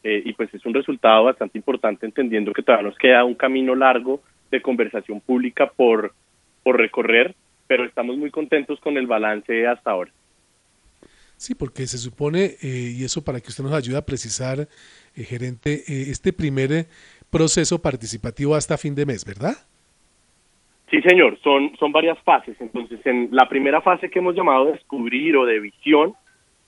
eh, 0.03 0.21
y 0.23 0.33
pues 0.33 0.53
es 0.53 0.65
un 0.65 0.73
resultado 0.73 1.25
bastante 1.25 1.57
importante 1.57 2.05
entendiendo 2.05 2.53
que 2.53 2.61
todavía 2.63 2.89
nos 2.89 2.97
queda 2.97 3.25
un 3.25 3.35
camino 3.35 3.75
largo 3.75 4.21
de 4.51 4.61
conversación 4.61 5.19
pública 5.19 5.67
por, 5.75 6.13
por 6.63 6.77
recorrer, 6.77 7.35
pero 7.67 7.83
estamos 7.85 8.17
muy 8.17 8.31
contentos 8.31 8.79
con 8.79 8.97
el 8.97 9.07
balance 9.07 9.67
hasta 9.67 9.91
ahora. 9.91 10.11
Sí, 11.37 11.53
porque 11.55 11.85
se 11.87 11.97
supone, 11.97 12.55
eh, 12.61 12.93
y 12.97 13.03
eso 13.03 13.23
para 13.23 13.39
que 13.39 13.49
usted 13.49 13.63
nos 13.63 13.73
ayude 13.73 13.97
a 13.97 14.05
precisar, 14.05 14.67
gerente, 15.15 15.83
este 15.87 16.33
primer 16.33 16.87
proceso 17.29 17.81
participativo 17.81 18.55
hasta 18.55 18.77
fin 18.77 18.95
de 18.95 19.05
mes, 19.05 19.25
¿verdad? 19.25 19.55
Sí, 20.89 21.01
señor, 21.01 21.37
son, 21.41 21.75
son 21.77 21.91
varias 21.91 22.17
fases. 22.19 22.55
Entonces, 22.59 22.99
en 23.05 23.29
la 23.31 23.49
primera 23.49 23.81
fase 23.81 24.09
que 24.09 24.19
hemos 24.19 24.35
llamado 24.35 24.65
descubrir 24.65 25.35
o 25.35 25.45
de 25.45 25.59
visión, 25.59 26.13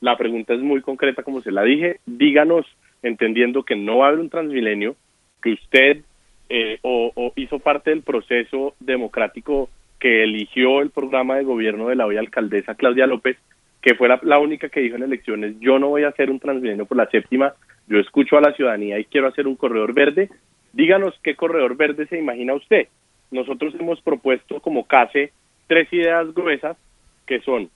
la 0.02 0.18
pregunta 0.18 0.54
es 0.54 0.60
muy 0.60 0.82
concreta, 0.82 1.24
como 1.24 1.42
se 1.42 1.52
la 1.52 1.64
dije. 1.64 2.00
Díganos, 2.06 2.66
entendiendo 3.04 3.64
que 3.64 3.76
no 3.76 4.00
va 4.00 4.06
a 4.06 4.08
haber 4.10 4.20
un 4.20 4.30
transmilenio, 4.30 4.96
que 5.42 5.54
usted 5.54 6.02
eh, 6.50 6.80
o, 6.82 7.34
hizo 7.36 7.60
parte 7.60 7.90
del 7.90 8.02
proceso 8.02 8.76
democrático 8.80 9.70
que 10.00 10.24
eligió 10.24 10.82
el 10.82 10.92
programa 10.92 11.38
de 11.38 11.44
gobierno 11.44 11.88
de 11.88 11.96
la 11.96 12.06
hoy 12.06 12.18
alcaldesa 12.18 12.76
Claudia 12.76 13.08
López, 13.08 13.38
que 13.82 13.96
fue 13.96 14.10
la, 14.10 14.40
única 14.40 14.70
que 14.70 14.82
dijo 14.82 14.96
en 14.96 15.04
elecciones, 15.04 15.56
yo 15.60 15.80
no 15.80 15.90
voy 15.90 16.04
a 16.04 16.10
hacer 16.10 16.30
un 16.30 16.40
Transmilenio 16.40 16.86
por 16.86 16.98
la 16.98 17.10
séptima, 17.10 17.54
yo 17.88 18.00
escucho 18.00 18.38
a 18.38 18.42
la 18.42 18.54
ciudadanía 18.54 19.00
y 19.00 19.06
quiero 19.06 19.28
hacer 19.28 19.48
un 19.48 19.56
corredor 19.56 19.94
verde, 19.94 20.30
díganos 20.74 21.18
qué 21.24 21.36
corredor 21.36 21.78
verde 21.78 22.08
se 22.08 22.18
imagina 22.18 22.54
usted. 22.54 22.88
Nosotros 23.32 23.76
hemos 23.80 24.02
propuesto 24.02 24.60
como 24.60 24.86
CASE 24.86 25.32
tres 25.68 25.92
ideas 25.92 26.34
gruesas 26.34 26.78
que 27.26 27.40
son 27.42 27.70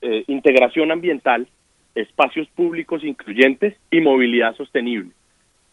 eh, 0.00 0.24
integración 0.26 0.90
ambiental, 0.90 1.46
espacios 1.94 2.48
públicos 2.48 3.04
incluyentes 3.04 3.76
y 3.90 4.00
movilidad 4.00 4.56
sostenible. 4.56 5.10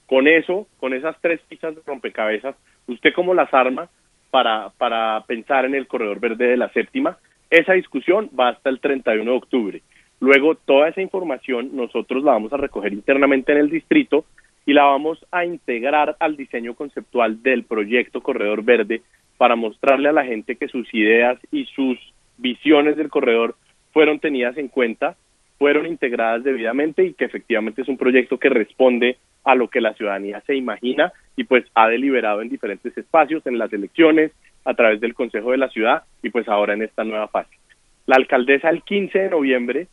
Con 0.07 0.27
eso, 0.27 0.67
con 0.79 0.93
esas 0.93 1.15
tres 1.21 1.39
piezas 1.47 1.75
de 1.75 1.81
rompecabezas, 1.85 2.55
¿usted 2.87 3.13
cómo 3.13 3.33
las 3.33 3.53
arma 3.53 3.89
para, 4.31 4.69
para 4.77 5.23
pensar 5.27 5.65
en 5.65 5.75
el 5.75 5.87
corredor 5.87 6.19
verde 6.19 6.47
de 6.47 6.57
la 6.57 6.69
séptima? 6.69 7.17
Esa 7.55 7.71
discusión 7.71 8.29
va 8.37 8.49
hasta 8.49 8.69
el 8.69 8.81
31 8.81 9.31
de 9.31 9.37
octubre. 9.37 9.81
Luego, 10.19 10.55
toda 10.55 10.89
esa 10.89 11.01
información 11.01 11.69
nosotros 11.73 12.21
la 12.21 12.33
vamos 12.33 12.51
a 12.51 12.57
recoger 12.57 12.91
internamente 12.91 13.53
en 13.53 13.59
el 13.59 13.69
distrito 13.69 14.25
y 14.65 14.73
la 14.73 14.83
vamos 14.83 15.25
a 15.31 15.45
integrar 15.45 16.17
al 16.19 16.35
diseño 16.35 16.73
conceptual 16.73 17.41
del 17.41 17.63
proyecto 17.63 18.19
Corredor 18.19 18.61
Verde 18.61 19.03
para 19.37 19.55
mostrarle 19.55 20.09
a 20.09 20.11
la 20.11 20.25
gente 20.25 20.57
que 20.57 20.67
sus 20.67 20.93
ideas 20.93 21.39
y 21.49 21.63
sus 21.67 21.97
visiones 22.37 22.97
del 22.97 23.07
corredor 23.09 23.55
fueron 23.93 24.19
tenidas 24.19 24.57
en 24.57 24.67
cuenta, 24.67 25.15
fueron 25.57 25.85
integradas 25.85 26.43
debidamente 26.43 27.05
y 27.05 27.13
que 27.13 27.23
efectivamente 27.23 27.83
es 27.83 27.87
un 27.87 27.95
proyecto 27.95 28.37
que 28.37 28.49
responde 28.49 29.15
a 29.45 29.55
lo 29.55 29.69
que 29.69 29.79
la 29.79 29.93
ciudadanía 29.93 30.41
se 30.41 30.55
imagina 30.55 31.13
y 31.37 31.45
pues 31.45 31.63
ha 31.73 31.87
deliberado 31.87 32.41
en 32.41 32.49
diferentes 32.49 32.97
espacios, 32.97 33.47
en 33.47 33.57
las 33.57 33.71
elecciones, 33.71 34.33
a 34.65 34.73
través 34.73 34.99
del 34.99 35.13
Consejo 35.13 35.51
de 35.51 35.57
la 35.57 35.69
Ciudad 35.69 36.03
y 36.21 36.29
pues 36.29 36.47
ahora 36.47 36.73
en 36.73 36.81
esta 36.81 37.03
nueva 37.03 37.27
fase. 37.27 37.55
La 38.05 38.17
alcaldesa 38.17 38.69
el 38.69 38.83
15 38.83 39.17
de 39.17 39.29
noviembre 39.29 39.87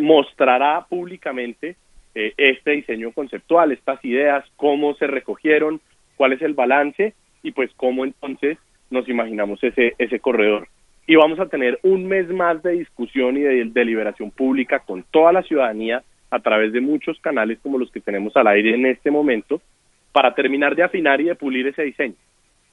mostrará 0.00 0.84
públicamente 0.88 1.76
eh, 2.14 2.34
este 2.36 2.72
diseño 2.72 3.12
conceptual, 3.12 3.72
estas 3.72 4.04
ideas, 4.04 4.44
cómo 4.56 4.94
se 4.94 5.06
recogieron, 5.06 5.80
cuál 6.16 6.32
es 6.32 6.42
el 6.42 6.54
balance 6.54 7.14
y 7.42 7.52
pues 7.52 7.70
cómo 7.76 8.04
entonces 8.04 8.58
nos 8.90 9.08
imaginamos 9.08 9.62
ese, 9.64 9.94
ese 9.98 10.20
corredor 10.20 10.68
y 11.06 11.16
vamos 11.16 11.38
a 11.38 11.46
tener 11.46 11.78
un 11.82 12.06
mes 12.06 12.28
más 12.28 12.62
de 12.62 12.72
discusión 12.72 13.36
y 13.36 13.40
de 13.40 13.64
deliberación 13.66 14.30
pública 14.30 14.80
con 14.80 15.04
toda 15.10 15.32
la 15.32 15.42
ciudadanía 15.42 16.02
a 16.30 16.38
través 16.40 16.72
de 16.72 16.80
muchos 16.80 17.18
canales 17.20 17.58
como 17.62 17.78
los 17.78 17.90
que 17.90 18.00
tenemos 18.00 18.34
al 18.36 18.46
aire 18.46 18.74
en 18.74 18.86
este 18.86 19.10
momento 19.10 19.60
para 20.12 20.34
terminar 20.34 20.74
de 20.74 20.82
afinar 20.82 21.20
y 21.20 21.24
de 21.24 21.34
pulir 21.34 21.66
ese 21.66 21.82
diseño, 21.82 22.14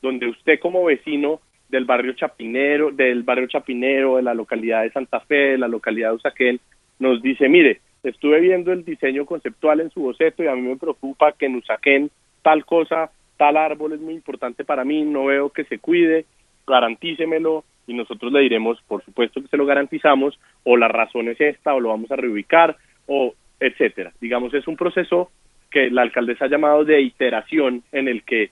donde 0.01 0.27
usted 0.27 0.59
como 0.59 0.85
vecino 0.85 1.39
del 1.69 1.85
barrio 1.85 2.13
Chapinero, 2.13 2.91
del 2.91 3.23
barrio 3.23 3.47
Chapinero, 3.47 4.17
de 4.17 4.23
la 4.23 4.33
localidad 4.33 4.83
de 4.83 4.91
Santa 4.91 5.21
Fe, 5.21 5.51
de 5.51 5.57
la 5.57 5.67
localidad 5.67 6.09
de 6.09 6.15
Usaquén, 6.15 6.59
nos 6.99 7.21
dice, 7.21 7.47
mire, 7.47 7.79
estuve 8.03 8.39
viendo 8.39 8.71
el 8.71 8.83
diseño 8.83 9.25
conceptual 9.25 9.79
en 9.79 9.89
su 9.89 10.01
boceto 10.01 10.43
y 10.43 10.47
a 10.47 10.55
mí 10.55 10.61
me 10.61 10.77
preocupa 10.77 11.31
que 11.33 11.45
en 11.45 11.55
Usaquén 11.55 12.11
tal 12.41 12.65
cosa, 12.65 13.11
tal 13.37 13.57
árbol 13.57 13.93
es 13.93 14.01
muy 14.01 14.13
importante 14.13 14.65
para 14.65 14.83
mí, 14.83 15.03
no 15.03 15.25
veo 15.25 15.49
que 15.49 15.63
se 15.63 15.79
cuide, 15.79 16.25
garantícemelo, 16.67 17.63
y 17.87 17.93
nosotros 17.93 18.31
le 18.31 18.41
diremos, 18.41 18.81
por 18.87 19.03
supuesto 19.03 19.41
que 19.41 19.47
se 19.47 19.57
lo 19.57 19.65
garantizamos, 19.65 20.39
o 20.63 20.77
la 20.77 20.87
razón 20.87 21.27
es 21.29 21.41
esta, 21.41 21.73
o 21.73 21.79
lo 21.79 21.89
vamos 21.89 22.11
a 22.11 22.15
reubicar, 22.15 22.77
o 23.07 23.33
etcétera. 23.59 24.11
Digamos, 24.21 24.53
es 24.53 24.67
un 24.67 24.77
proceso 24.77 25.31
que 25.69 25.89
la 25.89 26.01
alcaldesa 26.01 26.45
ha 26.45 26.49
llamado 26.49 26.85
de 26.85 27.01
iteración 27.01 27.83
en 27.91 28.07
el 28.07 28.23
que 28.23 28.51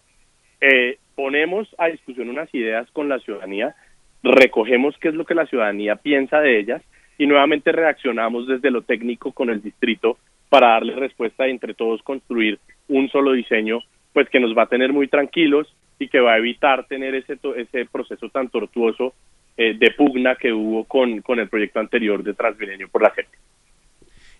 eh, 0.62 0.98
ponemos 1.16 1.68
a 1.78 1.88
discusión 1.88 2.30
unas 2.30 2.54
ideas 2.54 2.90
con 2.92 3.10
la 3.10 3.20
ciudadanía, 3.20 3.76
recogemos 4.24 4.96
qué 5.00 5.10
es 5.10 5.16
lo 5.16 5.26
que 5.26 5.36
la 5.36 5.46
ciudadanía 5.46 5.96
piensa 5.96 6.40
de 6.40 6.60
ellas 6.60 6.82
y 7.18 7.28
nuevamente 7.28 7.72
reaccionamos 7.72 8.48
desde 8.48 8.72
lo 8.72 8.82
técnico 8.82 9.32
con 9.32 9.50
el 9.50 9.62
distrito 9.62 10.18
para 10.50 10.70
darle 10.70 10.96
respuesta 10.96 11.48
y 11.48 11.52
entre 11.52 11.74
todos 11.74 12.02
construir 12.04 12.60
un 12.88 13.10
solo 13.10 13.34
diseño 13.34 13.82
pues 14.14 14.30
que 14.30 14.40
nos 14.40 14.58
va 14.58 14.64
a 14.64 14.70
tener 14.70 14.92
muy 14.92 15.08
tranquilos 15.08 15.74
y 16.00 16.08
que 16.08 16.20
va 16.20 16.34
a 16.34 16.38
evitar 16.38 16.88
tener 16.88 17.14
ese, 17.16 17.38
ese 17.58 17.86
proceso 17.86 18.30
tan 18.30 18.50
tortuoso 18.50 19.14
eh, 19.58 19.76
de 19.78 19.92
pugna 19.92 20.36
que 20.36 20.54
hubo 20.54 20.86
con, 20.86 21.22
con 21.22 21.40
el 21.40 21.50
proyecto 21.50 21.80
anterior 21.80 22.24
de 22.24 22.34
Transmilenio 22.34 22.88
por 22.88 23.04
la 23.04 23.12
gente. 23.12 23.38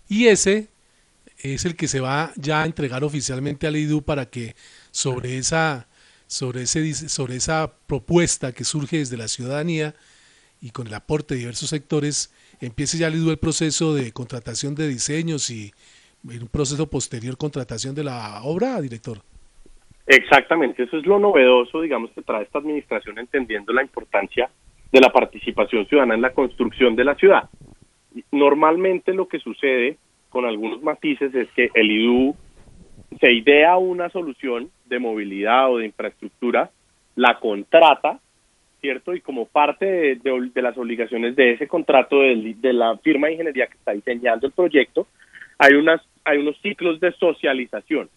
Y 0.08 0.26
ese 0.26 0.68
es 1.42 1.64
el 1.64 1.76
que 1.76 1.88
se 1.88 2.00
va 2.00 2.32
ya 2.36 2.62
a 2.62 2.66
entregar 2.66 3.04
oficialmente 3.04 3.66
al 3.66 3.76
IDU 3.76 4.02
para 4.02 4.26
que 4.26 4.54
sobre 4.90 5.36
esa, 5.36 5.86
sobre, 6.30 6.62
ese, 6.62 6.94
sobre 7.08 7.34
esa 7.34 7.72
propuesta 7.88 8.52
que 8.52 8.62
surge 8.62 8.98
desde 8.98 9.16
la 9.16 9.26
ciudadanía 9.26 9.94
y 10.62 10.70
con 10.70 10.86
el 10.86 10.94
aporte 10.94 11.34
de 11.34 11.40
diversos 11.40 11.70
sectores, 11.70 12.32
empiece 12.60 12.98
ya 12.98 13.08
el 13.08 13.38
proceso 13.38 13.94
de 13.94 14.12
contratación 14.12 14.76
de 14.76 14.86
diseños 14.86 15.50
y 15.50 15.72
un 16.22 16.46
proceso 16.46 16.88
posterior 16.88 17.36
contratación 17.36 17.96
de 17.96 18.04
la 18.04 18.42
obra, 18.44 18.80
director. 18.80 19.18
Exactamente, 20.06 20.84
eso 20.84 20.98
es 20.98 21.06
lo 21.06 21.18
novedoso, 21.18 21.80
digamos, 21.80 22.12
que 22.12 22.22
trae 22.22 22.44
esta 22.44 22.60
administración 22.60 23.18
entendiendo 23.18 23.72
la 23.72 23.82
importancia 23.82 24.50
de 24.92 25.00
la 25.00 25.10
participación 25.10 25.86
ciudadana 25.86 26.14
en 26.14 26.22
la 26.22 26.32
construcción 26.32 26.94
de 26.94 27.04
la 27.04 27.16
ciudad. 27.16 27.50
Normalmente 28.30 29.14
lo 29.14 29.26
que 29.26 29.40
sucede 29.40 29.96
con 30.28 30.44
algunos 30.44 30.80
matices 30.82 31.34
es 31.34 31.48
que 31.56 31.70
el 31.74 31.90
IDU 31.90 32.36
se 33.18 33.32
idea 33.32 33.76
una 33.76 34.08
solución 34.10 34.70
de 34.86 34.98
movilidad 34.98 35.72
o 35.72 35.78
de 35.78 35.86
infraestructura, 35.86 36.70
la 37.16 37.38
contrata, 37.40 38.18
¿cierto? 38.80 39.14
Y 39.14 39.20
como 39.20 39.46
parte 39.46 40.16
de, 40.16 40.62
las 40.62 40.78
obligaciones 40.78 41.36
de 41.36 41.52
ese 41.52 41.66
contrato 41.66 42.20
de, 42.20 42.72
la 42.72 42.96
firma 42.98 43.26
de 43.26 43.34
ingeniería 43.34 43.66
que 43.66 43.74
está 43.74 43.92
diseñando 43.92 44.46
el 44.46 44.52
proyecto, 44.52 45.06
hay, 45.58 45.74
unas, 45.74 46.00
hay 46.24 46.38
unos 46.38 46.56
ciclos 46.60 47.00
de 47.00 47.12
socialización 47.12 48.08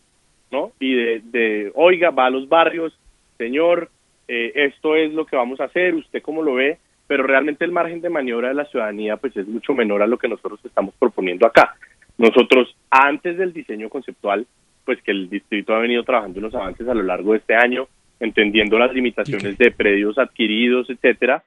¿no? 0.54 0.72
Y 0.80 0.94
de, 0.94 1.72
oiga, 1.74 2.12
va 2.12 2.28
a 2.28 2.30
los 2.30 2.48
barrios, 2.48 2.98
señor, 3.40 3.90
eh, 4.28 4.52
esto 4.56 4.96
es 4.96 5.12
lo 5.12 5.26
que 5.26 5.36
vamos 5.36 5.60
a 5.60 5.66
hacer, 5.66 5.96
usted 5.96 6.22
cómo 6.22 6.44
lo 6.44 6.54
ve, 6.54 6.78
pero 7.08 7.24
realmente 7.24 7.66
el 7.66 7.72
margen 7.72 8.02
de 8.02 8.12
maniobra 8.12 8.50
de 8.50 8.54
la 8.54 8.66
ciudadanía 8.66 9.18
pues 9.18 9.36
es 9.36 9.48
mucho 9.48 9.74
menor 9.74 10.04
a 10.04 10.08
lo 10.08 10.18
que 10.18 10.28
nosotros 10.28 10.60
estamos 10.64 10.94
proponiendo 11.00 11.48
acá. 11.48 11.76
Nosotros, 12.20 12.76
antes 12.92 13.36
del 13.38 13.52
diseño 13.52 13.90
conceptual, 13.90 14.46
pues 14.86 15.02
que 15.02 15.12
el 15.12 15.30
distrito 15.30 15.74
ha 15.74 15.80
venido 15.80 16.04
trabajando 16.04 16.40
unos 16.40 16.56
avances 16.56 16.88
a 16.88 16.94
lo 16.94 17.04
largo 17.04 17.32
de 17.32 17.40
este 17.40 17.56
año, 17.56 17.88
entendiendo 18.20 18.78
las 18.78 18.94
limitaciones 18.94 19.58
de 19.58 19.72
predios 19.72 20.18
adquiridos, 20.18 20.90
etcétera. 20.90 21.44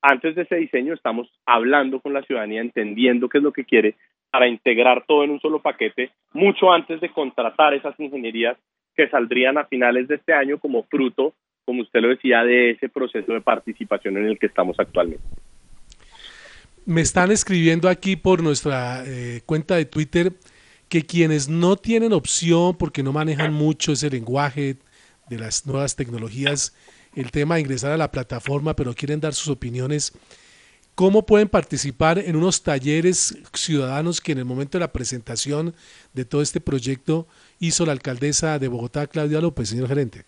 Antes 0.00 0.34
de 0.34 0.42
ese 0.42 0.56
diseño 0.56 0.94
estamos 0.94 1.28
hablando 1.44 2.00
con 2.00 2.12
la 2.12 2.22
ciudadanía, 2.22 2.60
entendiendo 2.60 3.28
qué 3.28 3.38
es 3.38 3.44
lo 3.44 3.52
que 3.52 3.64
quiere 3.64 3.96
para 4.30 4.46
integrar 4.46 5.04
todo 5.06 5.24
en 5.24 5.30
un 5.30 5.40
solo 5.40 5.60
paquete 5.60 6.10
mucho 6.32 6.70
antes 6.70 7.00
de 7.00 7.10
contratar 7.10 7.74
esas 7.74 7.98
ingenierías 7.98 8.56
que 8.94 9.08
saldrían 9.08 9.58
a 9.58 9.64
finales 9.64 10.08
de 10.08 10.16
este 10.16 10.32
año 10.32 10.58
como 10.58 10.82
fruto, 10.84 11.34
como 11.64 11.82
usted 11.82 12.00
lo 12.00 12.08
decía, 12.08 12.42
de 12.44 12.70
ese 12.70 12.88
proceso 12.88 13.32
de 13.32 13.40
participación 13.40 14.16
en 14.18 14.26
el 14.26 14.38
que 14.38 14.46
estamos 14.46 14.78
actualmente. 14.78 15.24
Me 16.84 17.02
están 17.02 17.30
escribiendo 17.30 17.88
aquí 17.88 18.16
por 18.16 18.42
nuestra 18.42 19.04
eh, 19.06 19.42
cuenta 19.44 19.76
de 19.76 19.84
Twitter 19.84 20.32
que 20.88 21.04
quienes 21.04 21.48
no 21.48 21.76
tienen 21.76 22.12
opción 22.12 22.76
porque 22.76 23.02
no 23.02 23.12
manejan 23.12 23.52
mucho 23.52 23.92
ese 23.92 24.10
lenguaje 24.10 24.76
de 25.28 25.38
las 25.38 25.66
nuevas 25.66 25.96
tecnologías, 25.96 26.74
el 27.14 27.30
tema 27.30 27.56
de 27.56 27.62
ingresar 27.62 27.92
a 27.92 27.96
la 27.96 28.10
plataforma, 28.10 28.74
pero 28.74 28.94
quieren 28.94 29.20
dar 29.20 29.34
sus 29.34 29.48
opiniones, 29.48 30.12
¿Cómo 30.98 31.24
pueden 31.24 31.48
participar 31.48 32.18
en 32.18 32.34
unos 32.34 32.64
talleres 32.64 33.40
ciudadanos 33.52 34.20
que 34.20 34.32
en 34.32 34.38
el 34.38 34.44
momento 34.44 34.78
de 34.78 34.80
la 34.80 34.92
presentación 34.92 35.72
de 36.12 36.24
todo 36.24 36.42
este 36.42 36.60
proyecto 36.60 37.28
hizo 37.60 37.86
la 37.86 37.92
alcaldesa 37.92 38.58
de 38.58 38.66
Bogotá, 38.66 39.06
Claudia 39.06 39.40
López, 39.40 39.68
señor 39.68 39.86
gerente? 39.86 40.24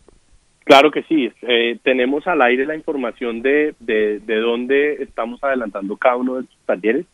Claro 0.63 0.93
que 0.93 1.03
sí, 1.03 1.29
eh, 1.43 1.77
tenemos 1.83 2.25
al 2.29 2.41
aire 2.43 2.67
la 2.67 2.77
información 2.77 3.43
de, 3.43 3.75
de, 3.81 4.21
dónde 4.37 5.03
estamos 5.03 5.43
adelantando 5.43 5.97
cada 5.97 6.15
uno 6.15 6.37
de 6.37 6.43
estos 6.43 6.59
talleres. 6.67 7.05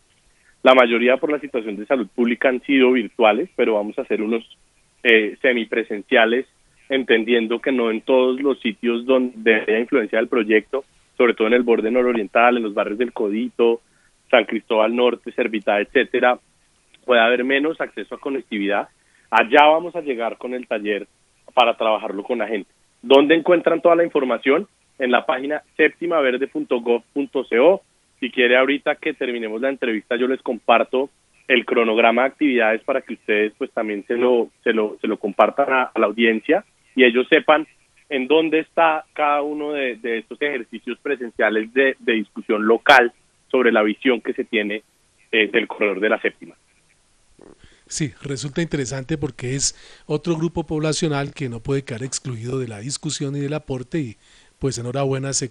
La 0.66 0.74
mayoría 0.74 1.16
por 1.16 1.30
la 1.30 1.38
situación 1.38 1.76
de 1.76 1.86
salud 1.86 2.08
pública 2.12 2.48
han 2.48 2.60
sido 2.62 2.90
virtuales, 2.90 3.48
pero 3.54 3.74
vamos 3.74 3.96
a 3.96 4.02
hacer 4.02 4.20
unos 4.20 4.42
eh, 5.04 5.36
semipresenciales, 5.40 6.44
entendiendo 6.88 7.60
que 7.60 7.70
no 7.70 7.92
en 7.92 8.00
todos 8.00 8.40
los 8.40 8.58
sitios 8.58 9.06
donde 9.06 9.54
haya 9.54 9.78
influencia 9.78 10.18
del 10.18 10.26
proyecto 10.26 10.84
sobre 11.16 11.34
todo 11.34 11.46
en 11.46 11.54
el 11.54 11.62
borde 11.62 11.92
nororiental, 11.92 12.56
en 12.56 12.64
los 12.64 12.74
barrios 12.74 12.98
del 12.98 13.12
Codito, 13.12 13.80
San 14.28 14.44
Cristóbal 14.44 14.96
Norte, 14.96 15.30
Servitá, 15.30 15.80
etcétera, 15.80 16.36
puede 17.04 17.20
haber 17.20 17.44
menos 17.44 17.80
acceso 17.80 18.16
a 18.16 18.20
conectividad. 18.20 18.88
Allá 19.30 19.66
vamos 19.66 19.94
a 19.94 20.00
llegar 20.00 20.36
con 20.36 20.52
el 20.52 20.66
taller 20.66 21.06
para 21.54 21.76
trabajarlo 21.76 22.24
con 22.24 22.38
la 22.38 22.48
gente. 22.48 22.68
¿Dónde 23.02 23.36
encuentran 23.36 23.80
toda 23.80 23.94
la 23.94 24.02
información? 24.02 24.66
En 24.98 25.12
la 25.12 25.26
página 25.26 25.62
septimaverde.gov.co. 25.76 27.82
Si 28.20 28.30
quiere 28.30 28.56
ahorita 28.56 28.96
que 28.96 29.14
terminemos 29.14 29.60
la 29.60 29.68
entrevista 29.68 30.16
yo 30.16 30.26
les 30.28 30.42
comparto 30.42 31.10
el 31.48 31.64
cronograma 31.64 32.22
de 32.22 32.28
actividades 32.28 32.82
para 32.82 33.02
que 33.02 33.14
ustedes 33.14 33.52
pues 33.56 33.70
también 33.72 34.04
se 34.06 34.16
lo 34.16 34.50
se 34.64 34.72
lo 34.72 34.96
se 35.00 35.06
lo 35.06 35.18
compartan 35.18 35.72
a 35.72 35.90
la 35.94 36.06
audiencia 36.06 36.64
y 36.94 37.04
ellos 37.04 37.26
sepan 37.28 37.66
en 38.08 38.26
dónde 38.26 38.60
está 38.60 39.04
cada 39.12 39.42
uno 39.42 39.72
de, 39.72 39.98
estos 40.02 40.40
ejercicios 40.40 40.98
presenciales 41.00 41.72
de, 41.72 41.96
discusión 42.00 42.66
local 42.66 43.12
sobre 43.50 43.72
la 43.72 43.82
visión 43.82 44.20
que 44.20 44.32
se 44.32 44.44
tiene 44.44 44.82
eh, 45.32 45.48
del 45.48 45.66
corredor 45.66 46.00
de 46.00 46.08
la 46.08 46.20
séptima. 46.20 46.54
Sí, 47.88 48.12
resulta 48.22 48.62
interesante 48.62 49.16
porque 49.16 49.54
es 49.54 49.76
otro 50.06 50.36
grupo 50.36 50.66
poblacional 50.66 51.32
que 51.32 51.48
no 51.48 51.60
puede 51.60 51.84
quedar 51.84 52.02
excluido 52.02 52.58
de 52.58 52.66
la 52.66 52.80
discusión 52.80 53.36
y 53.36 53.40
del 53.40 53.54
aporte 53.54 53.98
y 53.98 54.16
pues 54.58 54.78
enhorabuena 54.78 55.32
se 55.32 55.50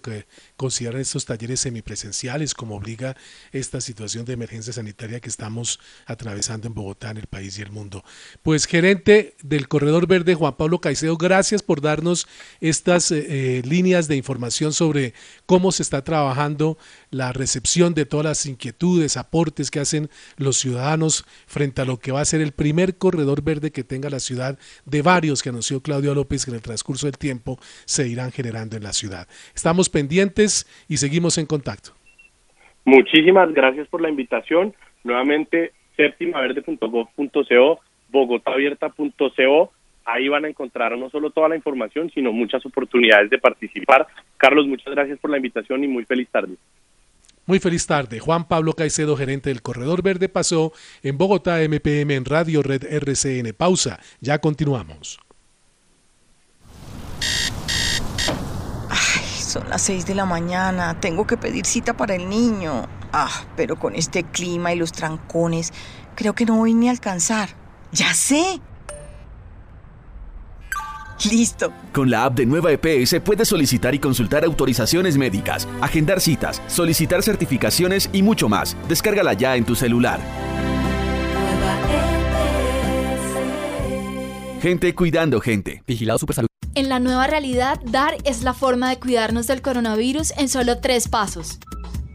consideran 0.57 1.01
estos 1.01 1.25
talleres 1.25 1.59
semipresenciales 1.59 2.53
como 2.53 2.75
obliga 2.75 3.15
esta 3.51 3.81
situación 3.81 4.25
de 4.25 4.33
emergencia 4.33 4.73
sanitaria 4.73 5.19
que 5.19 5.29
estamos 5.29 5.79
atravesando 6.05 6.67
en 6.67 6.73
Bogotá, 6.73 7.11
en 7.11 7.17
el 7.17 7.27
país 7.27 7.57
y 7.57 7.61
el 7.61 7.71
mundo. 7.71 8.03
Pues 8.41 8.65
gerente 8.65 9.35
del 9.43 9.67
Corredor 9.67 10.07
Verde, 10.07 10.35
Juan 10.35 10.55
Pablo 10.55 10.79
Caicedo, 10.79 11.17
gracias 11.17 11.61
por 11.61 11.81
darnos 11.81 12.27
estas 12.61 13.11
eh, 13.11 13.25
eh, 13.27 13.61
líneas 13.65 14.07
de 14.07 14.15
información 14.15 14.73
sobre 14.73 15.13
cómo 15.45 15.71
se 15.71 15.83
está 15.83 16.03
trabajando 16.03 16.77
la 17.15 17.31
recepción 17.31 17.93
de 17.93 18.05
todas 18.05 18.25
las 18.25 18.45
inquietudes, 18.45 19.15
aportes 19.15 19.71
que 19.71 19.79
hacen 19.79 20.09
los 20.37 20.57
ciudadanos 20.57 21.23
frente 21.47 21.81
a 21.81 21.85
lo 21.85 21.97
que 21.97 22.11
va 22.11 22.19
a 22.19 22.25
ser 22.25 22.41
el 22.41 22.51
primer 22.51 22.97
corredor 22.97 23.41
verde 23.41 23.71
que 23.71 23.85
tenga 23.85 24.09
la 24.09 24.19
ciudad 24.19 24.59
de 24.85 25.01
varios 25.01 25.41
que 25.41 25.47
anunció 25.47 25.81
Claudio 25.81 26.13
López 26.13 26.43
que 26.43 26.51
en 26.51 26.55
el 26.55 26.61
transcurso 26.61 27.07
del 27.07 27.17
tiempo 27.17 27.57
se 27.85 28.05
irán 28.07 28.31
generando 28.31 28.75
en 28.75 28.83
la 28.83 28.91
ciudad. 28.91 29.29
Estamos 29.55 29.89
pendientes 29.89 30.67
y 30.89 30.97
seguimos 30.97 31.37
en 31.37 31.45
contacto. 31.45 31.91
Muchísimas 32.83 33.53
gracias 33.53 33.87
por 33.87 34.01
la 34.01 34.09
invitación. 34.09 34.73
Nuevamente, 35.05 35.71
séptimaverde.gov.co, 35.95 37.79
bogotabierta.co. 38.09 39.71
Ahí 40.03 40.27
van 40.27 40.43
a 40.43 40.49
encontrar 40.49 40.97
no 40.97 41.09
solo 41.09 41.29
toda 41.29 41.47
la 41.47 41.55
información, 41.55 42.11
sino 42.13 42.33
muchas 42.33 42.65
oportunidades 42.65 43.29
de 43.29 43.39
participar. 43.39 44.05
Carlos, 44.35 44.67
muchas 44.67 44.93
gracias 44.93 45.17
por 45.17 45.31
la 45.31 45.37
invitación 45.37 45.83
y 45.83 45.87
muy 45.87 46.03
feliz 46.03 46.27
tarde. 46.29 46.55
Muy 47.45 47.59
feliz 47.59 47.85
tarde. 47.85 48.19
Juan 48.19 48.47
Pablo 48.47 48.73
Caicedo, 48.73 49.15
gerente 49.15 49.49
del 49.49 49.61
Corredor 49.61 50.01
Verde, 50.01 50.29
pasó 50.29 50.73
en 51.03 51.17
Bogotá 51.17 51.59
MPM 51.59 52.11
en 52.11 52.25
Radio 52.25 52.63
Red 52.63 52.83
RCN. 52.85 53.53
Pausa. 53.53 53.99
Ya 54.19 54.39
continuamos. 54.39 55.19
Son 59.37 59.69
las 59.69 59.83
6 59.83 60.05
de 60.05 60.15
la 60.15 60.25
mañana, 60.25 60.99
tengo 60.99 61.25
que 61.25 61.37
pedir 61.37 61.65
cita 61.65 61.95
para 61.95 62.15
el 62.15 62.27
niño. 62.27 62.89
Ah, 63.13 63.45
pero 63.55 63.77
con 63.77 63.95
este 63.95 64.23
clima 64.23 64.73
y 64.73 64.75
los 64.75 64.91
trancones, 64.91 65.71
creo 66.15 66.33
que 66.33 66.45
no 66.45 66.57
voy 66.57 66.73
ni 66.73 66.89
a 66.89 66.91
alcanzar. 66.91 67.49
Ya 67.91 68.13
sé. 68.13 68.59
Listo. 71.29 71.71
Con 71.93 72.09
la 72.09 72.25
app 72.25 72.35
de 72.35 72.45
Nueva 72.45 72.71
EPS 72.71 73.21
puedes 73.21 73.47
solicitar 73.47 73.95
y 73.95 73.99
consultar 73.99 74.43
autorizaciones 74.43 75.17
médicas, 75.17 75.67
agendar 75.81 76.21
citas, 76.21 76.61
solicitar 76.67 77.23
certificaciones 77.23 78.09
y 78.13 78.21
mucho 78.21 78.49
más. 78.49 78.75
Descárgala 78.87 79.33
ya 79.33 79.55
en 79.55 79.65
tu 79.65 79.75
celular. 79.75 80.19
Gente 84.61 84.95
cuidando 84.95 85.39
gente. 85.41 85.83
Vigilado 85.85 86.17
Supersalud. 86.17 86.47
En 86.73 86.89
la 86.89 86.99
nueva 86.99 87.27
realidad, 87.27 87.79
DAR 87.85 88.17
es 88.25 88.41
la 88.41 88.53
forma 88.53 88.89
de 88.89 88.99
cuidarnos 88.99 89.47
del 89.47 89.61
coronavirus 89.61 90.33
en 90.37 90.49
solo 90.49 90.79
tres 90.79 91.07
pasos. 91.07 91.59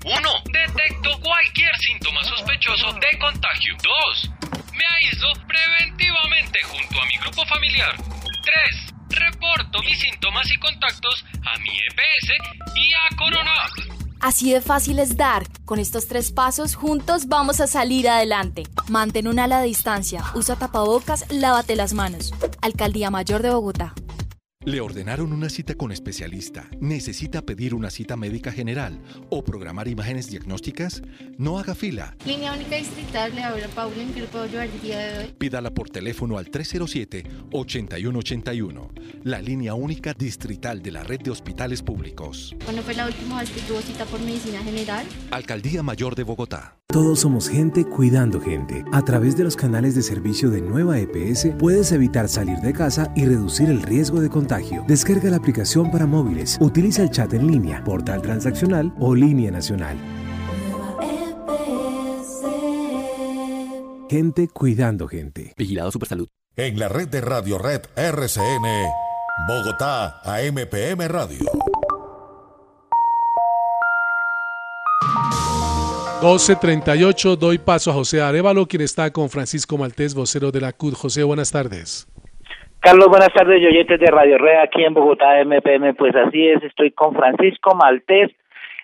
1. 0.04 0.14
Detecto 0.52 1.10
cualquier 1.20 1.70
síntoma 1.78 2.22
sospechoso 2.24 2.92
de 2.92 3.18
contagio. 3.18 3.74
2. 4.14 4.30
Me 4.72 4.84
aíslo 4.96 5.28
preventivamente 5.46 6.58
junto 6.64 7.00
a 7.00 7.06
mi 7.06 7.16
grupo 7.18 7.46
familiar. 7.46 7.94
3. 8.42 8.94
Reporto 9.10 9.82
mis 9.82 9.98
síntomas 10.00 10.50
y 10.50 10.58
contactos 10.58 11.24
a 11.44 11.58
mi 11.58 11.70
EPS 11.70 12.76
y 12.76 12.92
a 12.92 13.16
Corona. 13.16 14.00
Así 14.20 14.52
de 14.52 14.60
fácil 14.60 14.98
es 14.98 15.16
dar. 15.16 15.46
Con 15.64 15.78
estos 15.78 16.06
tres 16.06 16.30
pasos, 16.30 16.74
juntos 16.74 17.26
vamos 17.26 17.60
a 17.60 17.66
salir 17.66 18.08
adelante. 18.08 18.64
Mantén 18.88 19.28
una 19.28 19.44
ala 19.44 19.60
de 19.60 19.66
distancia, 19.66 20.22
usa 20.34 20.56
tapabocas, 20.56 21.24
lávate 21.30 21.74
las 21.74 21.94
manos. 21.94 22.32
Alcaldía 22.60 23.10
Mayor 23.10 23.42
de 23.42 23.50
Bogotá. 23.50 23.94
Le 24.66 24.82
ordenaron 24.82 25.32
una 25.32 25.48
cita 25.48 25.74
con 25.74 25.90
especialista. 25.90 26.68
¿Necesita 26.80 27.40
pedir 27.40 27.74
una 27.74 27.88
cita 27.88 28.14
médica 28.14 28.52
general 28.52 29.00
o 29.30 29.42
programar 29.42 29.88
imágenes 29.88 30.28
diagnósticas? 30.28 31.00
No 31.38 31.58
haga 31.58 31.74
fila. 31.74 32.14
Línea 32.26 32.52
única 32.52 32.76
distrital, 32.76 33.34
le 33.34 33.42
habla 33.42 33.68
Paula, 33.68 34.02
¿en 34.02 34.12
qué 34.12 34.20
le 34.20 34.26
puedo 34.26 34.44
ayudar 34.44 34.68
el 34.68 34.82
día 34.82 34.98
de 34.98 35.18
hoy? 35.18 35.34
Pídala 35.38 35.70
por 35.70 35.88
teléfono 35.88 36.36
al 36.36 36.50
307-8181. 36.50 38.90
La 39.24 39.40
línea 39.40 39.72
única 39.72 40.12
distrital 40.12 40.82
de 40.82 40.90
la 40.90 41.04
red 41.04 41.22
de 41.22 41.30
hospitales 41.30 41.80
públicos. 41.80 42.54
¿Cuándo 42.62 42.82
fue 42.82 42.92
la 42.92 43.06
última 43.06 43.40
vez 43.40 43.48
que 43.48 43.62
tuvo 43.62 43.80
cita 43.80 44.04
por 44.04 44.20
medicina 44.20 44.62
general? 44.62 45.06
Alcaldía 45.30 45.82
Mayor 45.82 46.16
de 46.16 46.24
Bogotá. 46.24 46.76
Todos 46.86 47.20
somos 47.20 47.48
gente 47.48 47.84
cuidando 47.84 48.40
gente. 48.40 48.84
A 48.92 49.02
través 49.02 49.36
de 49.36 49.44
los 49.44 49.54
canales 49.54 49.94
de 49.94 50.02
servicio 50.02 50.50
de 50.50 50.60
Nueva 50.60 50.98
EPS 50.98 51.50
puedes 51.56 51.92
evitar 51.92 52.28
salir 52.28 52.58
de 52.58 52.72
casa 52.72 53.12
y 53.14 53.26
reducir 53.26 53.70
el 53.70 53.80
riesgo 53.80 54.20
de 54.20 54.28
contagio. 54.28 54.49
Descarga 54.88 55.30
la 55.30 55.36
aplicación 55.36 55.90
para 55.92 56.06
móviles, 56.06 56.58
utiliza 56.60 57.02
el 57.02 57.10
chat 57.10 57.32
en 57.34 57.46
línea, 57.46 57.84
portal 57.84 58.20
transaccional 58.20 58.92
o 58.98 59.14
línea 59.14 59.50
nacional. 59.50 59.96
Gente 64.10 64.48
cuidando 64.48 65.06
gente. 65.06 65.54
Vigilado 65.56 65.92
Supersalud. 65.92 66.26
En 66.56 66.80
la 66.80 66.88
red 66.88 67.08
de 67.08 67.20
Radio 67.20 67.58
Red 67.58 67.82
RCN, 67.94 68.88
Bogotá, 69.46 70.20
AMPM 70.24 71.06
Radio. 71.06 71.44
12.38, 76.20 77.38
doy 77.38 77.58
paso 77.58 77.92
a 77.92 77.94
José 77.94 78.20
Arevalo, 78.20 78.66
quien 78.66 78.82
está 78.82 79.10
con 79.10 79.30
Francisco 79.30 79.78
Maltés, 79.78 80.12
vocero 80.12 80.50
de 80.50 80.60
la 80.60 80.72
CUD. 80.72 80.92
José, 80.94 81.22
buenas 81.22 81.50
tardes. 81.50 82.09
Carlos, 82.80 83.08
buenas 83.08 83.28
tardes, 83.34 83.60
yoyetes 83.60 84.00
de 84.00 84.06
Radio 84.06 84.38
Red 84.38 84.60
aquí 84.60 84.82
en 84.82 84.94
Bogotá, 84.94 85.44
MPM. 85.44 85.94
Pues 85.96 86.16
así 86.16 86.48
es, 86.48 86.62
estoy 86.62 86.92
con 86.92 87.14
Francisco 87.14 87.74
Maltés. 87.74 88.30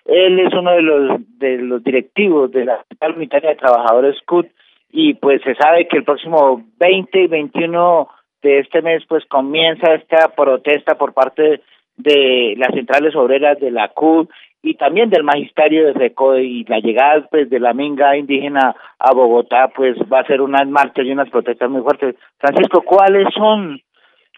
Él 0.05 0.39
es 0.39 0.53
uno 0.53 0.71
de 0.73 0.81
los 0.83 1.39
de 1.39 1.57
los 1.57 1.83
directivos 1.83 2.51
de 2.51 2.65
la 2.65 2.83
Central 2.87 3.15
Unitaria 3.15 3.49
de 3.49 3.55
Trabajadores 3.55 4.15
CUT 4.27 4.45
y 4.91 5.15
pues 5.15 5.41
se 5.41 5.55
sabe 5.55 5.87
que 5.87 5.97
el 5.97 6.03
próximo 6.03 6.63
20 6.79 7.23
y 7.23 7.27
21 7.27 8.07
de 8.43 8.59
este 8.59 8.83
mes 8.83 9.03
pues 9.09 9.25
comienza 9.25 9.95
esta 9.95 10.27
protesta 10.27 10.95
por 10.95 11.15
parte 11.15 11.61
de 11.95 12.53
las 12.55 12.75
centrales 12.75 13.15
obreras 13.15 13.59
de 13.59 13.71
la 13.71 13.89
CUT 13.89 14.29
y 14.61 14.75
también 14.75 15.09
del 15.09 15.23
magisterio 15.23 15.87
de 15.87 15.93
FECO 15.93 16.37
y 16.37 16.65
la 16.65 16.79
llegada 16.79 17.27
pues 17.31 17.49
de 17.49 17.59
la 17.59 17.73
minga 17.73 18.15
indígena 18.15 18.75
a 18.99 19.13
Bogotá 19.13 19.69
pues 19.75 19.97
va 20.11 20.19
a 20.19 20.27
ser 20.27 20.41
unas 20.41 20.67
marchas 20.67 21.03
y 21.03 21.11
unas 21.11 21.31
protestas 21.31 21.69
muy 21.69 21.81
fuertes. 21.81 22.15
Francisco, 22.37 22.83
¿cuáles 22.83 23.27
son 23.33 23.81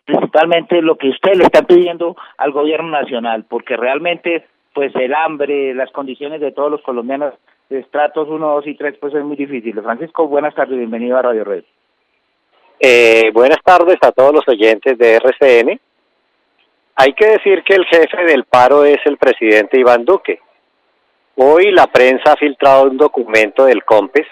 principalmente 0.09 0.81
lo 0.81 0.97
que 0.97 1.09
usted 1.09 1.35
le 1.35 1.43
está 1.43 1.61
pidiendo 1.61 2.15
al 2.37 2.51
gobierno 2.51 2.89
nacional? 2.89 3.45
Porque 3.47 3.77
realmente 3.77 4.47
pues 4.73 4.95
el 4.95 5.13
hambre, 5.13 5.73
las 5.75 5.91
condiciones 5.91 6.41
de 6.41 6.51
todos 6.51 6.71
los 6.71 6.81
colombianos 6.81 7.33
de 7.69 7.79
estratos 7.79 8.27
1, 8.27 8.47
2 8.55 8.67
y 8.67 8.75
3 8.75 8.97
pues 8.99 9.13
es 9.13 9.23
muy 9.23 9.35
difícil. 9.35 9.79
Francisco, 9.81 10.27
buenas 10.27 10.55
tardes, 10.55 10.77
bienvenido 10.77 11.17
a 11.17 11.21
Radio 11.21 11.43
Red. 11.43 11.63
Eh, 12.79 13.29
buenas 13.33 13.59
tardes 13.63 13.97
a 14.01 14.11
todos 14.11 14.33
los 14.33 14.47
oyentes 14.47 14.97
de 14.97 15.15
RCN. 15.15 15.79
Hay 16.95 17.13
que 17.13 17.27
decir 17.27 17.63
que 17.63 17.75
el 17.75 17.85
jefe 17.85 18.23
del 18.25 18.45
paro 18.45 18.85
es 18.85 18.99
el 19.05 19.17
presidente 19.17 19.79
Iván 19.79 20.05
Duque. 20.05 20.39
Hoy 21.35 21.71
la 21.71 21.87
prensa 21.87 22.33
ha 22.33 22.35
filtrado 22.35 22.83
un 22.89 22.97
documento 22.97 23.65
del 23.65 23.83
COMPES 23.83 24.27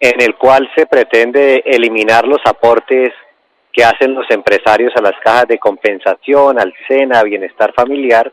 en 0.00 0.20
el 0.20 0.34
cual 0.36 0.68
se 0.76 0.86
pretende 0.86 1.62
eliminar 1.64 2.26
los 2.26 2.40
aportes 2.44 3.12
que 3.72 3.84
hacen 3.84 4.14
los 4.14 4.28
empresarios 4.30 4.92
a 4.96 5.02
las 5.02 5.18
cajas 5.22 5.46
de 5.48 5.58
compensación, 5.58 6.58
al 6.58 6.72
SENA, 6.86 7.22
Bienestar 7.22 7.72
Familiar, 7.74 8.32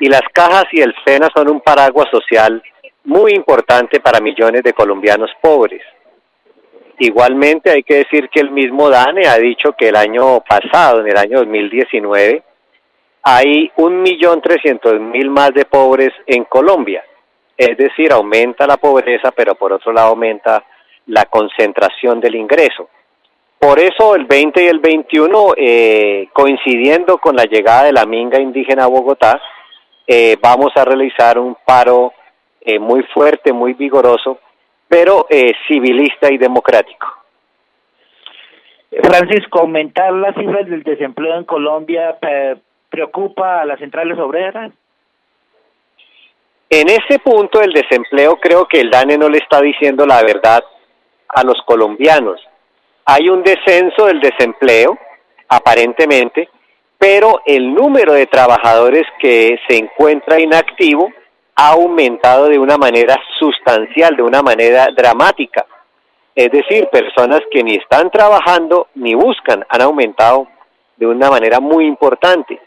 y 0.00 0.08
las 0.08 0.22
cajas 0.32 0.66
y 0.72 0.80
el 0.80 0.94
SENA 1.04 1.28
son 1.34 1.50
un 1.50 1.60
paraguas 1.60 2.08
social 2.10 2.62
muy 3.04 3.32
importante 3.32 4.00
para 4.00 4.20
millones 4.20 4.62
de 4.62 4.72
colombianos 4.72 5.30
pobres. 5.40 5.82
Igualmente 6.98 7.70
hay 7.70 7.82
que 7.82 7.98
decir 7.98 8.28
que 8.28 8.40
el 8.40 8.50
mismo 8.50 8.90
DANE 8.90 9.26
ha 9.28 9.38
dicho 9.38 9.72
que 9.78 9.88
el 9.88 9.96
año 9.96 10.40
pasado, 10.40 11.00
en 11.00 11.08
el 11.08 11.16
año 11.16 11.38
2019, 11.38 12.42
hay 13.22 13.70
un 13.76 14.02
millón 14.02 14.40
trescientos 14.40 15.00
mil 15.00 15.30
más 15.30 15.52
de 15.54 15.64
pobres 15.64 16.10
en 16.26 16.44
Colombia. 16.44 17.04
Es 17.56 17.76
decir, 17.76 18.12
aumenta 18.12 18.66
la 18.66 18.76
pobreza, 18.76 19.30
pero 19.32 19.54
por 19.54 19.72
otro 19.72 19.92
lado 19.92 20.08
aumenta 20.08 20.64
la 21.06 21.24
concentración 21.26 22.20
del 22.20 22.34
ingreso. 22.34 22.88
Por 23.58 23.80
eso 23.80 24.14
el 24.14 24.26
20 24.26 24.62
y 24.62 24.66
el 24.68 24.78
21, 24.78 25.54
eh, 25.56 26.28
coincidiendo 26.32 27.18
con 27.18 27.34
la 27.34 27.44
llegada 27.44 27.84
de 27.84 27.92
la 27.92 28.06
minga 28.06 28.40
indígena 28.40 28.84
a 28.84 28.88
Bogotá, 28.88 29.40
eh, 30.06 30.36
vamos 30.40 30.70
a 30.76 30.84
realizar 30.84 31.38
un 31.38 31.56
paro 31.66 32.12
eh, 32.60 32.78
muy 32.78 33.02
fuerte, 33.14 33.52
muy 33.52 33.72
vigoroso, 33.74 34.38
pero 34.86 35.26
civilista 35.66 36.32
y 36.32 36.38
democrático. 36.38 37.06
Francisco, 39.02 39.60
aumentar 39.60 40.12
las 40.12 40.34
cifras 40.34 40.66
del 40.66 40.82
desempleo 40.82 41.36
en 41.36 41.44
Colombia 41.44 42.16
preocupa 42.88 43.60
a 43.60 43.66
las 43.66 43.78
centrales 43.78 44.18
obreras? 44.18 44.72
En 46.70 46.88
ese 46.88 47.18
punto 47.18 47.58
del 47.58 47.72
desempleo 47.72 48.36
creo 48.36 48.66
que 48.66 48.80
el 48.80 48.90
DANE 48.90 49.18
no 49.18 49.28
le 49.28 49.38
está 49.38 49.60
diciendo 49.60 50.06
la 50.06 50.22
verdad 50.22 50.62
a 51.28 51.42
los 51.42 51.60
colombianos. 51.66 52.47
Hay 53.10 53.30
un 53.30 53.42
descenso 53.42 54.04
del 54.04 54.20
desempleo, 54.20 54.98
aparentemente, 55.48 56.50
pero 56.98 57.40
el 57.46 57.72
número 57.72 58.12
de 58.12 58.26
trabajadores 58.26 59.04
que 59.18 59.58
se 59.66 59.78
encuentra 59.78 60.38
inactivo 60.38 61.10
ha 61.54 61.70
aumentado 61.70 62.50
de 62.50 62.58
una 62.58 62.76
manera 62.76 63.18
sustancial, 63.38 64.14
de 64.14 64.22
una 64.22 64.42
manera 64.42 64.88
dramática. 64.94 65.64
Es 66.34 66.50
decir, 66.50 66.86
personas 66.88 67.40
que 67.50 67.62
ni 67.62 67.76
están 67.76 68.10
trabajando 68.10 68.88
ni 68.96 69.14
buscan 69.14 69.64
han 69.70 69.80
aumentado 69.80 70.46
de 70.98 71.06
una 71.06 71.30
manera 71.30 71.60
muy 71.60 71.86
importante. 71.86 72.60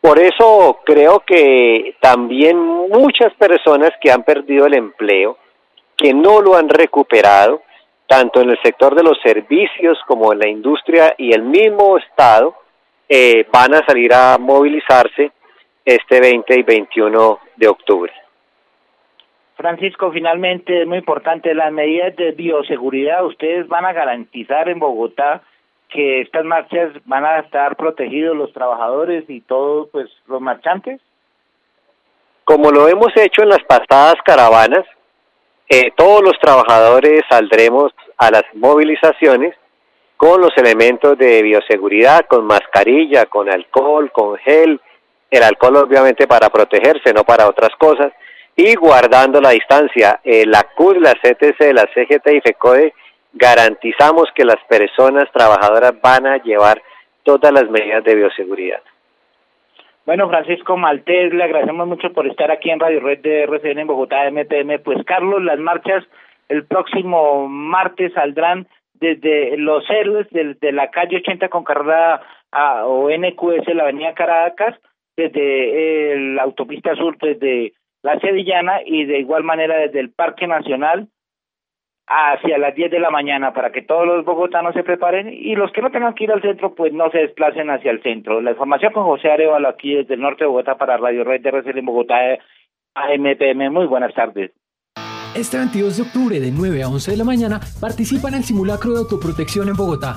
Por 0.00 0.20
eso 0.20 0.78
creo 0.84 1.24
que 1.26 1.96
también 2.00 2.56
muchas 2.56 3.34
personas 3.34 3.90
que 4.00 4.12
han 4.12 4.22
perdido 4.22 4.64
el 4.66 4.74
empleo, 4.74 5.38
que 5.96 6.14
no 6.14 6.40
lo 6.40 6.54
han 6.54 6.68
recuperado, 6.68 7.62
tanto 8.12 8.42
en 8.42 8.50
el 8.50 8.60
sector 8.62 8.94
de 8.94 9.02
los 9.02 9.18
servicios 9.22 9.98
como 10.06 10.34
en 10.34 10.40
la 10.40 10.46
industria 10.46 11.14
y 11.16 11.32
el 11.32 11.44
mismo 11.44 11.96
Estado, 11.96 12.54
eh, 13.08 13.46
van 13.50 13.72
a 13.72 13.82
salir 13.86 14.12
a 14.12 14.36
movilizarse 14.36 15.32
este 15.82 16.20
20 16.20 16.58
y 16.58 16.62
21 16.62 17.38
de 17.56 17.68
octubre. 17.68 18.12
Francisco, 19.56 20.12
finalmente 20.12 20.82
es 20.82 20.86
muy 20.86 20.98
importante 20.98 21.54
las 21.54 21.72
medidas 21.72 22.14
de 22.16 22.32
bioseguridad. 22.32 23.24
Ustedes 23.24 23.66
van 23.66 23.86
a 23.86 23.94
garantizar 23.94 24.68
en 24.68 24.78
Bogotá 24.78 25.40
que 25.88 26.20
estas 26.20 26.44
marchas 26.44 26.92
van 27.06 27.24
a 27.24 27.38
estar 27.38 27.76
protegidos 27.76 28.36
los 28.36 28.52
trabajadores 28.52 29.24
y 29.30 29.40
todos 29.40 29.88
pues 29.90 30.10
los 30.26 30.42
marchantes? 30.42 31.00
Como 32.44 32.70
lo 32.70 32.88
hemos 32.88 33.16
hecho 33.16 33.42
en 33.42 33.48
las 33.48 33.64
pasadas 33.64 34.16
caravanas, 34.22 34.84
eh, 35.74 35.90
todos 35.96 36.20
los 36.22 36.38
trabajadores 36.38 37.22
saldremos 37.30 37.94
a 38.18 38.30
las 38.30 38.42
movilizaciones 38.52 39.54
con 40.18 40.42
los 40.42 40.50
elementos 40.58 41.16
de 41.16 41.40
bioseguridad, 41.40 42.26
con 42.26 42.44
mascarilla, 42.44 43.24
con 43.24 43.48
alcohol, 43.48 44.12
con 44.12 44.36
gel, 44.36 44.78
el 45.30 45.42
alcohol 45.42 45.76
obviamente 45.76 46.26
para 46.26 46.50
protegerse, 46.50 47.14
no 47.14 47.24
para 47.24 47.48
otras 47.48 47.70
cosas, 47.78 48.12
y 48.54 48.74
guardando 48.74 49.40
la 49.40 49.48
distancia. 49.52 50.20
Eh, 50.24 50.44
la 50.44 50.62
CUD, 50.76 50.98
la 50.98 51.14
CTC, 51.14 51.72
la 51.72 51.88
CGT 51.94 52.34
y 52.34 52.40
FECODE 52.42 52.92
garantizamos 53.32 54.28
que 54.34 54.44
las 54.44 54.62
personas 54.68 55.24
trabajadoras 55.32 55.94
van 56.02 56.26
a 56.26 56.36
llevar 56.36 56.82
todas 57.22 57.50
las 57.50 57.70
medidas 57.70 58.04
de 58.04 58.14
bioseguridad. 58.14 58.82
Bueno, 60.04 60.28
Francisco 60.28 60.76
Maltés, 60.76 61.32
le 61.32 61.44
agradecemos 61.44 61.86
mucho 61.86 62.12
por 62.12 62.26
estar 62.26 62.50
aquí 62.50 62.70
en 62.70 62.80
Radio 62.80 63.00
Red 63.00 63.20
de 63.20 63.44
RCN 63.44 63.78
en 63.78 63.86
Bogotá, 63.86 64.28
MPM. 64.28 64.80
Pues, 64.80 65.04
Carlos, 65.04 65.42
las 65.42 65.58
marchas 65.58 66.04
el 66.48 66.66
próximo 66.66 67.48
martes 67.48 68.12
saldrán 68.12 68.66
desde 68.94 69.56
Los 69.56 69.88
Héroes, 69.88 70.26
desde 70.30 70.72
la 70.72 70.90
calle 70.90 71.18
80 71.18 71.48
con 71.48 71.64
carrera 71.64 72.20
a, 72.50 72.84
o 72.86 73.10
NQS, 73.10 73.74
la 73.74 73.84
avenida 73.84 74.12
Caracas, 74.14 74.74
desde 75.16 76.12
eh, 76.12 76.18
la 76.34 76.42
autopista 76.42 76.94
sur, 76.96 77.16
desde 77.18 77.72
la 78.02 78.18
Sevillana 78.18 78.80
y 78.84 79.04
de 79.04 79.20
igual 79.20 79.44
manera 79.44 79.78
desde 79.78 80.00
el 80.00 80.10
Parque 80.10 80.46
Nacional 80.46 81.08
hacia 82.12 82.58
las 82.58 82.74
10 82.74 82.90
de 82.90 83.00
la 83.00 83.10
mañana 83.10 83.54
para 83.54 83.72
que 83.72 83.82
todos 83.82 84.06
los 84.06 84.24
bogotanos 84.24 84.74
se 84.74 84.84
preparen 84.84 85.32
y 85.32 85.54
los 85.54 85.72
que 85.72 85.80
no 85.80 85.90
tengan 85.90 86.14
que 86.14 86.24
ir 86.24 86.30
al 86.30 86.42
centro 86.42 86.74
pues 86.74 86.92
no 86.92 87.10
se 87.10 87.18
desplacen 87.18 87.70
hacia 87.70 87.90
el 87.90 88.02
centro. 88.02 88.40
La 88.42 88.50
información 88.50 88.92
con 88.92 89.04
José 89.04 89.30
Arevalo 89.30 89.68
aquí 89.68 89.94
desde 89.94 90.14
el 90.14 90.20
norte 90.20 90.44
de 90.44 90.48
Bogotá 90.48 90.76
para 90.76 90.98
Radio 90.98 91.24
Red 91.24 91.40
de 91.40 91.50
RCL 91.50 91.78
en 91.78 91.86
Bogotá 91.86 92.16
AMPM. 92.94 93.70
Muy 93.70 93.86
buenas 93.86 94.12
tardes. 94.14 94.52
Este 95.34 95.56
22 95.56 95.96
de 95.96 96.02
octubre 96.02 96.40
de 96.40 96.50
9 96.50 96.82
a 96.82 96.88
11 96.88 97.10
de 97.12 97.16
la 97.16 97.24
mañana 97.24 97.60
participa 97.80 98.28
en 98.28 98.34
el 98.34 98.44
simulacro 98.44 98.92
de 98.92 98.98
autoprotección 98.98 99.68
en 99.68 99.74
Bogotá. 99.74 100.16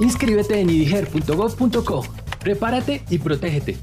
Inscríbete 0.00 0.60
en 0.60 0.68
idiger.gov.co. 0.68 2.02
Prepárate 2.42 3.02
y 3.08 3.18
protégete. 3.18 3.76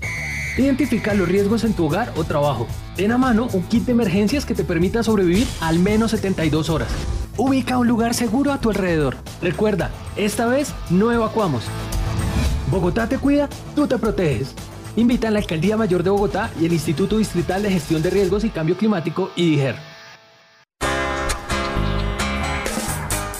Identifica 0.57 1.13
los 1.13 1.29
riesgos 1.29 1.63
en 1.63 1.75
tu 1.75 1.85
hogar 1.85 2.09
o 2.17 2.25
trabajo. 2.25 2.67
Ten 2.97 3.13
a 3.13 3.17
mano 3.17 3.47
un 3.53 3.67
kit 3.69 3.83
de 3.83 3.93
emergencias 3.93 4.45
que 4.45 4.53
te 4.53 4.65
permita 4.65 5.01
sobrevivir 5.01 5.47
al 5.61 5.79
menos 5.79 6.11
72 6.11 6.69
horas. 6.69 7.22
Ubica 7.35 7.79
un 7.79 7.87
lugar 7.87 8.13
seguro 8.13 8.51
a 8.53 8.59
tu 8.59 8.69
alrededor. 8.69 9.15
Recuerda, 9.41 9.89
esta 10.15 10.45
vez 10.45 10.71
no 10.91 11.11
evacuamos. 11.11 11.63
Bogotá 12.69 13.09
te 13.09 13.17
cuida, 13.17 13.49
tú 13.75 13.87
te 13.87 13.97
proteges. 13.97 14.53
Invita 14.95 15.29
a 15.29 15.31
la 15.31 15.39
Alcaldía 15.39 15.75
Mayor 15.75 16.03
de 16.03 16.11
Bogotá 16.11 16.51
y 16.61 16.67
el 16.67 16.73
Instituto 16.73 17.17
Distrital 17.17 17.63
de 17.63 17.71
Gestión 17.71 18.03
de 18.03 18.11
Riesgos 18.11 18.43
y 18.43 18.51
Cambio 18.51 18.77
Climático, 18.77 19.31
IDIGER. 19.35 19.92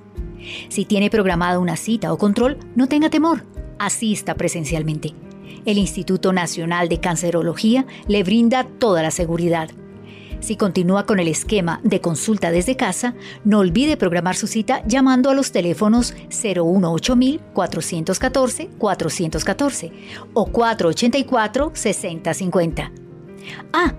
Si 0.69 0.85
tiene 0.85 1.09
programada 1.09 1.61
una 1.61 1.77
cita 1.77 2.13
o 2.13 2.19
control, 2.19 2.59
no 2.75 2.89
tenga 2.89 3.09
temor, 3.09 3.45
asista 3.79 4.35
presencialmente. 4.35 5.15
El 5.65 5.79
Instituto 5.79 6.33
Nacional 6.33 6.89
de 6.89 6.99
Cancerología 6.99 7.87
le 8.09 8.25
brinda 8.25 8.65
toda 8.65 9.01
la 9.01 9.13
seguridad. 9.13 9.71
Si 10.41 10.57
continúa 10.57 11.05
con 11.05 11.19
el 11.21 11.29
esquema 11.29 11.81
de 11.83 12.01
consulta 12.01 12.51
desde 12.51 12.77
casa, 12.77 13.15
no 13.45 13.59
olvide 13.59 13.97
programar 13.97 14.37
su 14.37 14.47
cita 14.47 14.83
llamando 14.87 15.31
a 15.31 15.35
los 15.35 15.53
teléfonos 15.53 16.15
018 16.31 17.17
414 17.53 18.69
414 18.79 19.93
o 20.35 20.47
484 20.47 21.73
6050. 21.75 22.93
Ah, 23.73 23.95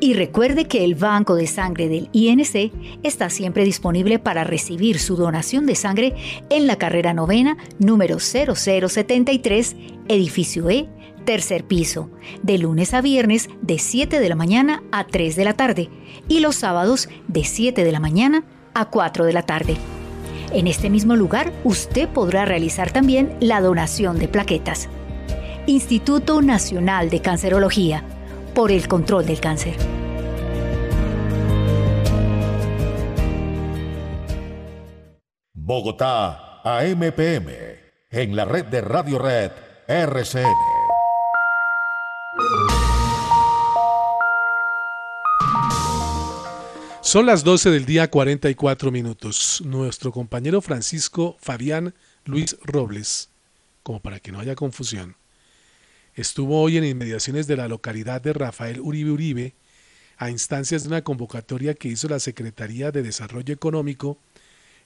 y 0.00 0.14
recuerde 0.14 0.66
que 0.66 0.84
el 0.84 0.94
banco 0.94 1.34
de 1.34 1.46
sangre 1.46 1.88
del 1.88 2.08
INC 2.12 2.72
está 3.02 3.30
siempre 3.30 3.64
disponible 3.64 4.18
para 4.18 4.44
recibir 4.44 4.98
su 4.98 5.16
donación 5.16 5.66
de 5.66 5.74
sangre 5.74 6.14
en 6.50 6.66
la 6.66 6.76
carrera 6.76 7.14
novena 7.14 7.56
número 7.78 8.18
0073, 8.18 9.76
edificio 10.08 10.70
E, 10.70 10.88
tercer 11.28 11.64
piso, 11.64 12.08
de 12.42 12.56
lunes 12.56 12.94
a 12.94 13.02
viernes 13.02 13.50
de 13.60 13.78
7 13.78 14.18
de 14.18 14.28
la 14.30 14.34
mañana 14.34 14.82
a 14.90 15.06
3 15.06 15.36
de 15.36 15.44
la 15.44 15.52
tarde 15.52 15.90
y 16.26 16.40
los 16.40 16.56
sábados 16.56 17.10
de 17.26 17.44
7 17.44 17.84
de 17.84 17.92
la 17.92 18.00
mañana 18.00 18.44
a 18.72 18.86
4 18.86 19.26
de 19.26 19.34
la 19.34 19.42
tarde. 19.42 19.76
En 20.54 20.66
este 20.66 20.88
mismo 20.88 21.16
lugar 21.16 21.52
usted 21.64 22.08
podrá 22.08 22.46
realizar 22.46 22.92
también 22.92 23.36
la 23.40 23.60
donación 23.60 24.18
de 24.18 24.26
plaquetas. 24.26 24.88
Instituto 25.66 26.40
Nacional 26.40 27.10
de 27.10 27.20
Cancerología, 27.20 28.04
por 28.54 28.72
el 28.72 28.88
control 28.88 29.26
del 29.26 29.38
cáncer. 29.38 29.76
Bogotá, 35.52 36.62
AMPM, 36.64 37.50
en 38.12 38.34
la 38.34 38.46
red 38.46 38.64
de 38.64 38.80
Radio 38.80 39.18
Red 39.18 39.50
RCN. 39.86 40.77
Son 47.08 47.24
las 47.24 47.42
12 47.42 47.70
del 47.70 47.86
día 47.86 48.10
44 48.10 48.90
minutos. 48.90 49.62
Nuestro 49.64 50.12
compañero 50.12 50.60
Francisco 50.60 51.38
Fabián 51.40 51.94
Luis 52.26 52.58
Robles, 52.62 53.30
como 53.82 54.00
para 54.00 54.20
que 54.20 54.30
no 54.30 54.40
haya 54.40 54.54
confusión, 54.54 55.16
estuvo 56.16 56.60
hoy 56.60 56.76
en 56.76 56.84
inmediaciones 56.84 57.46
de 57.46 57.56
la 57.56 57.66
localidad 57.66 58.20
de 58.20 58.34
Rafael 58.34 58.78
Uribe 58.82 59.10
Uribe 59.10 59.54
a 60.18 60.28
instancias 60.28 60.82
de 60.82 60.88
una 60.88 61.02
convocatoria 61.02 61.72
que 61.72 61.88
hizo 61.88 62.10
la 62.10 62.20
Secretaría 62.20 62.90
de 62.92 63.02
Desarrollo 63.02 63.54
Económico 63.54 64.18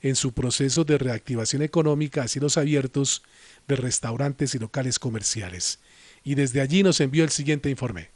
en 0.01 0.15
su 0.15 0.31
proceso 0.33 0.85
de 0.85 0.99
reactivación 0.99 1.63
económica 1.63 2.23
a 2.23 2.29
cielos 2.29 2.57
abiertos 2.57 3.25
de 3.67 3.75
restaurantes 3.75 4.55
y 4.55 4.61
locales 4.61 5.01
comerciales. 5.01 5.81
Y 6.23 6.37
desde 6.37 6.61
allí 6.61 6.85
nos 6.85 7.01
envió 7.01 7.25
el 7.25 7.31
siguiente 7.31 7.69
informe. 7.69 8.11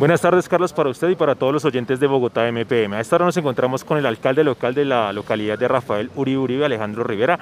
Buenas 0.00 0.22
tardes, 0.22 0.48
Carlos, 0.48 0.72
para 0.72 0.88
usted 0.88 1.10
y 1.10 1.14
para 1.14 1.34
todos 1.34 1.52
los 1.52 1.62
oyentes 1.66 2.00
de 2.00 2.06
Bogotá 2.06 2.50
MPM. 2.50 2.94
A 2.94 3.00
esta 3.00 3.16
hora 3.16 3.26
nos 3.26 3.36
encontramos 3.36 3.84
con 3.84 3.98
el 3.98 4.06
alcalde 4.06 4.42
local 4.42 4.72
de 4.72 4.86
la 4.86 5.12
localidad 5.12 5.58
de 5.58 5.68
Rafael 5.68 6.10
Uribe 6.16 6.38
Uribe, 6.38 6.64
Alejandro 6.64 7.04
Rivera. 7.04 7.38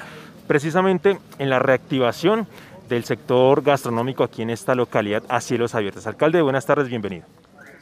precisamente 0.49 1.21
en 1.39 1.51
la 1.51 1.61
reactivación 1.61 2.49
del 2.89 3.05
sector 3.05 3.63
gastronómico 3.63 4.25
aquí 4.25 4.43
en 4.43 4.51
esta 4.51 4.75
localidad 4.75 5.23
a 5.29 5.41
cielos 5.41 5.77
abiertos. 5.77 6.09
Alcalde, 6.09 6.43
buenas 6.43 6.67
tardes, 6.67 6.89
bienvenido. 6.89 7.27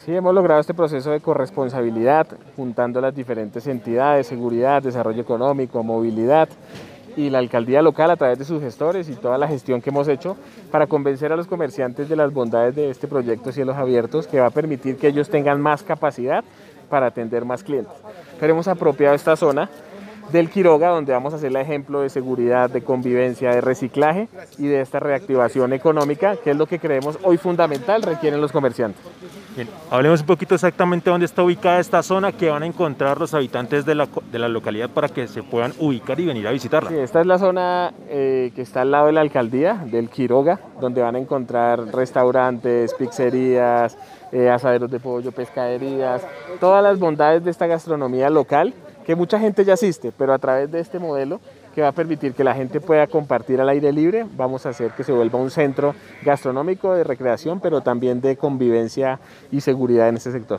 Sí, 0.04 0.14
hemos 0.14 0.34
logrado 0.34 0.60
este 0.60 0.74
proceso 0.74 1.10
de 1.10 1.20
corresponsabilidad, 1.20 2.26
juntando 2.54 3.00
las 3.00 3.14
diferentes 3.14 3.66
entidades, 3.68 4.26
seguridad, 4.26 4.82
desarrollo 4.82 5.22
económico, 5.22 5.82
movilidad 5.82 6.50
y 7.16 7.30
la 7.30 7.38
alcaldía 7.38 7.82
local 7.82 8.10
a 8.10 8.16
través 8.16 8.38
de 8.38 8.44
sus 8.44 8.60
gestores 8.60 9.08
y 9.08 9.14
toda 9.14 9.38
la 9.38 9.48
gestión 9.48 9.80
que 9.80 9.90
hemos 9.90 10.06
hecho 10.06 10.36
para 10.70 10.86
convencer 10.86 11.32
a 11.32 11.36
los 11.36 11.46
comerciantes 11.46 12.08
de 12.08 12.16
las 12.16 12.32
bondades 12.32 12.76
de 12.76 12.90
este 12.90 13.08
proyecto 13.08 13.50
Cielos 13.52 13.76
Abiertos 13.76 14.26
que 14.26 14.38
va 14.38 14.46
a 14.46 14.50
permitir 14.50 14.96
que 14.96 15.08
ellos 15.08 15.30
tengan 15.30 15.60
más 15.60 15.82
capacidad 15.82 16.44
para 16.90 17.06
atender 17.06 17.44
más 17.44 17.64
clientes. 17.64 17.94
Pero 18.38 18.52
hemos 18.52 18.68
apropiado 18.68 19.14
esta 19.14 19.34
zona 19.34 19.68
del 20.32 20.50
Quiroga, 20.50 20.88
donde 20.88 21.12
vamos 21.12 21.32
a 21.32 21.36
hacer 21.36 21.48
el 21.48 21.56
ejemplo 21.56 22.00
de 22.00 22.08
seguridad, 22.08 22.70
de 22.70 22.82
convivencia, 22.82 23.50
de 23.50 23.60
reciclaje 23.60 24.28
y 24.58 24.66
de 24.66 24.80
esta 24.80 25.00
reactivación 25.00 25.72
económica, 25.72 26.36
que 26.36 26.50
es 26.50 26.56
lo 26.56 26.66
que 26.66 26.78
creemos 26.78 27.18
hoy 27.22 27.36
fundamental 27.36 28.02
requieren 28.02 28.40
los 28.40 28.52
comerciantes. 28.52 29.02
Bien, 29.54 29.68
hablemos 29.90 30.20
un 30.20 30.26
poquito 30.26 30.54
exactamente 30.54 31.08
dónde 31.08 31.24
está 31.24 31.42
ubicada 31.42 31.80
esta 31.80 32.02
zona, 32.02 32.32
que 32.32 32.50
van 32.50 32.62
a 32.62 32.66
encontrar 32.66 33.18
los 33.18 33.32
habitantes 33.32 33.86
de 33.86 33.94
la, 33.94 34.06
de 34.30 34.38
la 34.38 34.48
localidad 34.48 34.90
para 34.90 35.08
que 35.08 35.26
se 35.28 35.42
puedan 35.42 35.72
ubicar 35.78 36.20
y 36.20 36.26
venir 36.26 36.46
a 36.46 36.50
visitarla. 36.50 36.90
Sí, 36.90 36.98
esta 36.98 37.20
es 37.20 37.26
la 37.26 37.38
zona 37.38 37.94
eh, 38.08 38.52
que 38.54 38.62
está 38.62 38.82
al 38.82 38.90
lado 38.90 39.06
de 39.06 39.12
la 39.12 39.22
alcaldía, 39.22 39.82
del 39.86 40.10
Quiroga, 40.10 40.60
donde 40.80 41.00
van 41.00 41.16
a 41.16 41.18
encontrar 41.18 41.86
restaurantes, 41.86 42.92
pizzerías, 42.94 43.96
eh, 44.32 44.50
asaderos 44.50 44.90
de 44.90 45.00
pollo, 45.00 45.32
pescaderías, 45.32 46.26
todas 46.60 46.82
las 46.82 46.98
bondades 46.98 47.42
de 47.42 47.50
esta 47.50 47.66
gastronomía 47.66 48.28
local 48.28 48.74
que 49.06 49.14
mucha 49.14 49.38
gente 49.38 49.64
ya 49.64 49.74
asiste, 49.74 50.10
pero 50.10 50.34
a 50.34 50.38
través 50.38 50.68
de 50.72 50.80
este 50.80 50.98
modelo 50.98 51.40
que 51.76 51.80
va 51.80 51.88
a 51.88 51.92
permitir 51.92 52.34
que 52.34 52.42
la 52.42 52.54
gente 52.54 52.80
pueda 52.80 53.06
compartir 53.06 53.60
al 53.60 53.68
aire 53.68 53.92
libre, 53.92 54.26
vamos 54.36 54.66
a 54.66 54.70
hacer 54.70 54.90
que 54.90 55.04
se 55.04 55.12
vuelva 55.12 55.38
un 55.38 55.52
centro 55.52 55.94
gastronómico 56.24 56.92
de 56.92 57.04
recreación, 57.04 57.60
pero 57.60 57.82
también 57.82 58.20
de 58.20 58.36
convivencia 58.36 59.20
y 59.52 59.60
seguridad 59.60 60.08
en 60.08 60.16
este 60.16 60.32
sector. 60.32 60.58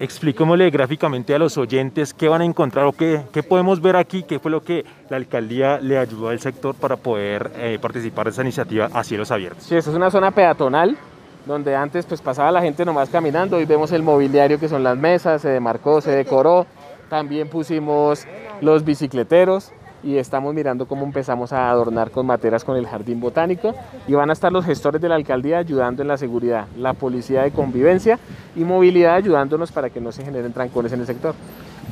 Explíquemosle 0.00 0.70
gráficamente 0.70 1.34
a 1.34 1.38
los 1.38 1.58
oyentes 1.58 2.14
qué 2.14 2.26
van 2.26 2.40
a 2.40 2.46
encontrar 2.46 2.86
o 2.86 2.92
qué, 2.92 3.20
qué, 3.32 3.42
podemos 3.42 3.82
ver 3.82 3.96
aquí, 3.96 4.22
qué 4.22 4.38
fue 4.38 4.50
lo 4.50 4.62
que 4.62 4.86
la 5.10 5.18
alcaldía 5.18 5.78
le 5.78 5.98
ayudó 5.98 6.30
al 6.30 6.40
sector 6.40 6.74
para 6.74 6.96
poder 6.96 7.52
eh, 7.56 7.78
participar 7.80 8.24
de 8.24 8.30
esa 8.30 8.42
iniciativa 8.42 8.88
a 8.94 9.04
cielos 9.04 9.30
abiertos. 9.30 9.62
Sí, 9.62 9.76
esta 9.76 9.90
es 9.90 9.96
una 9.96 10.10
zona 10.10 10.30
peatonal 10.30 10.96
donde 11.44 11.76
antes 11.76 12.06
pues 12.06 12.22
pasaba 12.22 12.50
la 12.50 12.62
gente 12.62 12.84
nomás 12.86 13.10
caminando, 13.10 13.58
hoy 13.58 13.66
vemos 13.66 13.92
el 13.92 14.02
mobiliario 14.02 14.58
que 14.58 14.68
son 14.68 14.82
las 14.82 14.96
mesas, 14.96 15.42
se 15.42 15.50
demarcó, 15.50 16.00
se 16.00 16.10
decoró, 16.10 16.66
también 17.14 17.46
pusimos 17.46 18.26
los 18.60 18.84
bicicleteros 18.84 19.70
y 20.02 20.16
estamos 20.16 20.52
mirando 20.52 20.86
cómo 20.86 21.04
empezamos 21.04 21.52
a 21.52 21.70
adornar 21.70 22.10
con 22.10 22.26
materas 22.26 22.64
con 22.64 22.76
el 22.76 22.88
jardín 22.88 23.20
botánico 23.20 23.72
y 24.08 24.14
van 24.14 24.30
a 24.30 24.32
estar 24.32 24.50
los 24.50 24.64
gestores 24.64 25.00
de 25.00 25.08
la 25.08 25.14
alcaldía 25.14 25.58
ayudando 25.58 26.02
en 26.02 26.08
la 26.08 26.16
seguridad, 26.16 26.66
la 26.76 26.92
policía 26.92 27.42
de 27.42 27.52
convivencia 27.52 28.18
y 28.56 28.64
movilidad 28.64 29.14
ayudándonos 29.14 29.70
para 29.70 29.90
que 29.90 30.00
no 30.00 30.10
se 30.10 30.24
generen 30.24 30.52
trancones 30.52 30.92
en 30.92 31.02
el 31.02 31.06
sector. 31.06 31.36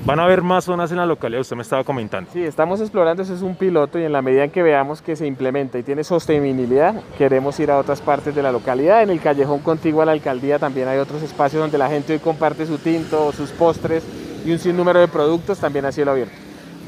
¿Van 0.05 0.19
a 0.19 0.25
haber 0.25 0.43
más 0.43 0.65
zonas 0.65 0.91
en 0.91 0.97
la 0.97 1.07
localidad? 1.07 1.43
Usted 1.43 1.55
me 1.55 1.63
estaba 1.63 1.85
comentando. 1.85 2.29
Sí, 2.33 2.43
estamos 2.43 2.81
explorando, 2.81 3.23
eso 3.23 3.33
es 3.33 3.43
un 3.43 3.55
piloto 3.55 4.01
y 4.01 4.03
en 4.03 4.11
la 4.11 4.23
medida 4.23 4.43
en 4.43 4.51
que 4.51 4.65
veamos 4.65 5.03
que 5.03 5.15
se 5.15 5.29
implementa 5.29 5.79
y 5.79 5.85
tiene 5.85 6.03
sostenibilidad, 6.03 7.01
queremos 7.17 7.61
ir 7.61 7.71
a 7.71 7.79
otras 7.79 8.01
partes 8.01 8.35
de 8.35 8.43
la 8.43 8.51
localidad. 8.51 9.05
En 9.05 9.11
el 9.11 9.21
callejón 9.21 9.61
contiguo 9.61 10.03
a 10.03 10.07
la 10.07 10.13
alcaldía 10.13 10.59
también 10.59 10.89
hay 10.89 10.99
otros 10.99 11.23
espacios 11.23 11.63
donde 11.63 11.79
la 11.79 11.89
gente 11.89 12.15
hoy 12.15 12.19
comparte 12.19 12.67
su 12.67 12.79
tinto, 12.79 13.31
sus 13.31 13.51
postres 13.51 14.03
y 14.45 14.53
un 14.53 14.59
sinnúmero 14.59 15.01
de 15.01 15.09
productos 15.09 15.59
también 15.59 15.85
a 15.85 15.93
cielo 15.93 16.13
abierto. 16.13 16.35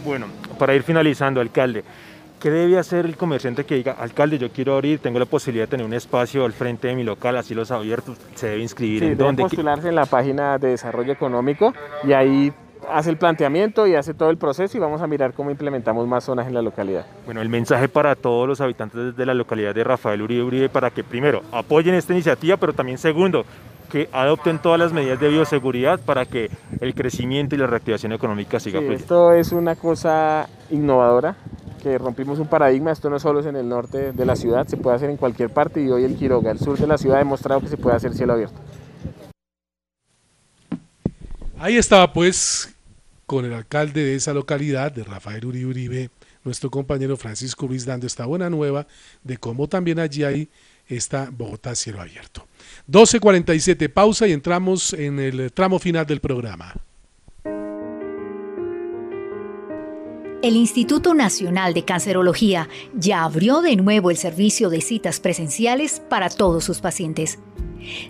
Bueno, 0.04 0.26
para 0.58 0.74
ir 0.74 0.82
finalizando, 0.82 1.40
alcalde, 1.40 1.84
¿qué 2.40 2.50
debe 2.50 2.78
hacer 2.78 3.06
el 3.06 3.16
comerciante 3.16 3.64
que 3.64 3.76
diga, 3.76 3.92
alcalde, 3.92 4.38
yo 4.38 4.50
quiero 4.50 4.74
abrir, 4.74 4.98
tengo 4.98 5.18
la 5.18 5.24
posibilidad 5.24 5.64
de 5.64 5.70
tener 5.70 5.86
un 5.86 5.94
espacio 5.94 6.44
al 6.44 6.52
frente 6.52 6.88
de 6.88 6.94
mi 6.94 7.04
local, 7.04 7.36
así 7.36 7.54
los 7.54 7.70
abiertos, 7.70 8.18
se 8.34 8.48
debe 8.48 8.62
inscribir 8.62 9.00
sí, 9.00 9.04
en 9.06 9.10
debe 9.12 9.24
dónde? 9.24 9.42
postularse 9.42 9.88
en 9.88 9.94
la 9.94 10.06
página 10.06 10.58
de 10.58 10.68
desarrollo 10.68 11.12
económico 11.12 11.72
y 12.06 12.12
ahí 12.12 12.52
hace 12.90 13.10
el 13.10 13.16
planteamiento 13.16 13.86
y 13.86 13.94
hace 13.94 14.14
todo 14.14 14.30
el 14.30 14.36
proceso 14.36 14.76
y 14.76 14.80
vamos 14.80 15.00
a 15.00 15.06
mirar 15.06 15.32
cómo 15.32 15.50
implementamos 15.50 16.06
más 16.06 16.24
zonas 16.24 16.46
en 16.46 16.54
la 16.54 16.62
localidad. 16.62 17.06
Bueno, 17.24 17.40
el 17.40 17.48
mensaje 17.48 17.88
para 17.88 18.14
todos 18.14 18.46
los 18.46 18.60
habitantes 18.60 19.16
de 19.16 19.26
la 19.26 19.34
localidad 19.34 19.74
de 19.74 19.84
Rafael 19.84 20.20
Uribe 20.20 20.42
Uribe 20.42 20.68
para 20.68 20.90
que 20.90 21.02
primero 21.02 21.42
apoyen 21.52 21.94
esta 21.94 22.12
iniciativa, 22.12 22.56
pero 22.56 22.72
también 22.72 22.98
segundo, 22.98 23.44
que 23.90 24.08
adopten 24.12 24.60
todas 24.60 24.78
las 24.78 24.92
medidas 24.92 25.20
de 25.20 25.28
bioseguridad 25.28 26.00
para 26.00 26.26
que 26.26 26.50
el 26.80 26.94
crecimiento 26.94 27.54
y 27.54 27.58
la 27.58 27.66
reactivación 27.66 28.12
económica 28.12 28.58
siga 28.60 28.80
Sí, 28.80 28.86
fluyendo. 28.86 29.04
esto 29.04 29.32
es 29.32 29.52
una 29.52 29.76
cosa 29.76 30.48
innovadora, 30.70 31.36
que 31.82 31.98
rompimos 31.98 32.38
un 32.38 32.48
paradigma, 32.48 32.92
esto 32.92 33.10
no 33.10 33.18
solo 33.18 33.40
es 33.40 33.46
en 33.46 33.56
el 33.56 33.68
norte 33.68 34.12
de 34.12 34.24
la 34.26 34.36
ciudad, 34.36 34.66
se 34.66 34.76
puede 34.76 34.96
hacer 34.96 35.10
en 35.10 35.16
cualquier 35.16 35.50
parte 35.50 35.82
y 35.82 35.88
hoy 35.90 36.04
el 36.04 36.16
Quiroga, 36.16 36.50
el 36.50 36.58
sur 36.58 36.78
de 36.78 36.86
la 36.86 36.98
ciudad, 36.98 37.16
ha 37.16 37.20
demostrado 37.20 37.60
que 37.60 37.68
se 37.68 37.76
puede 37.76 37.96
hacer 37.96 38.14
cielo 38.14 38.32
abierto. 38.32 38.58
Ahí 41.58 41.76
estaba 41.76 42.12
pues 42.12 42.74
con 43.26 43.44
el 43.44 43.54
alcalde 43.54 44.04
de 44.04 44.14
esa 44.16 44.34
localidad, 44.34 44.92
de 44.92 45.04
Rafael 45.04 45.44
Uribe 45.46 45.66
Uribe, 45.70 46.10
nuestro 46.44 46.70
compañero 46.70 47.16
Francisco 47.16 47.66
Ruiz, 47.66 47.86
dando 47.86 48.06
esta 48.06 48.26
buena 48.26 48.50
nueva 48.50 48.86
de 49.22 49.38
cómo 49.38 49.66
también 49.68 49.98
allí 49.98 50.24
hay 50.24 50.48
esta 50.88 51.30
Bogotá 51.32 51.74
cielo 51.74 52.00
abierto. 52.00 52.46
12.47, 52.88 53.88
pausa 53.92 54.28
y 54.28 54.32
entramos 54.32 54.92
en 54.92 55.18
el 55.18 55.52
tramo 55.52 55.78
final 55.78 56.06
del 56.06 56.20
programa. 56.20 56.74
El 60.44 60.56
Instituto 60.56 61.14
Nacional 61.14 61.72
de 61.72 61.86
Cancerología 61.86 62.68
ya 62.92 63.24
abrió 63.24 63.62
de 63.62 63.76
nuevo 63.76 64.10
el 64.10 64.18
servicio 64.18 64.68
de 64.68 64.82
citas 64.82 65.18
presenciales 65.18 66.02
para 66.10 66.28
todos 66.28 66.64
sus 66.64 66.80
pacientes. 66.80 67.38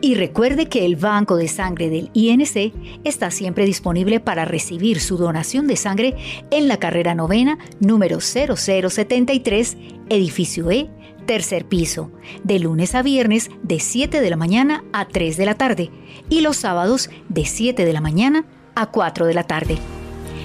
y 0.00 0.16
recuerde 0.16 0.66
que 0.66 0.84
el 0.84 0.96
Banco 0.96 1.36
de 1.36 1.46
Sangre 1.46 1.90
del 1.90 2.10
INC 2.12 2.72
está 3.04 3.30
siempre 3.30 3.64
disponible 3.64 4.18
para 4.18 4.44
recibir 4.44 4.98
su 4.98 5.16
donación 5.16 5.68
de 5.68 5.76
sangre 5.76 6.16
en 6.50 6.66
la 6.66 6.78
carrera 6.78 7.14
novena 7.14 7.56
número 7.78 8.18
0073, 8.20 9.76
edificio 10.08 10.72
E, 10.72 10.90
tercer 11.24 11.66
piso, 11.66 12.10
de 12.42 12.58
lunes 12.58 12.94
a 12.94 13.02
viernes 13.02 13.50
de 13.62 13.80
7 13.80 14.20
de 14.20 14.30
la 14.30 14.36
mañana 14.36 14.84
a 14.92 15.06
3 15.06 15.36
de 15.36 15.46
la 15.46 15.54
tarde 15.54 15.90
y 16.28 16.40
los 16.40 16.56
sábados 16.56 17.10
de 17.28 17.44
7 17.44 17.84
de 17.84 17.92
la 17.92 18.00
mañana 18.00 18.44
a 18.74 18.86
4 18.90 19.26
de 19.26 19.34
la 19.34 19.44
tarde. 19.44 19.78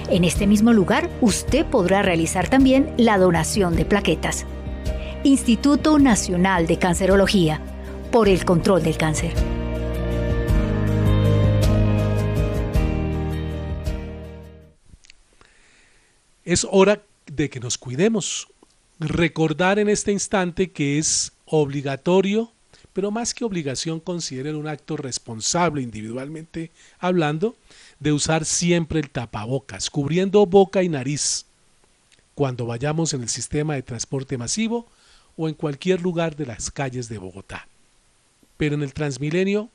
En 0.08 0.24
este 0.24 0.46
mismo 0.46 0.72
lugar 0.72 1.08
usted 1.20 1.64
podrá 1.66 2.02
realizar 2.02 2.48
también 2.48 2.92
la 2.96 3.18
donación 3.18 3.76
de 3.76 3.84
plaquetas. 3.84 4.46
Instituto 5.22 5.98
Nacional 5.98 6.66
de 6.66 6.78
Cancerología, 6.78 7.60
por 8.10 8.28
el 8.28 8.44
control 8.44 8.82
del 8.82 8.96
cáncer. 8.96 9.32
Es 16.44 16.66
hora 16.68 17.02
de 17.26 17.48
que 17.48 17.60
nos 17.60 17.78
cuidemos. 17.78 18.48
Recordar 19.00 19.78
en 19.78 19.88
este 19.88 20.12
instante 20.12 20.72
que 20.72 20.98
es 20.98 21.32
obligatorio, 21.46 22.52
pero 22.92 23.10
más 23.10 23.32
que 23.32 23.46
obligación, 23.46 23.98
consideren 23.98 24.56
un 24.56 24.68
acto 24.68 24.98
responsable 24.98 25.80
individualmente 25.80 26.70
hablando, 26.98 27.56
de 27.98 28.12
usar 28.12 28.44
siempre 28.44 29.00
el 29.00 29.08
tapabocas, 29.08 29.88
cubriendo 29.88 30.44
boca 30.44 30.82
y 30.82 30.90
nariz, 30.90 31.46
cuando 32.34 32.66
vayamos 32.66 33.14
en 33.14 33.22
el 33.22 33.30
sistema 33.30 33.74
de 33.74 33.82
transporte 33.82 34.36
masivo 34.36 34.86
o 35.34 35.48
en 35.48 35.54
cualquier 35.54 36.02
lugar 36.02 36.36
de 36.36 36.44
las 36.44 36.70
calles 36.70 37.08
de 37.08 37.16
Bogotá. 37.16 37.68
Pero 38.58 38.74
en 38.74 38.82
el 38.82 38.92
Transmilenio 38.92 39.70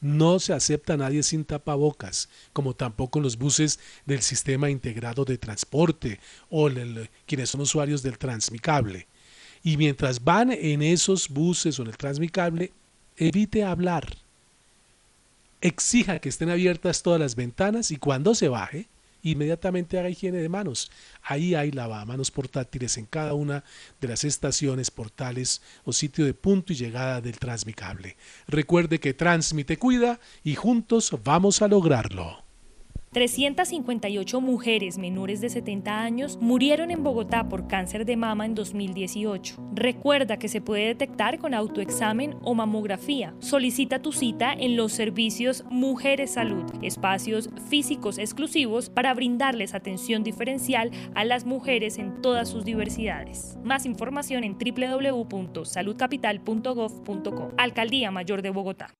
no 0.00 0.38
se 0.38 0.52
acepta 0.52 0.94
a 0.94 0.96
nadie 0.96 1.22
sin 1.22 1.44
tapabocas, 1.44 2.28
como 2.52 2.74
tampoco 2.74 3.18
en 3.18 3.24
los 3.24 3.36
buses 3.36 3.78
del 4.06 4.22
sistema 4.22 4.70
integrado 4.70 5.24
de 5.24 5.38
transporte 5.38 6.20
o 6.50 6.68
quienes 7.26 7.50
son 7.50 7.62
usuarios 7.62 8.02
del 8.02 8.18
Transmicable. 8.18 9.06
Y 9.62 9.76
mientras 9.76 10.22
van 10.22 10.52
en 10.52 10.82
esos 10.82 11.28
buses 11.28 11.78
o 11.78 11.82
en 11.82 11.88
el 11.88 11.96
Transmicable, 11.96 12.72
evite 13.16 13.64
hablar. 13.64 14.16
Exija 15.60 16.20
que 16.20 16.28
estén 16.28 16.50
abiertas 16.50 17.02
todas 17.02 17.20
las 17.20 17.34
ventanas 17.34 17.90
y 17.90 17.96
cuando 17.96 18.34
se 18.34 18.48
baje, 18.48 18.86
inmediatamente 19.22 19.98
haga 19.98 20.10
higiene 20.10 20.38
de 20.38 20.48
manos. 20.48 20.90
Ahí 21.22 21.54
hay 21.54 21.70
lavamanos 21.70 22.30
portátiles 22.30 22.96
en 22.98 23.06
cada 23.06 23.34
una 23.34 23.64
de 24.00 24.08
las 24.08 24.24
estaciones, 24.24 24.90
portales 24.90 25.62
o 25.84 25.92
sitio 25.92 26.24
de 26.24 26.34
punto 26.34 26.72
y 26.72 26.76
llegada 26.76 27.20
del 27.20 27.38
Transmicable. 27.38 28.16
Recuerde 28.46 29.00
que 29.00 29.14
Transmite 29.14 29.78
cuida 29.78 30.20
y 30.44 30.54
juntos 30.54 31.16
vamos 31.24 31.62
a 31.62 31.68
lograrlo. 31.68 32.47
358 33.12 34.40
mujeres 34.40 34.98
menores 34.98 35.40
de 35.40 35.48
70 35.48 36.00
años 36.00 36.38
murieron 36.40 36.90
en 36.90 37.02
Bogotá 37.02 37.48
por 37.48 37.66
cáncer 37.66 38.04
de 38.04 38.16
mama 38.16 38.46
en 38.46 38.54
2018. 38.54 39.56
Recuerda 39.74 40.38
que 40.38 40.48
se 40.48 40.60
puede 40.60 40.86
detectar 40.86 41.38
con 41.38 41.54
autoexamen 41.54 42.36
o 42.42 42.54
mamografía. 42.54 43.34
Solicita 43.38 44.00
tu 44.00 44.12
cita 44.12 44.52
en 44.52 44.76
los 44.76 44.92
servicios 44.92 45.64
Mujeres 45.70 46.32
Salud, 46.32 46.64
espacios 46.82 47.48
físicos 47.68 48.18
exclusivos 48.18 48.90
para 48.90 49.14
brindarles 49.14 49.74
atención 49.74 50.22
diferencial 50.22 50.90
a 51.14 51.24
las 51.24 51.46
mujeres 51.46 51.98
en 51.98 52.20
todas 52.20 52.48
sus 52.48 52.64
diversidades. 52.64 53.56
Más 53.64 53.86
información 53.86 54.44
en 54.44 54.58
www.saludcapital.gov.co. 54.58 57.52
Alcaldía 57.56 58.10
Mayor 58.10 58.42
de 58.42 58.50
Bogotá. 58.50 58.92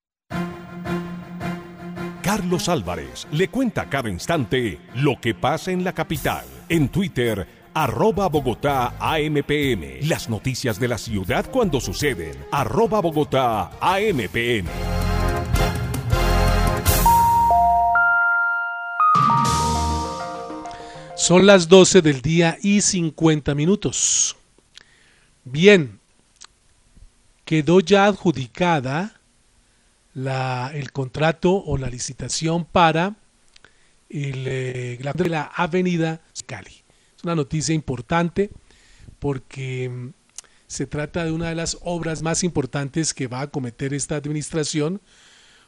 Carlos 2.29 2.69
Álvarez 2.69 3.27
le 3.33 3.49
cuenta 3.49 3.89
cada 3.89 4.11
instante 4.11 4.79
lo 4.97 5.19
que 5.19 5.35
pasa 5.35 5.71
en 5.71 5.83
la 5.83 5.95
capital. 5.95 6.45
En 6.69 6.91
Twitter, 6.91 7.49
arroba 7.73 8.29
Bogotá 8.29 8.97
AMPM. 9.01 10.07
Las 10.07 10.29
noticias 10.29 10.79
de 10.79 10.89
la 10.89 10.99
ciudad 10.99 11.51
cuando 11.51 11.81
suceden. 11.81 12.35
Arroba 12.53 13.01
Bogotá 13.01 13.71
AMPM. 13.81 14.67
Son 21.17 21.47
las 21.47 21.67
12 21.67 22.03
del 22.03 22.21
día 22.21 22.59
y 22.61 22.83
50 22.83 23.55
minutos. 23.55 24.37
Bien, 25.45 25.99
quedó 27.47 27.81
ya 27.81 28.05
adjudicada 28.05 29.18
el 30.27 30.93
contrato 30.93 31.53
o 31.53 31.79
la 31.79 31.89
licitación 31.89 32.65
para 32.65 33.17
eh, 34.11 34.99
la, 35.03 35.13
la 35.17 35.43
avenida 35.45 36.21
Cali. 36.47 36.83
Es 37.17 37.25
una 37.25 37.35
noticia 37.35 37.75
importante 37.75 38.51
porque 39.19 39.89
mm, 39.89 40.09
se 40.67 40.87
trata 40.87 41.25
de 41.25 41.33
una 41.33 41.49
de 41.49 41.55
las 41.55 41.79
obras 41.83 42.23
más 42.23 42.43
importantes 42.43 43.15
que 43.15 43.27
va 43.27 43.43
a 43.43 43.47
cometer 43.49 43.95
esta 43.95 44.17
administración 44.17 45.01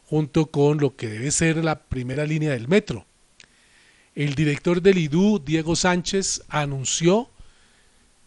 junto 0.06 0.46
con 0.46 0.78
lo 0.78 0.96
que 0.96 1.08
debe 1.08 1.30
ser 1.30 1.64
la 1.64 1.84
primera 1.84 2.24
línea 2.24 2.52
del 2.52 2.68
metro. 2.68 3.06
El 4.14 4.34
director 4.34 4.82
del 4.82 4.98
IDU, 4.98 5.38
Diego 5.38 5.76
Sánchez, 5.76 6.42
anunció 6.48 7.30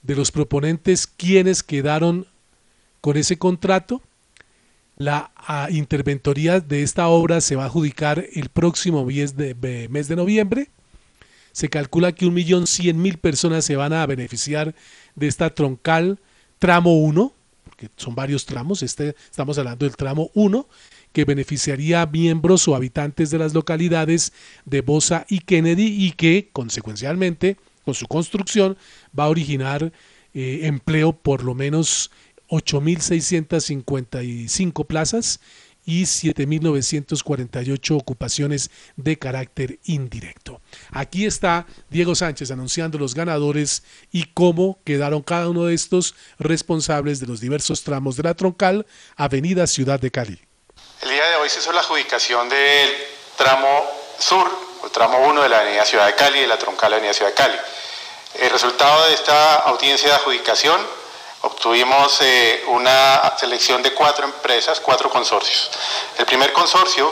de 0.01 0.15
los 0.15 0.31
proponentes 0.31 1.07
quienes 1.07 1.63
quedaron 1.63 2.27
con 3.01 3.17
ese 3.17 3.37
contrato 3.37 4.01
la 4.97 5.31
interventoría 5.69 6.59
de 6.59 6.83
esta 6.83 7.07
obra 7.07 7.41
se 7.41 7.55
va 7.55 7.63
a 7.63 7.65
adjudicar 7.67 8.25
el 8.33 8.49
próximo 8.49 9.05
mes 9.05 9.35
de, 9.35 9.87
mes 9.89 10.07
de 10.07 10.15
noviembre. 10.15 10.69
Se 11.51 11.69
calcula 11.69 12.11
que 12.11 12.25
1.100.000 12.25 13.17
personas 13.17 13.65
se 13.65 13.75
van 13.75 13.93
a 13.93 14.05
beneficiar 14.05 14.73
de 15.15 15.27
esta 15.27 15.53
troncal 15.53 16.19
tramo 16.59 16.97
1, 16.97 17.33
porque 17.65 17.89
son 17.97 18.15
varios 18.15 18.45
tramos, 18.45 18.81
este, 18.81 19.15
estamos 19.29 19.57
hablando 19.57 19.85
del 19.85 19.95
tramo 19.95 20.31
1, 20.33 20.67
que 21.11 21.25
beneficiaría 21.25 22.01
a 22.01 22.05
miembros 22.07 22.67
o 22.67 22.75
habitantes 22.75 23.29
de 23.29 23.37
las 23.37 23.53
localidades 23.53 24.33
de 24.65 24.81
Bosa 24.81 25.25
y 25.29 25.39
Kennedy 25.39 26.05
y 26.05 26.11
que, 26.11 26.49
consecuencialmente, 26.51 27.57
con 27.85 27.93
su 27.93 28.07
construcción, 28.07 28.77
va 29.17 29.25
a 29.25 29.29
originar 29.29 29.91
eh, 30.33 30.61
empleo 30.63 31.13
por 31.13 31.43
lo 31.43 31.53
menos 31.53 32.09
8.655 32.53 34.85
plazas 34.85 35.39
y 35.85 36.03
7.948 36.03 37.99
ocupaciones 37.99 38.69
de 38.95 39.17
carácter 39.17 39.79
indirecto. 39.85 40.61
Aquí 40.91 41.25
está 41.25 41.65
Diego 41.89 42.13
Sánchez 42.13 42.51
anunciando 42.51 42.99
los 42.99 43.15
ganadores 43.15 43.81
y 44.11 44.25
cómo 44.33 44.77
quedaron 44.85 45.23
cada 45.23 45.49
uno 45.49 45.65
de 45.65 45.73
estos 45.73 46.13
responsables 46.37 47.19
de 47.19 47.25
los 47.25 47.41
diversos 47.41 47.81
tramos 47.83 48.17
de 48.17 48.23
la 48.23 48.35
troncal 48.35 48.85
Avenida 49.17 49.65
Ciudad 49.65 49.99
de 49.99 50.11
Cali. 50.11 50.39
El 51.01 51.09
día 51.09 51.27
de 51.27 51.37
hoy 51.37 51.49
se 51.49 51.57
hizo 51.59 51.73
la 51.73 51.79
adjudicación 51.81 52.49
del 52.49 52.91
tramo 53.35 53.83
sur, 54.19 54.47
el 54.83 54.91
tramo 54.91 55.27
1 55.27 55.41
de 55.41 55.49
la 55.49 55.61
Avenida 55.61 55.85
Ciudad 55.85 56.05
de 56.05 56.13
Cali 56.13 56.37
y 56.37 56.41
de 56.41 56.47
la 56.47 56.59
troncal 56.59 56.93
Avenida 56.93 57.13
Ciudad 57.13 57.31
de 57.31 57.35
Cali. 57.35 57.57
El 58.39 58.51
resultado 58.51 59.07
de 59.07 59.15
esta 59.15 59.55
audiencia 59.55 60.09
de 60.09 60.15
adjudicación 60.15 61.02
obtuvimos 61.43 62.19
eh, 62.21 62.63
una 62.67 63.33
selección 63.37 63.81
de 63.83 63.93
cuatro 63.93 64.25
empresas, 64.25 64.79
cuatro 64.79 65.09
consorcios. 65.09 65.69
El 66.17 66.25
primer 66.25 66.53
consorcio, 66.53 67.11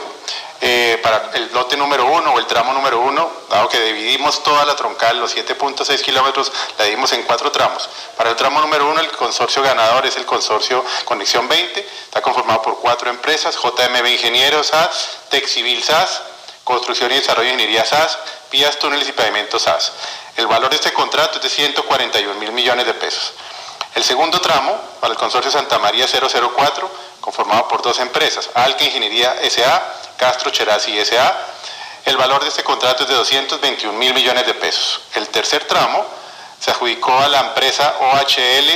eh, 0.60 0.98
para 1.02 1.30
el 1.34 1.52
lote 1.52 1.76
número 1.76 2.06
uno 2.06 2.32
o 2.32 2.38
el 2.38 2.46
tramo 2.46 2.72
número 2.72 3.00
uno, 3.00 3.30
dado 3.50 3.68
que 3.68 3.78
dividimos 3.80 4.42
toda 4.42 4.64
la 4.64 4.74
troncal, 4.74 5.18
los 5.18 5.36
7.6 5.36 6.00
kilómetros, 6.00 6.50
la 6.78 6.84
dividimos 6.84 7.12
en 7.12 7.24
cuatro 7.24 7.52
tramos. 7.52 7.88
Para 8.16 8.30
el 8.30 8.36
tramo 8.36 8.60
número 8.60 8.88
uno, 8.88 9.00
el 9.00 9.10
consorcio 9.12 9.62
ganador 9.62 10.06
es 10.06 10.16
el 10.16 10.24
consorcio 10.24 10.82
Conexión 11.04 11.46
20, 11.46 11.80
está 11.80 12.22
conformado 12.22 12.62
por 12.62 12.78
cuatro 12.78 13.10
empresas, 13.10 13.56
JMB 13.56 14.06
Ingenieros 14.06 14.68
SAS, 14.68 15.18
Texcivil 15.28 15.82
SAS, 15.82 16.22
Construcción 16.64 17.10
y 17.10 17.16
Desarrollo 17.16 17.48
de 17.48 17.54
Ingeniería 17.54 17.84
SAS, 17.84 18.18
Vías, 18.50 18.78
Túneles 18.78 19.08
y 19.08 19.12
Pavimentos 19.12 19.62
SAS. 19.62 19.92
El 20.36 20.46
valor 20.46 20.70
de 20.70 20.76
este 20.76 20.92
contrato 20.94 21.36
es 21.36 21.42
de 21.42 21.50
141 21.50 22.34
mil 22.36 22.52
millones 22.52 22.86
de 22.86 22.94
pesos. 22.94 23.34
El 23.94 24.04
segundo 24.04 24.40
tramo, 24.40 24.78
para 25.00 25.12
el 25.12 25.18
consorcio 25.18 25.50
Santa 25.50 25.78
María 25.78 26.06
004, 26.06 26.90
conformado 27.20 27.68
por 27.68 27.82
dos 27.82 27.98
empresas, 27.98 28.48
Alca 28.54 28.84
Ingeniería 28.84 29.34
SA, 29.50 29.82
Castro 30.16 30.50
Cherazzi 30.50 30.98
SA. 31.04 31.36
El 32.04 32.16
valor 32.16 32.42
de 32.42 32.48
este 32.48 32.64
contrato 32.64 33.04
es 33.04 33.08
de 33.10 33.14
221 33.14 33.96
mil 33.98 34.14
millones 34.14 34.46
de 34.46 34.54
pesos. 34.54 35.02
El 35.14 35.28
tercer 35.28 35.64
tramo 35.64 36.04
se 36.58 36.70
adjudicó 36.70 37.16
a 37.18 37.28
la 37.28 37.40
empresa 37.40 37.94
OHL 38.00 38.70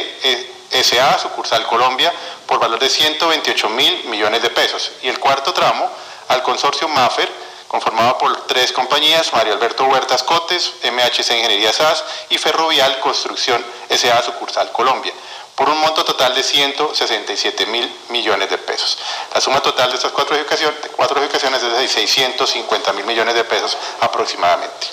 SA, 0.71 1.19
sucursal 1.19 1.67
Colombia, 1.67 2.13
por 2.47 2.59
valor 2.59 2.79
de 2.79 2.89
128 2.89 3.69
mil 3.71 4.05
millones 4.05 4.43
de 4.43 4.51
pesos. 4.51 4.93
Y 5.03 5.09
el 5.09 5.19
cuarto 5.19 5.53
tramo 5.53 5.89
al 6.29 6.43
consorcio 6.43 6.89
MAFER, 6.89 7.29
conformado 7.69 8.19
por 8.19 8.47
tres 8.47 8.73
compañías, 8.73 9.33
Mario 9.33 9.55
Alberto 9.55 9.85
Huertas 9.87 10.23
Cotes, 10.23 10.75
MHC 10.85 11.31
Ingeniería 11.33 11.73
SAS 11.73 12.05
y 12.31 12.39
Ferrovial 12.39 12.99
Construcción 13.01 13.65
SA 13.91 14.23
Sucursal 14.23 14.71
Colombia, 14.73 15.13
por 15.57 15.69
un 15.71 15.79
monto 15.79 16.05
total 16.05 16.35
de 16.35 16.43
167 16.43 17.67
mil 17.67 17.91
millones 18.11 18.51
de 18.51 18.59
pesos. 18.59 18.99
La 19.35 19.41
suma 19.41 19.61
total 19.61 19.91
de 19.91 19.97
estas 19.97 20.13
cuatro 20.13 20.37
educaciones, 20.37 20.79
cuatro 20.95 21.23
es 21.23 21.63
de 21.63 21.89
650 21.89 22.93
mil 22.93 23.07
millones 23.07 23.35
de 23.35 23.45
pesos 23.45 23.77
aproximadamente. 24.01 24.87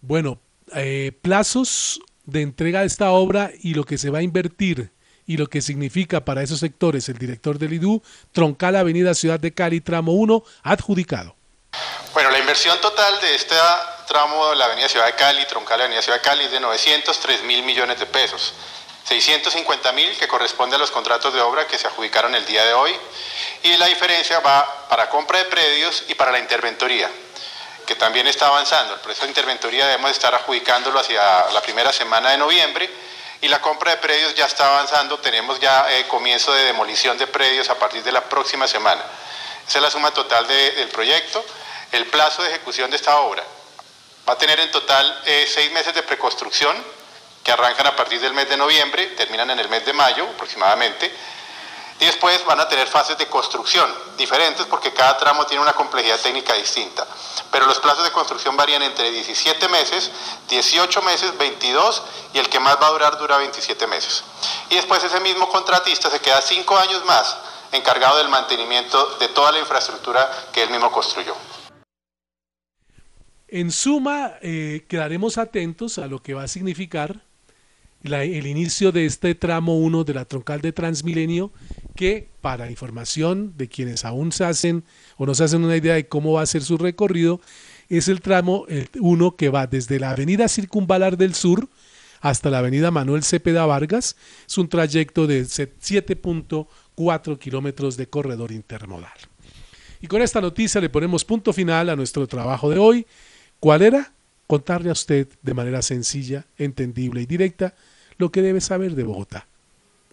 Bueno, 0.00 0.38
eh, 0.74 1.12
plazos 1.20 2.00
de 2.24 2.42
entrega 2.42 2.80
de 2.80 2.86
esta 2.86 3.10
obra 3.10 3.50
y 3.60 3.74
lo 3.74 3.84
que 3.84 3.98
se 3.98 4.10
va 4.10 4.18
a 4.18 4.22
invertir 4.22 4.92
y 5.26 5.36
lo 5.36 5.48
que 5.48 5.60
significa 5.60 6.24
para 6.24 6.42
esos 6.42 6.60
sectores 6.60 7.08
el 7.08 7.18
director 7.18 7.58
del 7.58 7.72
IDU, 7.72 8.02
Troncal 8.32 8.76
Avenida 8.76 9.14
Ciudad 9.14 9.40
de 9.40 9.52
Cali, 9.52 9.80
tramo 9.80 10.12
1, 10.12 10.42
adjudicado. 10.62 11.36
Bueno, 12.14 12.30
la 12.30 12.38
inversión 12.38 12.80
total 12.80 13.20
de 13.20 13.34
este 13.34 13.54
tramo 14.06 14.50
de 14.50 14.56
la 14.56 14.66
Avenida 14.66 14.88
Ciudad 14.88 15.06
de 15.06 15.14
Cali, 15.14 15.44
Troncal 15.46 15.80
Avenida 15.80 16.00
Ciudad 16.00 16.18
de 16.18 16.24
Cali, 16.24 16.44
es 16.44 16.52
de 16.52 16.60
903 16.60 17.42
mil 17.44 17.62
millones 17.64 17.98
de 17.98 18.06
pesos. 18.06 18.54
650 19.04 19.92
mil 19.92 20.16
que 20.16 20.26
corresponde 20.26 20.76
a 20.76 20.78
los 20.78 20.90
contratos 20.90 21.32
de 21.32 21.40
obra 21.40 21.66
que 21.66 21.78
se 21.78 21.86
adjudicaron 21.86 22.34
el 22.34 22.44
día 22.44 22.64
de 22.64 22.72
hoy 22.72 22.90
y 23.62 23.76
la 23.76 23.86
diferencia 23.86 24.40
va 24.40 24.88
para 24.88 25.08
compra 25.08 25.38
de 25.38 25.44
predios 25.44 26.04
y 26.08 26.14
para 26.14 26.32
la 26.32 26.40
interventoría 26.40 27.08
que 27.86 27.94
también 27.94 28.26
está 28.26 28.48
avanzando. 28.48 28.94
El 28.94 29.00
proceso 29.00 29.22
de 29.22 29.28
interventoría 29.28 29.86
debemos 29.86 30.10
estar 30.10 30.34
adjudicándolo 30.34 30.98
hacia 30.98 31.20
la 31.52 31.62
primera 31.62 31.92
semana 31.92 32.30
de 32.30 32.38
noviembre 32.38 32.90
y 33.40 33.48
la 33.48 33.60
compra 33.60 33.92
de 33.92 33.96
predios 33.98 34.34
ya 34.34 34.46
está 34.46 34.66
avanzando, 34.66 35.18
tenemos 35.18 35.60
ya 35.60 35.92
eh, 35.92 36.06
comienzo 36.08 36.52
de 36.52 36.64
demolición 36.64 37.18
de 37.18 37.26
predios 37.26 37.68
a 37.70 37.78
partir 37.78 38.02
de 38.02 38.12
la 38.12 38.22
próxima 38.22 38.66
semana. 38.66 39.02
Esa 39.66 39.78
es 39.78 39.82
la 39.82 39.90
suma 39.90 40.10
total 40.12 40.46
del 40.46 40.88
proyecto. 40.88 41.44
El 41.92 42.06
plazo 42.06 42.42
de 42.42 42.50
ejecución 42.50 42.90
de 42.90 42.96
esta 42.96 43.18
obra 43.18 43.42
va 44.28 44.32
a 44.34 44.38
tener 44.38 44.58
en 44.60 44.70
total 44.70 45.22
eh, 45.26 45.46
seis 45.52 45.70
meses 45.72 45.94
de 45.94 46.02
preconstrucción 46.02 46.76
que 47.44 47.52
arrancan 47.52 47.86
a 47.86 47.94
partir 47.94 48.20
del 48.20 48.32
mes 48.32 48.48
de 48.48 48.56
noviembre, 48.56 49.06
terminan 49.08 49.50
en 49.50 49.60
el 49.60 49.68
mes 49.68 49.84
de 49.84 49.92
mayo 49.92 50.24
aproximadamente, 50.34 51.12
y 52.00 52.04
después 52.04 52.44
van 52.44 52.60
a 52.60 52.68
tener 52.68 52.86
fases 52.86 53.16
de 53.16 53.26
construcción 53.26 53.88
diferentes 54.18 54.66
porque 54.66 54.92
cada 54.92 55.16
tramo 55.16 55.46
tiene 55.46 55.62
una 55.62 55.72
complejidad 55.72 56.20
técnica 56.20 56.54
distinta. 56.54 57.06
Pero 57.50 57.66
los 57.66 57.78
plazos 57.78 58.04
de 58.04 58.12
construcción 58.12 58.56
varían 58.56 58.82
entre 58.82 59.10
17 59.10 59.68
meses, 59.68 60.10
18 60.48 61.02
meses, 61.02 61.36
22 61.38 62.02
y 62.34 62.38
el 62.38 62.48
que 62.48 62.60
más 62.60 62.76
va 62.80 62.88
a 62.88 62.90
durar 62.90 63.18
dura 63.18 63.38
27 63.38 63.86
meses. 63.86 64.24
Y 64.70 64.74
después 64.74 65.02
ese 65.02 65.20
mismo 65.20 65.48
contratista 65.48 66.10
se 66.10 66.20
queda 66.20 66.40
5 66.42 66.76
años 66.76 67.04
más 67.06 67.36
encargado 67.72 68.18
del 68.18 68.28
mantenimiento 68.28 69.16
de 69.18 69.28
toda 69.28 69.52
la 69.52 69.60
infraestructura 69.60 70.30
que 70.52 70.62
él 70.62 70.70
mismo 70.70 70.90
construyó. 70.92 71.34
En 73.48 73.70
suma, 73.70 74.34
eh, 74.42 74.84
quedaremos 74.88 75.38
atentos 75.38 75.98
a 75.98 76.06
lo 76.06 76.20
que 76.20 76.34
va 76.34 76.42
a 76.42 76.48
significar 76.48 77.20
el 78.02 78.46
inicio 78.46 78.92
de 78.92 79.06
este 79.06 79.34
tramo 79.34 79.78
1 79.78 80.04
de 80.04 80.14
la 80.14 80.24
troncal 80.24 80.60
de 80.60 80.72
Transmilenio, 80.72 81.50
que 81.96 82.28
para 82.40 82.70
información 82.70 83.54
de 83.56 83.68
quienes 83.68 84.04
aún 84.04 84.30
se 84.30 84.44
hacen 84.44 84.84
o 85.16 85.26
no 85.26 85.34
se 85.34 85.44
hacen 85.44 85.64
una 85.64 85.76
idea 85.76 85.94
de 85.94 86.06
cómo 86.06 86.34
va 86.34 86.42
a 86.42 86.46
ser 86.46 86.62
su 86.62 86.78
recorrido, 86.78 87.40
es 87.88 88.08
el 88.08 88.20
tramo 88.20 88.66
1 89.00 89.36
que 89.36 89.48
va 89.48 89.66
desde 89.66 89.98
la 89.98 90.10
avenida 90.10 90.48
Circunvalar 90.48 91.16
del 91.16 91.34
Sur 91.34 91.68
hasta 92.20 92.50
la 92.50 92.58
avenida 92.58 92.90
Manuel 92.90 93.22
Cepeda 93.22 93.66
Vargas. 93.66 94.16
Es 94.46 94.58
un 94.58 94.68
trayecto 94.68 95.26
de 95.26 95.42
7.4 95.42 97.38
kilómetros 97.38 97.96
de 97.96 98.08
corredor 98.08 98.52
intermodal. 98.52 99.12
Y 100.00 100.06
con 100.06 100.22
esta 100.22 100.40
noticia 100.40 100.80
le 100.80 100.90
ponemos 100.90 101.24
punto 101.24 101.52
final 101.52 101.88
a 101.88 101.96
nuestro 101.96 102.26
trabajo 102.26 102.70
de 102.70 102.78
hoy. 102.78 103.06
¿Cuál 103.60 103.82
era? 103.82 104.12
Contarle 104.46 104.90
a 104.90 104.92
usted 104.92 105.28
de 105.42 105.54
manera 105.54 105.82
sencilla, 105.82 106.46
entendible 106.58 107.22
y 107.22 107.26
directa 107.26 107.74
lo 108.18 108.30
que 108.30 108.42
debe 108.42 108.60
saber 108.60 108.94
de 108.94 109.04
Bogotá. 109.04 109.46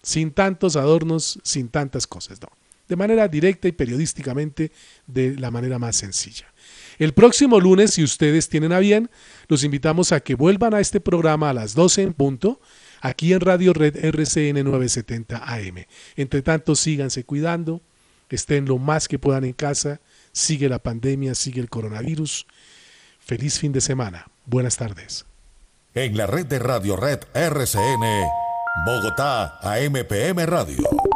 Sin 0.04 0.32
tantos 0.32 0.76
adornos, 0.76 1.40
sin 1.44 1.70
tantas 1.70 2.06
cosas, 2.06 2.40
no. 2.42 2.50
De 2.88 2.96
manera 2.96 3.28
directa 3.28 3.68
y 3.68 3.72
periodísticamente, 3.72 4.72
de 5.08 5.36
la 5.38 5.50
manera 5.50 5.80
más 5.80 5.96
sencilla. 5.96 6.54
El 7.00 7.14
próximo 7.14 7.60
lunes, 7.60 7.94
si 7.94 8.04
ustedes 8.04 8.50
tienen 8.50 8.74
a 8.74 8.80
bien, 8.80 9.10
los 9.48 9.64
invitamos 9.64 10.12
a 10.12 10.20
que 10.20 10.36
vuelvan 10.36 10.74
a 10.74 10.82
este 10.82 11.00
programa 11.00 11.50
a 11.50 11.54
las 11.54 11.74
12 11.74 12.04
en 12.04 12.14
punto, 12.14 12.60
aquí 13.02 13.34
en 13.34 13.40
Radio 13.40 13.74
Red 13.74 13.98
RCN 14.04 14.64
970 14.64 15.38
AM. 15.38 15.86
Entre 16.18 16.42
tanto, 16.42 16.76
síganse 16.76 17.24
cuidando, 17.24 17.82
estén 18.30 18.66
lo 18.66 18.78
más 18.78 19.08
que 19.08 19.20
puedan 19.20 19.46
en 19.46 19.54
casa, 19.54 20.02
sigue 20.32 20.70
la 20.70 20.80
pandemia, 20.80 21.36
sigue 21.36 21.62
el 21.62 21.70
coronavirus. 21.70 22.48
Feliz 23.20 23.60
fin 23.60 23.72
de 23.72 23.82
semana. 23.82 24.28
Buenas 24.46 24.78
tardes. 24.78 25.26
En 25.94 26.18
la 26.18 26.26
red 26.26 26.46
de 26.46 26.60
Radio 26.60 26.96
Red 26.96 27.20
RCN, 27.34 28.04
Bogotá, 28.82 29.60
AMPM 29.62 30.46
Radio. 30.48 31.13